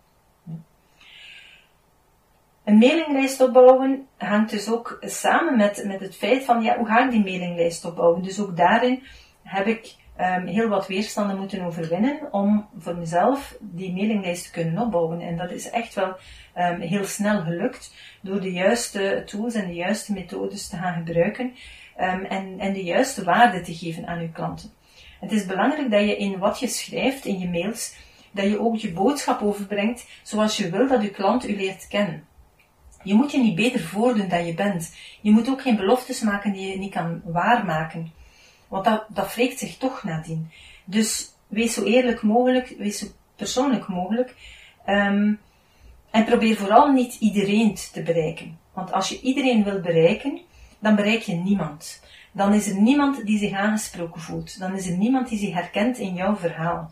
Een 2.63 2.77
mailinglijst 2.77 3.41
opbouwen 3.41 4.07
hangt 4.17 4.49
dus 4.49 4.69
ook 4.69 4.97
samen 5.01 5.57
met, 5.57 5.83
met 5.85 5.99
het 5.99 6.15
feit 6.15 6.43
van, 6.43 6.61
ja, 6.63 6.77
hoe 6.77 6.87
ga 6.87 7.05
ik 7.05 7.11
die 7.11 7.23
mailinglijst 7.23 7.85
opbouwen? 7.85 8.23
Dus 8.23 8.39
ook 8.39 8.57
daarin 8.57 9.03
heb 9.43 9.65
ik 9.65 9.95
um, 10.19 10.45
heel 10.45 10.67
wat 10.67 10.87
weerstanden 10.87 11.37
moeten 11.37 11.61
overwinnen 11.61 12.33
om 12.33 12.67
voor 12.77 12.95
mezelf 12.95 13.57
die 13.59 13.93
mailinglijst 13.93 14.43
te 14.43 14.51
kunnen 14.51 14.83
opbouwen. 14.83 15.21
En 15.21 15.37
dat 15.37 15.51
is 15.51 15.69
echt 15.69 15.93
wel 15.93 16.15
um, 16.57 16.79
heel 16.79 17.05
snel 17.05 17.41
gelukt 17.41 17.93
door 18.21 18.41
de 18.41 18.51
juiste 18.51 19.23
tools 19.25 19.53
en 19.53 19.67
de 19.67 19.73
juiste 19.73 20.13
methodes 20.13 20.67
te 20.67 20.77
gaan 20.77 20.93
gebruiken 21.05 21.45
um, 21.99 22.25
en, 22.25 22.59
en 22.59 22.73
de 22.73 22.83
juiste 22.83 23.23
waarde 23.23 23.61
te 23.61 23.75
geven 23.75 24.07
aan 24.07 24.19
uw 24.19 24.31
klanten. 24.31 24.71
Het 25.19 25.31
is 25.31 25.45
belangrijk 25.45 25.91
dat 25.91 26.01
je 26.01 26.17
in 26.17 26.37
wat 26.37 26.59
je 26.59 26.67
schrijft 26.67 27.25
in 27.25 27.39
je 27.39 27.49
mails, 27.49 27.95
dat 28.37 28.45
je 28.45 28.59
ook 28.59 28.75
je 28.75 28.91
boodschap 28.91 29.41
overbrengt 29.41 30.05
zoals 30.23 30.57
je 30.57 30.69
wil 30.69 30.87
dat 30.87 31.01
je 31.01 31.09
klant 31.09 31.49
u 31.49 31.55
leert 31.55 31.87
kennen. 31.87 32.25
Je 33.03 33.13
moet 33.13 33.31
je 33.31 33.37
niet 33.37 33.55
beter 33.55 33.79
voordoen 33.79 34.29
dan 34.29 34.45
je 34.45 34.53
bent. 34.53 34.95
Je 35.21 35.31
moet 35.31 35.49
ook 35.49 35.61
geen 35.61 35.75
beloftes 35.75 36.21
maken 36.21 36.53
die 36.53 36.71
je 36.71 36.77
niet 36.77 36.93
kan 36.93 37.21
waarmaken. 37.25 38.11
Want 38.67 38.85
dat, 38.85 39.05
dat 39.09 39.31
zich 39.55 39.77
toch 39.77 40.03
nadien. 40.03 40.51
Dus 40.85 41.33
wees 41.47 41.73
zo 41.73 41.83
eerlijk 41.83 42.21
mogelijk, 42.21 42.75
wees 42.77 42.97
zo 42.97 43.05
persoonlijk 43.35 43.87
mogelijk. 43.87 44.35
Um, 44.85 45.39
en 46.11 46.25
probeer 46.25 46.55
vooral 46.55 46.91
niet 46.91 47.15
iedereen 47.19 47.75
te 47.93 48.01
bereiken. 48.01 48.57
Want 48.73 48.91
als 48.91 49.09
je 49.09 49.21
iedereen 49.21 49.63
wil 49.63 49.79
bereiken, 49.79 50.41
dan 50.79 50.95
bereik 50.95 51.21
je 51.21 51.33
niemand 51.33 51.99
dan 52.37 52.53
is 52.53 52.69
er 52.69 52.81
niemand 52.81 53.25
die 53.25 53.37
zich 53.37 53.51
aangesproken 53.51 54.21
voelt. 54.21 54.59
Dan 54.59 54.75
is 54.75 54.87
er 54.87 54.97
niemand 54.97 55.29
die 55.29 55.39
zich 55.39 55.53
herkent 55.53 55.97
in 55.97 56.13
jouw 56.13 56.35
verhaal. 56.35 56.91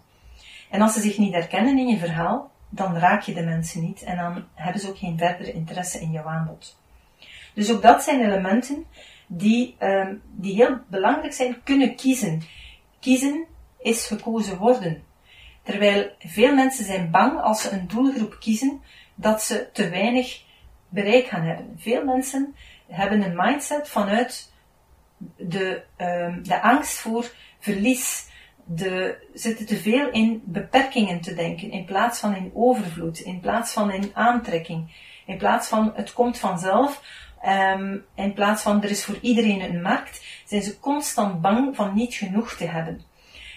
En 0.70 0.82
als 0.82 0.94
ze 0.94 1.02
zich 1.02 1.18
niet 1.18 1.34
herkennen 1.34 1.78
in 1.78 1.88
je 1.88 1.98
verhaal, 1.98 2.52
dan 2.70 2.98
raak 2.98 3.22
je 3.22 3.34
de 3.34 3.44
mensen 3.44 3.82
niet 3.82 4.04
en 4.04 4.18
dan 4.18 4.46
hebben 4.54 4.82
ze 4.82 4.90
ook 4.90 4.98
geen 4.98 5.18
verdere 5.18 5.52
interesse 5.52 6.02
in 6.02 6.12
jouw 6.12 6.26
aanbod. 6.26 6.78
Dus 7.54 7.72
ook 7.72 7.82
dat 7.82 8.04
zijn 8.04 8.22
elementen 8.22 8.86
die, 9.28 9.76
um, 9.80 10.22
die 10.32 10.56
heel 10.56 10.78
belangrijk 10.88 11.34
zijn, 11.34 11.64
kunnen 11.64 11.96
kiezen. 11.96 12.42
Kiezen 13.00 13.46
is 13.80 14.06
gekozen 14.06 14.58
worden. 14.58 15.04
Terwijl 15.64 16.12
veel 16.20 16.54
mensen 16.54 16.86
zijn 16.86 17.12
bang 17.12 17.42
als 17.42 17.62
ze 17.62 17.72
een 17.72 17.88
doelgroep 17.88 18.38
kiezen 18.40 18.82
dat 19.16 19.42
ze 19.42 19.70
te 19.74 19.90
weinig 19.90 20.44
bereik 20.90 21.28
gaan 21.28 21.44
hebben. 21.44 21.76
Veel 21.78 22.04
mensen 22.04 22.56
hebben 22.88 23.22
een 23.22 23.36
mindset 23.36 23.90
vanuit 23.90 24.54
de, 25.38 25.84
um, 25.98 26.44
de 26.44 26.62
angst 26.62 26.98
voor 26.98 27.32
verlies. 27.60 28.30
De, 28.68 29.18
zitten 29.34 29.66
te 29.66 29.78
veel 29.78 30.10
in 30.10 30.42
beperkingen 30.46 31.22
te 31.22 31.34
denken 31.34 31.72
in 31.72 31.86
plaats 31.86 32.20
van 32.20 32.36
in 32.36 32.52
overvloed, 32.54 33.20
in 33.20 33.40
plaats 33.40 33.74
van 33.74 33.92
in 33.92 34.12
aantrekking, 34.14 34.92
in 35.26 35.38
plaats 35.38 35.68
van 35.68 35.92
het 35.96 36.14
komt 36.14 36.38
vanzelf, 36.38 37.02
um, 37.46 38.06
in 38.16 38.34
plaats 38.34 38.62
van 38.62 38.84
er 38.84 38.90
is 38.90 39.06
voor 39.06 39.18
iedereen 39.22 39.62
een 39.62 39.82
markt, 39.82 40.26
zijn 40.46 40.62
ze 40.62 40.80
constant 40.80 41.42
bang 41.42 41.76
van 41.76 41.94
niet 41.94 42.14
genoeg 42.14 42.54
te 42.54 42.66
hebben. 42.66 43.02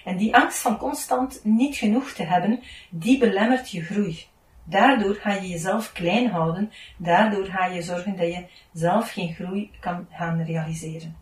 En 0.05 0.17
die 0.17 0.37
angst 0.37 0.59
van 0.59 0.79
constant 0.79 1.41
niet 1.45 1.77
genoeg 1.77 2.11
te 2.11 2.23
hebben, 2.23 2.63
die 2.91 3.19
belemmert 3.19 3.71
je 3.71 3.83
groei. 3.83 4.27
Daardoor 4.65 5.15
ga 5.15 5.33
je 5.33 5.49
jezelf 5.49 5.93
klein 5.93 6.31
houden, 6.31 6.73
daardoor 6.97 7.47
ga 7.47 7.67
je 7.67 7.83
zorgen 7.83 8.17
dat 8.17 8.27
je 8.27 8.45
zelf 8.73 9.13
geen 9.13 9.35
groei 9.35 9.71
kan 9.81 10.07
gaan 10.11 10.43
realiseren. 10.43 11.17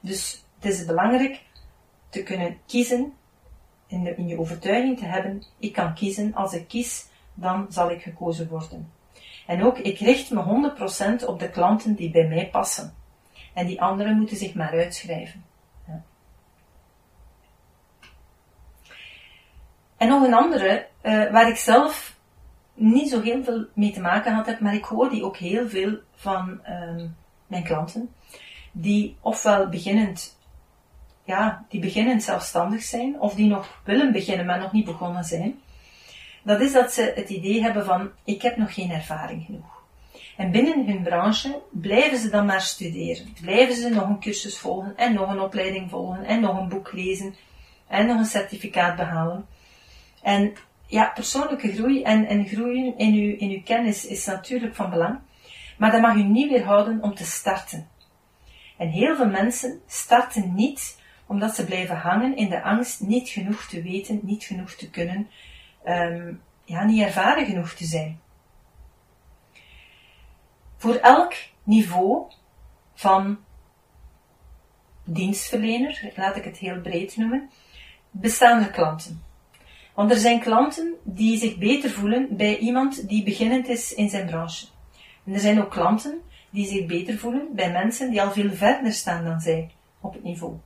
Dus 0.00 0.44
het 0.60 0.72
is 0.72 0.84
belangrijk 0.84 1.40
te 2.12 2.22
kunnen 2.22 2.58
kiezen, 2.66 3.12
in, 3.86 4.16
in 4.16 4.28
je 4.28 4.38
overtuiging 4.38 4.98
te 4.98 5.04
hebben, 5.04 5.42
ik 5.58 5.72
kan 5.72 5.94
kiezen, 5.94 6.34
als 6.34 6.52
ik 6.52 6.68
kies, 6.68 7.06
dan 7.34 7.66
zal 7.68 7.90
ik 7.90 8.02
gekozen 8.02 8.48
worden. 8.48 8.92
En 9.46 9.64
ook, 9.64 9.78
ik 9.78 9.98
richt 9.98 10.30
me 10.30 10.72
100% 11.22 11.26
op 11.26 11.38
de 11.38 11.50
klanten 11.50 11.94
die 11.94 12.10
bij 12.10 12.28
mij 12.28 12.48
passen. 12.48 12.94
En 13.54 13.66
die 13.66 13.82
anderen 13.82 14.16
moeten 14.16 14.36
zich 14.36 14.54
maar 14.54 14.70
uitschrijven. 14.70 15.44
En 19.96 20.08
nog 20.08 20.22
een 20.22 20.34
andere, 20.34 20.86
uh, 21.02 21.30
waar 21.30 21.48
ik 21.48 21.56
zelf 21.56 22.16
niet 22.74 23.08
zo 23.08 23.20
heel 23.20 23.44
veel 23.44 23.66
mee 23.74 23.92
te 23.92 24.00
maken 24.00 24.32
had 24.32 24.46
heb, 24.46 24.60
maar 24.60 24.74
ik 24.74 24.84
hoor 24.84 25.10
die 25.10 25.24
ook 25.24 25.36
heel 25.36 25.68
veel 25.68 25.98
van 26.14 26.60
uh, 26.68 27.04
mijn 27.46 27.64
klanten, 27.64 28.14
die 28.72 29.16
ofwel 29.20 29.68
beginnend, 29.68 30.38
ja, 31.24 31.64
die 31.68 31.80
beginnend 31.80 32.22
zelfstandig 32.22 32.82
zijn, 32.82 33.20
of 33.20 33.34
die 33.34 33.48
nog 33.48 33.80
willen 33.84 34.12
beginnen, 34.12 34.46
maar 34.46 34.60
nog 34.60 34.72
niet 34.72 34.84
begonnen 34.84 35.24
zijn. 35.24 35.60
Dat 36.42 36.60
is 36.60 36.72
dat 36.72 36.92
ze 36.92 37.12
het 37.14 37.28
idee 37.28 37.62
hebben 37.62 37.84
van, 37.84 38.10
ik 38.24 38.42
heb 38.42 38.56
nog 38.56 38.74
geen 38.74 38.90
ervaring 38.90 39.44
genoeg. 39.44 39.80
En 40.36 40.50
binnen 40.50 40.86
hun 40.86 41.02
branche 41.02 41.62
blijven 41.70 42.18
ze 42.18 42.30
dan 42.30 42.46
maar 42.46 42.60
studeren. 42.60 43.34
Blijven 43.40 43.74
ze 43.74 43.88
nog 43.88 44.08
een 44.08 44.20
cursus 44.20 44.58
volgen 44.58 44.96
en 44.96 45.14
nog 45.14 45.30
een 45.30 45.40
opleiding 45.40 45.90
volgen 45.90 46.24
en 46.24 46.40
nog 46.40 46.58
een 46.58 46.68
boek 46.68 46.92
lezen 46.92 47.34
en 47.88 48.06
nog 48.06 48.18
een 48.18 48.24
certificaat 48.24 48.96
behalen. 48.96 49.46
En 50.22 50.52
ja, 50.86 51.10
persoonlijke 51.14 51.72
groei 51.72 52.02
en, 52.02 52.26
en 52.26 52.46
groeien 52.46 52.98
in 52.98 53.14
uw, 53.14 53.36
in 53.36 53.50
uw 53.50 53.62
kennis 53.62 54.06
is 54.06 54.24
natuurlijk 54.26 54.74
van 54.74 54.90
belang, 54.90 55.18
maar 55.78 55.90
dat 55.90 56.00
mag 56.00 56.14
u 56.14 56.22
niet 56.22 56.50
weerhouden 56.50 57.02
om 57.02 57.14
te 57.14 57.24
starten. 57.24 57.88
En 58.78 58.88
heel 58.88 59.16
veel 59.16 59.28
mensen 59.28 59.80
starten 59.86 60.54
niet 60.54 61.00
omdat 61.26 61.54
ze 61.54 61.64
blijven 61.64 61.96
hangen 61.96 62.36
in 62.36 62.48
de 62.48 62.62
angst 62.62 63.00
niet 63.00 63.28
genoeg 63.28 63.64
te 63.64 63.82
weten, 63.82 64.20
niet 64.22 64.44
genoeg 64.44 64.70
te 64.70 64.90
kunnen, 64.90 65.28
um, 65.84 66.42
ja, 66.64 66.84
niet 66.84 67.02
ervaren 67.02 67.46
genoeg 67.46 67.72
te 67.72 67.84
zijn. 67.84 68.20
Voor 70.76 70.94
elk 70.94 71.34
niveau 71.62 72.32
van 72.94 73.38
dienstverlener, 75.04 76.12
laat 76.16 76.36
ik 76.36 76.44
het 76.44 76.58
heel 76.58 76.80
breed 76.80 77.16
noemen, 77.16 77.50
bestaan 78.10 78.62
er 78.62 78.70
klanten. 78.70 79.22
Want 79.94 80.10
er 80.10 80.16
zijn 80.16 80.40
klanten 80.40 80.94
die 81.02 81.38
zich 81.38 81.58
beter 81.58 81.90
voelen 81.90 82.36
bij 82.36 82.58
iemand 82.58 83.08
die 83.08 83.24
beginnend 83.24 83.68
is 83.68 83.94
in 83.94 84.08
zijn 84.08 84.26
branche. 84.26 84.66
En 85.24 85.32
er 85.32 85.40
zijn 85.40 85.62
ook 85.62 85.70
klanten 85.70 86.20
die 86.50 86.66
zich 86.66 86.86
beter 86.86 87.18
voelen 87.18 87.48
bij 87.54 87.72
mensen 87.72 88.10
die 88.10 88.22
al 88.22 88.32
veel 88.32 88.50
verder 88.50 88.92
staan 88.92 89.24
dan 89.24 89.40
zij 89.40 89.70
op 90.00 90.12
het 90.12 90.22
niveau. 90.22 90.56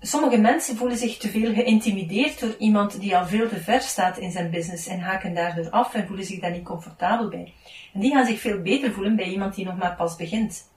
Sommige 0.00 0.38
mensen 0.38 0.76
voelen 0.76 0.98
zich 0.98 1.18
te 1.18 1.28
veel 1.28 1.54
geïntimideerd 1.54 2.40
door 2.40 2.54
iemand 2.58 3.00
die 3.00 3.16
al 3.16 3.26
veel 3.26 3.48
te 3.48 3.60
ver 3.60 3.80
staat 3.80 4.18
in 4.18 4.30
zijn 4.30 4.50
business 4.50 4.86
en 4.86 5.00
haken 5.00 5.34
daardoor 5.34 5.70
af 5.70 5.94
en 5.94 6.06
voelen 6.06 6.24
zich 6.24 6.40
daar 6.40 6.50
niet 6.50 6.64
comfortabel 6.64 7.28
bij. 7.28 7.52
En 7.92 8.00
die 8.00 8.12
gaan 8.12 8.26
zich 8.26 8.40
veel 8.40 8.62
beter 8.62 8.92
voelen 8.92 9.16
bij 9.16 9.28
iemand 9.28 9.54
die 9.54 9.64
nog 9.64 9.76
maar 9.76 9.96
pas 9.96 10.16
begint. 10.16 10.70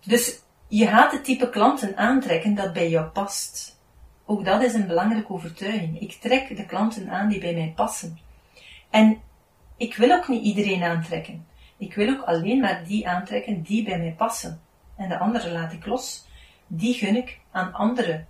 Dus 0.00 0.42
je 0.68 0.86
gaat 0.86 1.12
het 1.12 1.24
type 1.24 1.50
klanten 1.50 1.96
aantrekken 1.96 2.54
dat 2.54 2.72
bij 2.72 2.88
jou 2.88 3.06
past. 3.06 3.80
Ook 4.26 4.44
dat 4.44 4.62
is 4.62 4.74
een 4.74 4.86
belangrijke 4.86 5.32
overtuiging. 5.32 6.00
Ik 6.00 6.12
trek 6.12 6.56
de 6.56 6.66
klanten 6.66 7.10
aan 7.10 7.28
die 7.28 7.40
bij 7.40 7.54
mij 7.54 7.72
passen. 7.76 8.18
En 8.90 9.20
ik 9.76 9.96
wil 9.96 10.10
ook 10.10 10.28
niet 10.28 10.44
iedereen 10.44 10.82
aantrekken. 10.82 11.46
Ik 11.76 11.94
wil 11.94 12.08
ook 12.08 12.22
alleen 12.22 12.60
maar 12.60 12.84
die 12.84 13.08
aantrekken 13.08 13.62
die 13.62 13.84
bij 13.84 13.98
mij 13.98 14.14
passen. 14.16 14.60
En 14.96 15.08
de 15.08 15.18
andere 15.18 15.50
laat 15.50 15.72
ik 15.72 15.86
los. 15.86 16.26
Die 16.74 16.94
gun 16.94 17.16
ik 17.16 17.40
aan 17.50 17.72
anderen. 17.72 18.26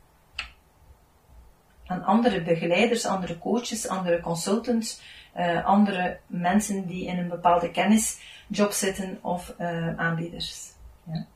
Aan 1.87 2.05
andere 2.05 2.43
begeleiders, 2.43 3.07
andere 3.07 3.39
coaches, 3.39 3.89
andere 3.89 4.21
consultants, 4.21 5.01
uh, 5.37 5.65
andere 5.65 6.19
mensen 6.27 6.87
die 6.87 7.07
in 7.07 7.19
een 7.19 7.29
bepaalde 7.29 7.71
kennisjob 7.71 8.73
zitten 8.73 9.19
of 9.21 9.55
uh, 9.61 9.99
aanbieders. 9.99 10.71
Ja. 11.05 11.27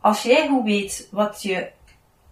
Als 0.00 0.22
jij 0.22 0.48
goed 0.48 0.64
weet 0.64 1.08
wat 1.10 1.42
je 1.42 1.70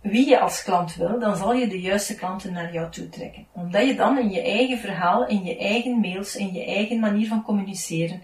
wie 0.01 0.29
je 0.29 0.41
als 0.41 0.63
klant 0.63 0.95
wil, 0.95 1.19
dan 1.19 1.37
zal 1.37 1.53
je 1.53 1.69
de 1.69 1.81
juiste 1.81 2.15
klanten 2.15 2.53
naar 2.53 2.73
jou 2.73 2.91
toe 2.91 3.09
trekken. 3.09 3.47
Omdat 3.53 3.87
je 3.87 3.95
dan 3.95 4.19
in 4.19 4.31
je 4.31 4.43
eigen 4.43 4.79
verhaal, 4.79 5.27
in 5.27 5.45
je 5.45 5.59
eigen 5.59 5.99
mails, 5.99 6.37
in 6.37 6.53
je 6.53 6.65
eigen 6.65 6.99
manier 6.99 7.29
van 7.29 7.43
communiceren, 7.43 8.23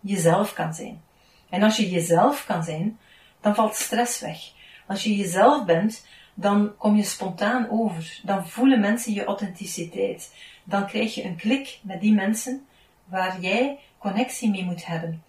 jezelf 0.00 0.52
kan 0.52 0.74
zijn. 0.74 1.02
En 1.50 1.62
als 1.62 1.76
je 1.76 1.90
jezelf 1.90 2.46
kan 2.46 2.62
zijn, 2.62 2.98
dan 3.46 3.54
valt 3.54 3.74
stress 3.74 4.20
weg. 4.20 4.38
Als 4.86 5.02
je 5.02 5.16
jezelf 5.16 5.64
bent, 5.64 6.06
dan 6.34 6.76
kom 6.76 6.96
je 6.96 7.02
spontaan 7.02 7.70
over. 7.70 8.20
Dan 8.22 8.48
voelen 8.48 8.80
mensen 8.80 9.12
je 9.12 9.24
authenticiteit. 9.24 10.34
Dan 10.64 10.86
krijg 10.86 11.14
je 11.14 11.24
een 11.24 11.36
klik 11.36 11.78
met 11.82 12.00
die 12.00 12.12
mensen 12.12 12.66
waar 13.04 13.40
jij 13.40 13.78
connectie 13.98 14.50
mee 14.50 14.64
moet 14.64 14.86
hebben. 14.86 15.22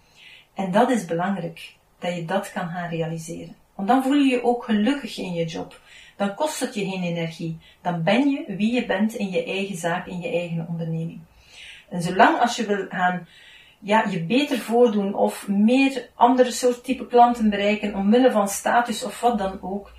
En 0.54 0.70
dat 0.70 0.90
is 0.90 1.04
belangrijk, 1.04 1.74
dat 1.98 2.14
je 2.14 2.24
dat 2.24 2.52
kan 2.52 2.68
gaan 2.68 2.88
realiseren. 2.88 3.56
Want 3.74 3.88
dan 3.88 4.02
voel 4.02 4.14
je 4.14 4.30
je 4.30 4.44
ook 4.44 4.64
gelukkig 4.64 5.18
in 5.18 5.32
je 5.32 5.44
job. 5.44 5.80
Dan 6.16 6.34
kost 6.34 6.60
het 6.60 6.74
je 6.74 6.90
geen 6.90 7.02
energie. 7.02 7.58
Dan 7.82 8.02
ben 8.02 8.28
je 8.30 8.44
wie 8.56 8.74
je 8.74 8.86
bent 8.86 9.14
in 9.14 9.30
je 9.30 9.44
eigen 9.44 9.76
zaak, 9.76 10.06
in 10.06 10.20
je 10.20 10.28
eigen 10.28 10.66
onderneming. 10.68 11.20
En 11.88 12.02
zolang 12.02 12.40
als 12.40 12.56
je 12.56 12.66
wil 12.66 12.86
gaan 12.88 13.26
ja, 13.78 14.04
je 14.10 14.22
beter 14.22 14.58
voordoen 14.58 15.14
of 15.14 15.48
meer 15.48 16.08
andere 16.14 16.50
soort 16.50 16.84
type 16.84 17.06
klanten 17.06 17.50
bereiken 17.50 17.94
omwille 17.94 18.30
van 18.30 18.48
status 18.48 19.04
of 19.04 19.20
wat 19.20 19.38
dan 19.38 19.62
ook, 19.62 19.92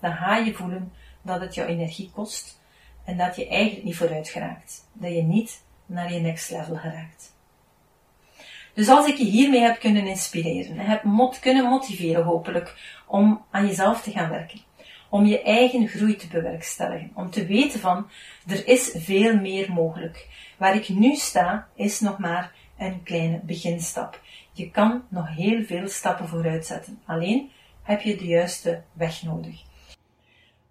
dan 0.00 0.12
ga 0.12 0.36
je 0.36 0.54
voelen 0.54 0.92
dat 1.22 1.40
het 1.40 1.54
jouw 1.54 1.66
energie 1.66 2.10
kost 2.14 2.60
en 3.04 3.16
dat 3.16 3.36
je 3.36 3.48
eigenlijk 3.48 3.84
niet 3.84 3.96
vooruit 3.96 4.28
geraakt. 4.28 4.88
Dat 4.92 5.12
je 5.12 5.22
niet 5.22 5.62
naar 5.86 6.12
je 6.12 6.20
next 6.20 6.50
level 6.50 6.76
geraakt. 6.76 7.32
Dus 8.74 8.88
als 8.88 9.06
ik 9.06 9.16
je 9.16 9.24
hiermee 9.24 9.60
heb 9.60 9.78
kunnen 9.78 10.06
inspireren 10.06 10.78
en 10.78 10.86
heb 10.86 11.02
mot 11.02 11.38
kunnen 11.38 11.64
motiveren 11.64 12.24
hopelijk 12.24 12.74
om 13.06 13.44
aan 13.50 13.66
jezelf 13.66 14.02
te 14.02 14.10
gaan 14.10 14.30
werken, 14.30 14.60
om 15.08 15.26
je 15.26 15.42
eigen 15.42 15.88
groei 15.88 16.16
te 16.16 16.28
bewerkstelligen, 16.28 17.10
om 17.14 17.30
te 17.30 17.46
weten 17.46 17.80
van 17.80 18.08
er 18.46 18.66
is 18.66 18.94
veel 18.96 19.36
meer 19.36 19.72
mogelijk. 19.72 20.28
Waar 20.56 20.74
ik 20.74 20.88
nu 20.88 21.14
sta 21.14 21.68
is 21.74 22.00
nog 22.00 22.18
maar 22.18 22.52
een 22.84 23.02
kleine 23.02 23.40
beginstap. 23.42 24.20
Je 24.52 24.70
kan 24.70 25.02
nog 25.08 25.28
heel 25.28 25.64
veel 25.64 25.88
stappen 25.88 26.28
vooruit 26.28 26.66
zetten. 26.66 26.98
Alleen 27.04 27.50
heb 27.82 28.00
je 28.00 28.16
de 28.16 28.26
juiste 28.26 28.82
weg 28.92 29.22
nodig. 29.22 29.62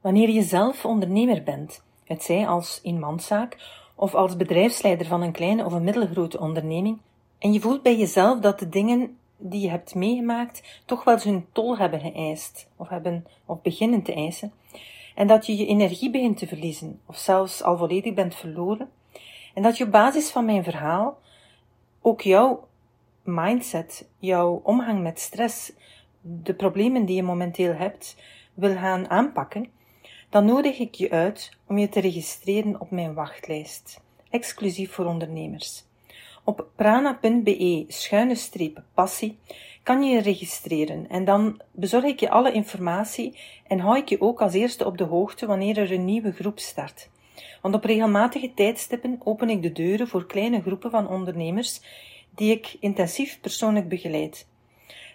Wanneer 0.02 0.30
je 0.30 0.44
zelf 0.44 0.86
ondernemer 0.86 1.44
bent, 1.44 1.84
het 2.04 2.24
zij 2.24 2.48
als 2.48 2.80
eenmanszaak 2.84 3.58
of 3.96 4.16
als 4.16 4.36
bedrijfsleider 4.36 5.08
van 5.08 5.22
een 5.22 5.32
kleine 5.32 5.66
of 5.66 5.74
een 5.74 5.84
middelgrote 5.84 6.40
onderneming, 6.40 6.98
en 7.40 7.54
je 7.54 7.60
voelt 7.60 7.82
bij 7.82 7.98
jezelf 7.98 8.40
dat 8.40 8.60
de 8.60 8.70
dingen 8.70 9.18
die 9.38 9.62
je 9.62 9.70
hebt 9.70 9.96
meegemaakt 9.96 10.82
toch 10.86 11.04
wel 11.04 11.14
eens 11.14 11.24
hun 11.24 11.46
tol 11.52 11.78
hebben 11.78 12.00
geëist, 12.00 12.70
of, 12.76 12.90
hebben, 12.90 13.26
of 13.46 13.62
beginnen 13.62 14.02
te 14.02 14.14
eisen, 14.14 14.52
en 15.16 15.28
dat 15.28 15.46
je 15.46 15.58
je 15.58 15.66
energie 15.66 16.12
begint 16.12 16.38
te 16.38 16.48
verliezen, 16.48 17.00
of 17.06 17.18
zelfs 17.18 17.64
al 17.64 17.78
volledig 17.78 18.14
bent 18.14 18.36
verloren, 18.36 18.90
en 19.54 19.64
dat 19.64 19.78
je 19.78 19.84
op 19.84 19.92
basis 19.92 20.30
van 20.30 20.46
mijn 20.46 20.64
verhaal 20.64 21.18
ook 22.04 22.22
jouw 22.22 22.68
mindset, 23.24 24.10
jouw 24.18 24.62
omgang 24.64 25.02
met 25.02 25.20
stress, 25.20 25.72
de 26.22 26.54
problemen 26.54 27.06
die 27.06 27.16
je 27.16 27.24
momenteel 27.24 27.74
hebt, 27.74 28.16
wil 28.54 28.76
gaan 28.76 29.10
aanpakken, 29.10 29.70
dan 30.30 30.46
nodig 30.46 30.80
ik 30.80 30.96
je 30.96 31.10
uit 31.10 31.58
om 31.68 31.78
je 31.78 31.90
te 31.90 32.00
registreren 32.00 32.82
op 32.82 32.92
mijn 32.92 33.14
wachtlijst, 33.14 34.02
exclusief 34.30 34.92
voor 34.92 35.06
ondernemers. 35.06 35.84
Op 36.44 36.68
prana.be 36.76 37.86
schuine 37.88 38.36
streep 38.36 38.82
passie 38.94 39.40
kan 39.84 40.04
je 40.04 40.16
je 40.16 40.22
registreren 40.22 41.10
en 41.10 41.26
dan 41.26 41.62
bezorg 41.72 42.04
ik 42.04 42.20
je 42.20 42.30
alle 42.30 42.52
informatie 42.52 43.40
en 43.68 43.80
hou 43.80 43.98
ik 43.98 44.10
je 44.10 44.22
ook 44.22 44.42
als 44.42 44.54
eerste 44.54 44.86
op 44.86 44.98
de 44.98 45.04
hoogte 45.04 45.46
wanneer 45.46 45.78
er 45.78 45.92
een 45.92 46.06
nieuwe 46.06 46.32
groep 46.32 46.60
start. 46.60 47.10
Want 47.62 47.76
op 47.76 47.84
regelmatige 47.84 48.54
tijdstippen 48.54 49.20
open 49.24 49.50
ik 49.50 49.62
de 49.62 49.72
deuren 49.72 50.08
voor 50.08 50.26
kleine 50.26 50.62
groepen 50.62 50.92
van 50.92 51.08
ondernemers 51.08 51.82
die 52.36 52.52
ik 52.52 52.76
intensief 52.80 53.40
persoonlijk 53.42 53.88
begeleid. 53.88 54.48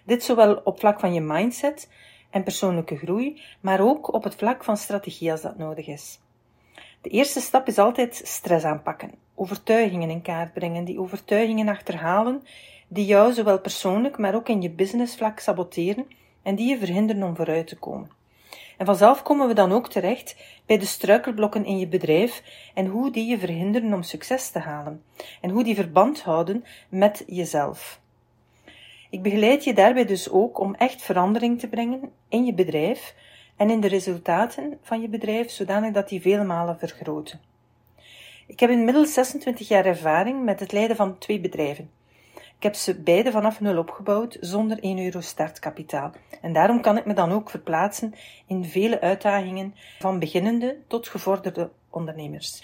Dit 0.05 0.23
zowel 0.23 0.61
op 0.63 0.79
vlak 0.79 0.99
van 0.99 1.13
je 1.13 1.21
mindset 1.21 1.89
en 2.29 2.43
persoonlijke 2.43 2.97
groei, 2.97 3.41
maar 3.59 3.79
ook 3.79 4.13
op 4.13 4.23
het 4.23 4.35
vlak 4.35 4.63
van 4.63 4.77
strategie 4.77 5.31
als 5.31 5.41
dat 5.41 5.57
nodig 5.57 5.87
is. 5.87 6.19
De 7.01 7.09
eerste 7.09 7.39
stap 7.39 7.67
is 7.67 7.77
altijd 7.77 8.21
stress 8.23 8.65
aanpakken, 8.65 9.11
overtuigingen 9.35 10.09
in 10.09 10.21
kaart 10.21 10.53
brengen, 10.53 10.85
die 10.85 10.99
overtuigingen 10.99 11.67
achterhalen, 11.67 12.43
die 12.87 13.05
jou 13.05 13.33
zowel 13.33 13.59
persoonlijk, 13.59 14.17
maar 14.17 14.35
ook 14.35 14.49
in 14.49 14.61
je 14.61 14.69
businessvlak 14.69 15.39
saboteren 15.39 16.07
en 16.41 16.55
die 16.55 16.69
je 16.69 16.77
verhinderen 16.77 17.23
om 17.23 17.35
vooruit 17.35 17.67
te 17.67 17.77
komen. 17.77 18.17
En 18.79 18.85
vanzelf 18.85 19.21
komen 19.21 19.47
we 19.47 19.53
dan 19.53 19.71
ook 19.71 19.89
terecht 19.89 20.35
bij 20.65 20.77
de 20.77 20.85
struikelblokken 20.85 21.65
in 21.65 21.79
je 21.79 21.87
bedrijf 21.87 22.43
en 22.73 22.85
hoe 22.85 23.11
die 23.11 23.25
je 23.25 23.39
verhinderen 23.39 23.93
om 23.93 24.03
succes 24.03 24.49
te 24.49 24.59
halen 24.59 25.03
en 25.41 25.49
hoe 25.49 25.63
die 25.63 25.75
verband 25.75 26.21
houden 26.21 26.65
met 26.89 27.23
jezelf. 27.27 27.99
Ik 29.09 29.21
begeleid 29.21 29.63
je 29.63 29.73
daarbij 29.73 30.05
dus 30.05 30.29
ook 30.29 30.59
om 30.59 30.75
echt 30.75 31.01
verandering 31.01 31.59
te 31.59 31.67
brengen 31.67 32.11
in 32.29 32.45
je 32.45 32.53
bedrijf 32.53 33.15
en 33.55 33.69
in 33.69 33.79
de 33.79 33.87
resultaten 33.87 34.77
van 34.81 35.01
je 35.01 35.09
bedrijf, 35.09 35.49
zodanig 35.49 35.93
dat 35.93 36.09
die 36.09 36.21
vele 36.21 36.43
malen 36.43 36.79
vergroten. 36.79 37.41
Ik 38.47 38.59
heb 38.59 38.69
inmiddels 38.69 39.13
26 39.13 39.67
jaar 39.67 39.85
ervaring 39.85 40.43
met 40.43 40.59
het 40.59 40.71
leiden 40.71 40.95
van 40.95 41.17
twee 41.17 41.39
bedrijven. 41.39 41.98
Ik 42.59 42.65
heb 42.65 42.75
ze 42.75 42.99
beide 42.99 43.31
vanaf 43.31 43.59
nul 43.59 43.77
opgebouwd 43.77 44.37
zonder 44.39 44.79
1 44.79 44.99
euro 44.99 45.21
startkapitaal. 45.21 46.11
En 46.41 46.53
daarom 46.53 46.81
kan 46.81 46.97
ik 46.97 47.05
me 47.05 47.13
dan 47.13 47.31
ook 47.31 47.49
verplaatsen 47.49 48.13
in 48.47 48.65
vele 48.65 49.01
uitdagingen 49.01 49.75
van 49.99 50.19
beginnende 50.19 50.77
tot 50.87 51.07
gevorderde 51.07 51.69
ondernemers. 51.89 52.63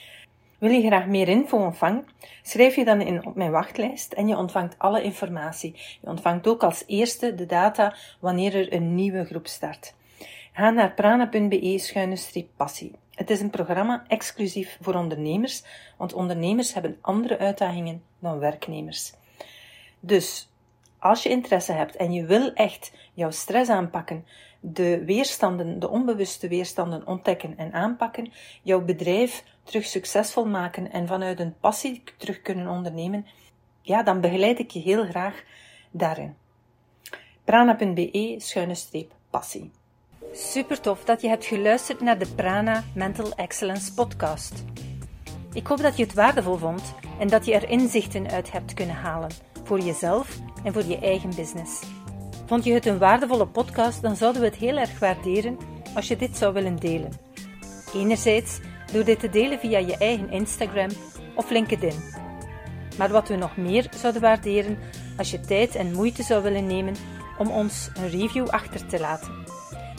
Wil 0.58 0.72
je 0.72 0.88
graag 0.88 1.06
meer 1.06 1.28
info 1.28 1.58
ontvangen? 1.58 2.06
Schrijf 2.41 2.76
je 2.76 2.86
dan 2.86 3.02
in 3.02 3.26
op 3.26 3.36
mijn 3.36 3.52
wachtlijst 3.52 4.14
en 4.14 4.28
je 4.28 4.38
ontvangt 4.38 4.76
alle 4.78 5.04
informatie. 5.04 5.74
Je 6.02 6.08
ontvangt 6.08 6.48
ook 6.48 6.64
als 6.64 6.84
eerste 6.88 7.36
de 7.36 7.46
data 7.46 7.96
wanneer 8.20 8.56
er 8.56 8.74
een 8.74 8.96
nieuwe 8.96 9.26
groep 9.26 9.48
start. 9.48 9.93
Ga 10.54 10.70
naar 10.70 10.93
prana.be-passie. 10.93 12.91
Het 13.12 13.30
is 13.30 13.41
een 13.41 13.50
programma 13.50 14.06
exclusief 14.08 14.78
voor 14.82 14.93
ondernemers, 14.93 15.64
want 15.98 16.14
ondernemers 16.14 16.74
hebben 16.74 16.98
andere 17.02 17.38
uitdagingen 17.38 18.04
dan 18.20 18.39
werknemers. 18.39 19.14
Dus 20.06 20.49
als 20.99 21.24
je 21.24 21.30
interesse 21.30 21.72
hebt 21.72 21.95
en 21.95 22.12
je 22.12 22.26
wil 22.26 22.53
echt 22.53 22.91
jouw 23.14 23.32
stress 23.32 23.70
aanpakken, 23.70 24.26
de 24.60 25.03
weerstanden, 25.06 25.80
de 25.80 25.89
onbewuste 25.89 26.47
weerstanden 26.47 27.08
ontdekken 27.08 27.58
en 27.58 27.74
aanpakken, 27.74 28.32
jouw 28.62 28.82
bedrijf 28.82 29.43
terug 29.64 29.86
succesvol 29.86 30.45
maken 30.45 30.91
en 30.91 31.08
vanuit 31.08 31.39
een 31.39 31.56
passie 31.60 32.03
terug 32.18 32.41
kunnen 32.41 32.68
ondernemen, 32.68 33.26
ja, 33.82 34.03
dan 34.03 34.22
begeleid 34.22 34.60
ik 34.60 34.72
je 34.72 34.80
heel 34.80 35.06
graag 35.06 35.43
daarin. 35.91 36.36
prana.be 37.43 38.36
schuine 38.38 38.76
streep 38.76 39.12
passie. 39.30 39.72
Super 40.34 40.82
tof 40.82 41.03
dat 41.03 41.22
je 41.22 41.28
hebt 41.28 41.45
geluisterd 41.45 42.01
naar 42.01 42.20
de 42.20 42.28
Prana 42.36 42.84
Mental 42.95 43.34
Excellence 43.36 43.93
podcast. 43.93 44.64
Ik 45.53 45.68
hoop 45.68 45.82
dat 45.82 45.97
je 45.97 46.03
het 46.03 46.14
waardevol 46.14 46.58
vond 46.58 46.93
en 47.20 47.28
dat 47.28 47.45
je 47.45 47.53
er 47.53 47.70
inzichten 47.70 48.30
uit 48.30 48.51
hebt 48.51 48.74
kunnen 48.74 48.95
halen 48.95 49.55
voor 49.66 49.80
jezelf 49.80 50.39
en 50.63 50.74
voor 50.74 50.86
je 50.86 50.99
eigen 50.99 51.36
business. 51.36 51.82
Vond 52.45 52.63
je 52.63 52.74
het 52.74 52.86
een 52.86 52.97
waardevolle 52.97 53.47
podcast, 53.47 54.01
dan 54.01 54.16
zouden 54.16 54.41
we 54.41 54.47
het 54.47 54.57
heel 54.57 54.78
erg 54.78 54.99
waarderen 54.99 55.57
als 55.95 56.07
je 56.07 56.16
dit 56.16 56.38
zou 56.38 56.53
willen 56.53 56.76
delen. 56.76 57.11
Enerzijds 57.93 58.59
door 58.91 59.03
dit 59.03 59.20
te 59.20 59.30
delen 59.30 59.59
via 59.59 59.78
je 59.78 59.97
eigen 59.97 60.32
Instagram 60.32 60.89
of 61.36 61.49
LinkedIn. 61.49 62.13
Maar 62.97 63.09
wat 63.09 63.28
we 63.28 63.36
nog 63.36 63.57
meer 63.57 63.89
zouden 63.95 64.22
waarderen 64.22 64.78
als 65.18 65.32
je 65.32 65.39
tijd 65.39 65.76
en 65.76 65.93
moeite 65.93 66.24
zou 66.24 66.43
willen 66.43 66.68
nemen 66.68 66.95
om 67.38 67.49
ons 67.49 67.89
een 67.93 68.09
review 68.09 68.47
achter 68.47 68.86
te 68.86 68.99
laten. 68.99 69.43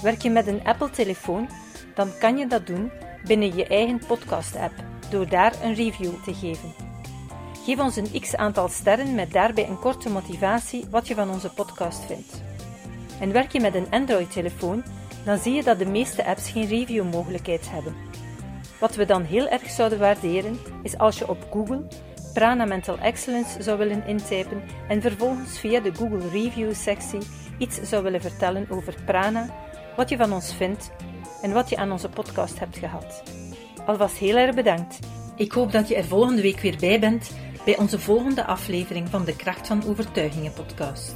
Werk 0.03 0.23
je 0.23 0.31
met 0.31 0.47
een 0.47 0.65
Apple-telefoon, 0.65 1.49
dan 1.95 2.09
kan 2.19 2.37
je 2.37 2.47
dat 2.47 2.67
doen 2.67 2.91
binnen 3.25 3.57
je 3.57 3.67
eigen 3.67 4.01
podcast-app 4.07 4.75
door 5.11 5.29
daar 5.29 5.53
een 5.63 5.75
review 5.75 6.13
te 6.25 6.35
geven. 6.35 6.86
Geef 7.67 7.79
ons 7.79 7.97
een 7.97 8.21
x 8.21 8.37
aantal 8.37 8.69
sterren 8.69 9.15
met 9.15 9.33
daarbij 9.33 9.69
een 9.69 9.79
korte 9.79 10.09
motivatie 10.09 10.85
wat 10.91 11.09
je 11.09 11.15
van 11.15 11.31
onze 11.31 11.51
podcast 11.51 12.05
vindt. 12.05 12.43
En 13.21 13.33
werk 13.33 13.53
je 13.53 13.61
met 13.61 13.75
een 13.75 13.91
Android-telefoon, 13.91 14.85
dan 15.25 15.39
zie 15.39 15.53
je 15.53 15.63
dat 15.63 15.79
de 15.79 15.87
meeste 15.87 16.25
apps 16.25 16.51
geen 16.51 16.67
review-mogelijkheid 16.67 17.71
hebben. 17.71 17.95
Wat 18.81 18.95
we 18.95 19.05
dan 19.05 19.23
heel 19.23 19.49
erg 19.49 19.71
zouden 19.71 19.99
waarderen, 19.99 20.59
is 20.83 20.99
als 20.99 21.19
je 21.19 21.29
op 21.29 21.47
Google 21.51 21.87
Prana 22.35 22.65
Mental 22.65 22.99
Excellence 22.99 23.63
zou 23.63 23.79
willen 23.79 24.07
intypen 24.07 24.63
en 24.89 25.03
vervolgens 25.03 25.59
via 25.59 25.81
de 25.81 25.95
Google 25.95 26.29
Review-sectie 26.29 27.21
iets 27.59 27.83
zou 27.83 28.03
willen 28.03 28.21
vertellen 28.21 28.67
over 28.69 28.95
Prana, 29.05 29.49
wat 29.97 30.09
je 30.09 30.17
van 30.17 30.33
ons 30.33 30.55
vindt 30.55 30.91
en 31.43 31.53
wat 31.53 31.69
je 31.69 31.77
aan 31.77 31.93
onze 31.93 32.09
podcast 32.09 32.59
hebt 32.59 32.79
gehad. 32.79 33.23
Alvast 33.87 34.17
heel 34.17 34.37
erg 34.37 34.55
bedankt. 34.55 34.99
Ik 35.37 35.53
hoop 35.53 35.73
dat 35.73 35.89
je 35.89 35.97
er 35.97 36.05
volgende 36.05 36.43
week 36.43 36.61
weer 36.61 36.77
bij 36.81 37.01
bent 37.01 37.31
bij 37.67 37.79
onze 37.79 37.99
volgende 37.99 38.45
aflevering 38.45 39.09
van 39.09 39.25
de 39.25 39.37
Kracht 39.37 39.67
van 39.67 39.85
Overtuigingen 39.87 40.53
podcast. 40.53 41.15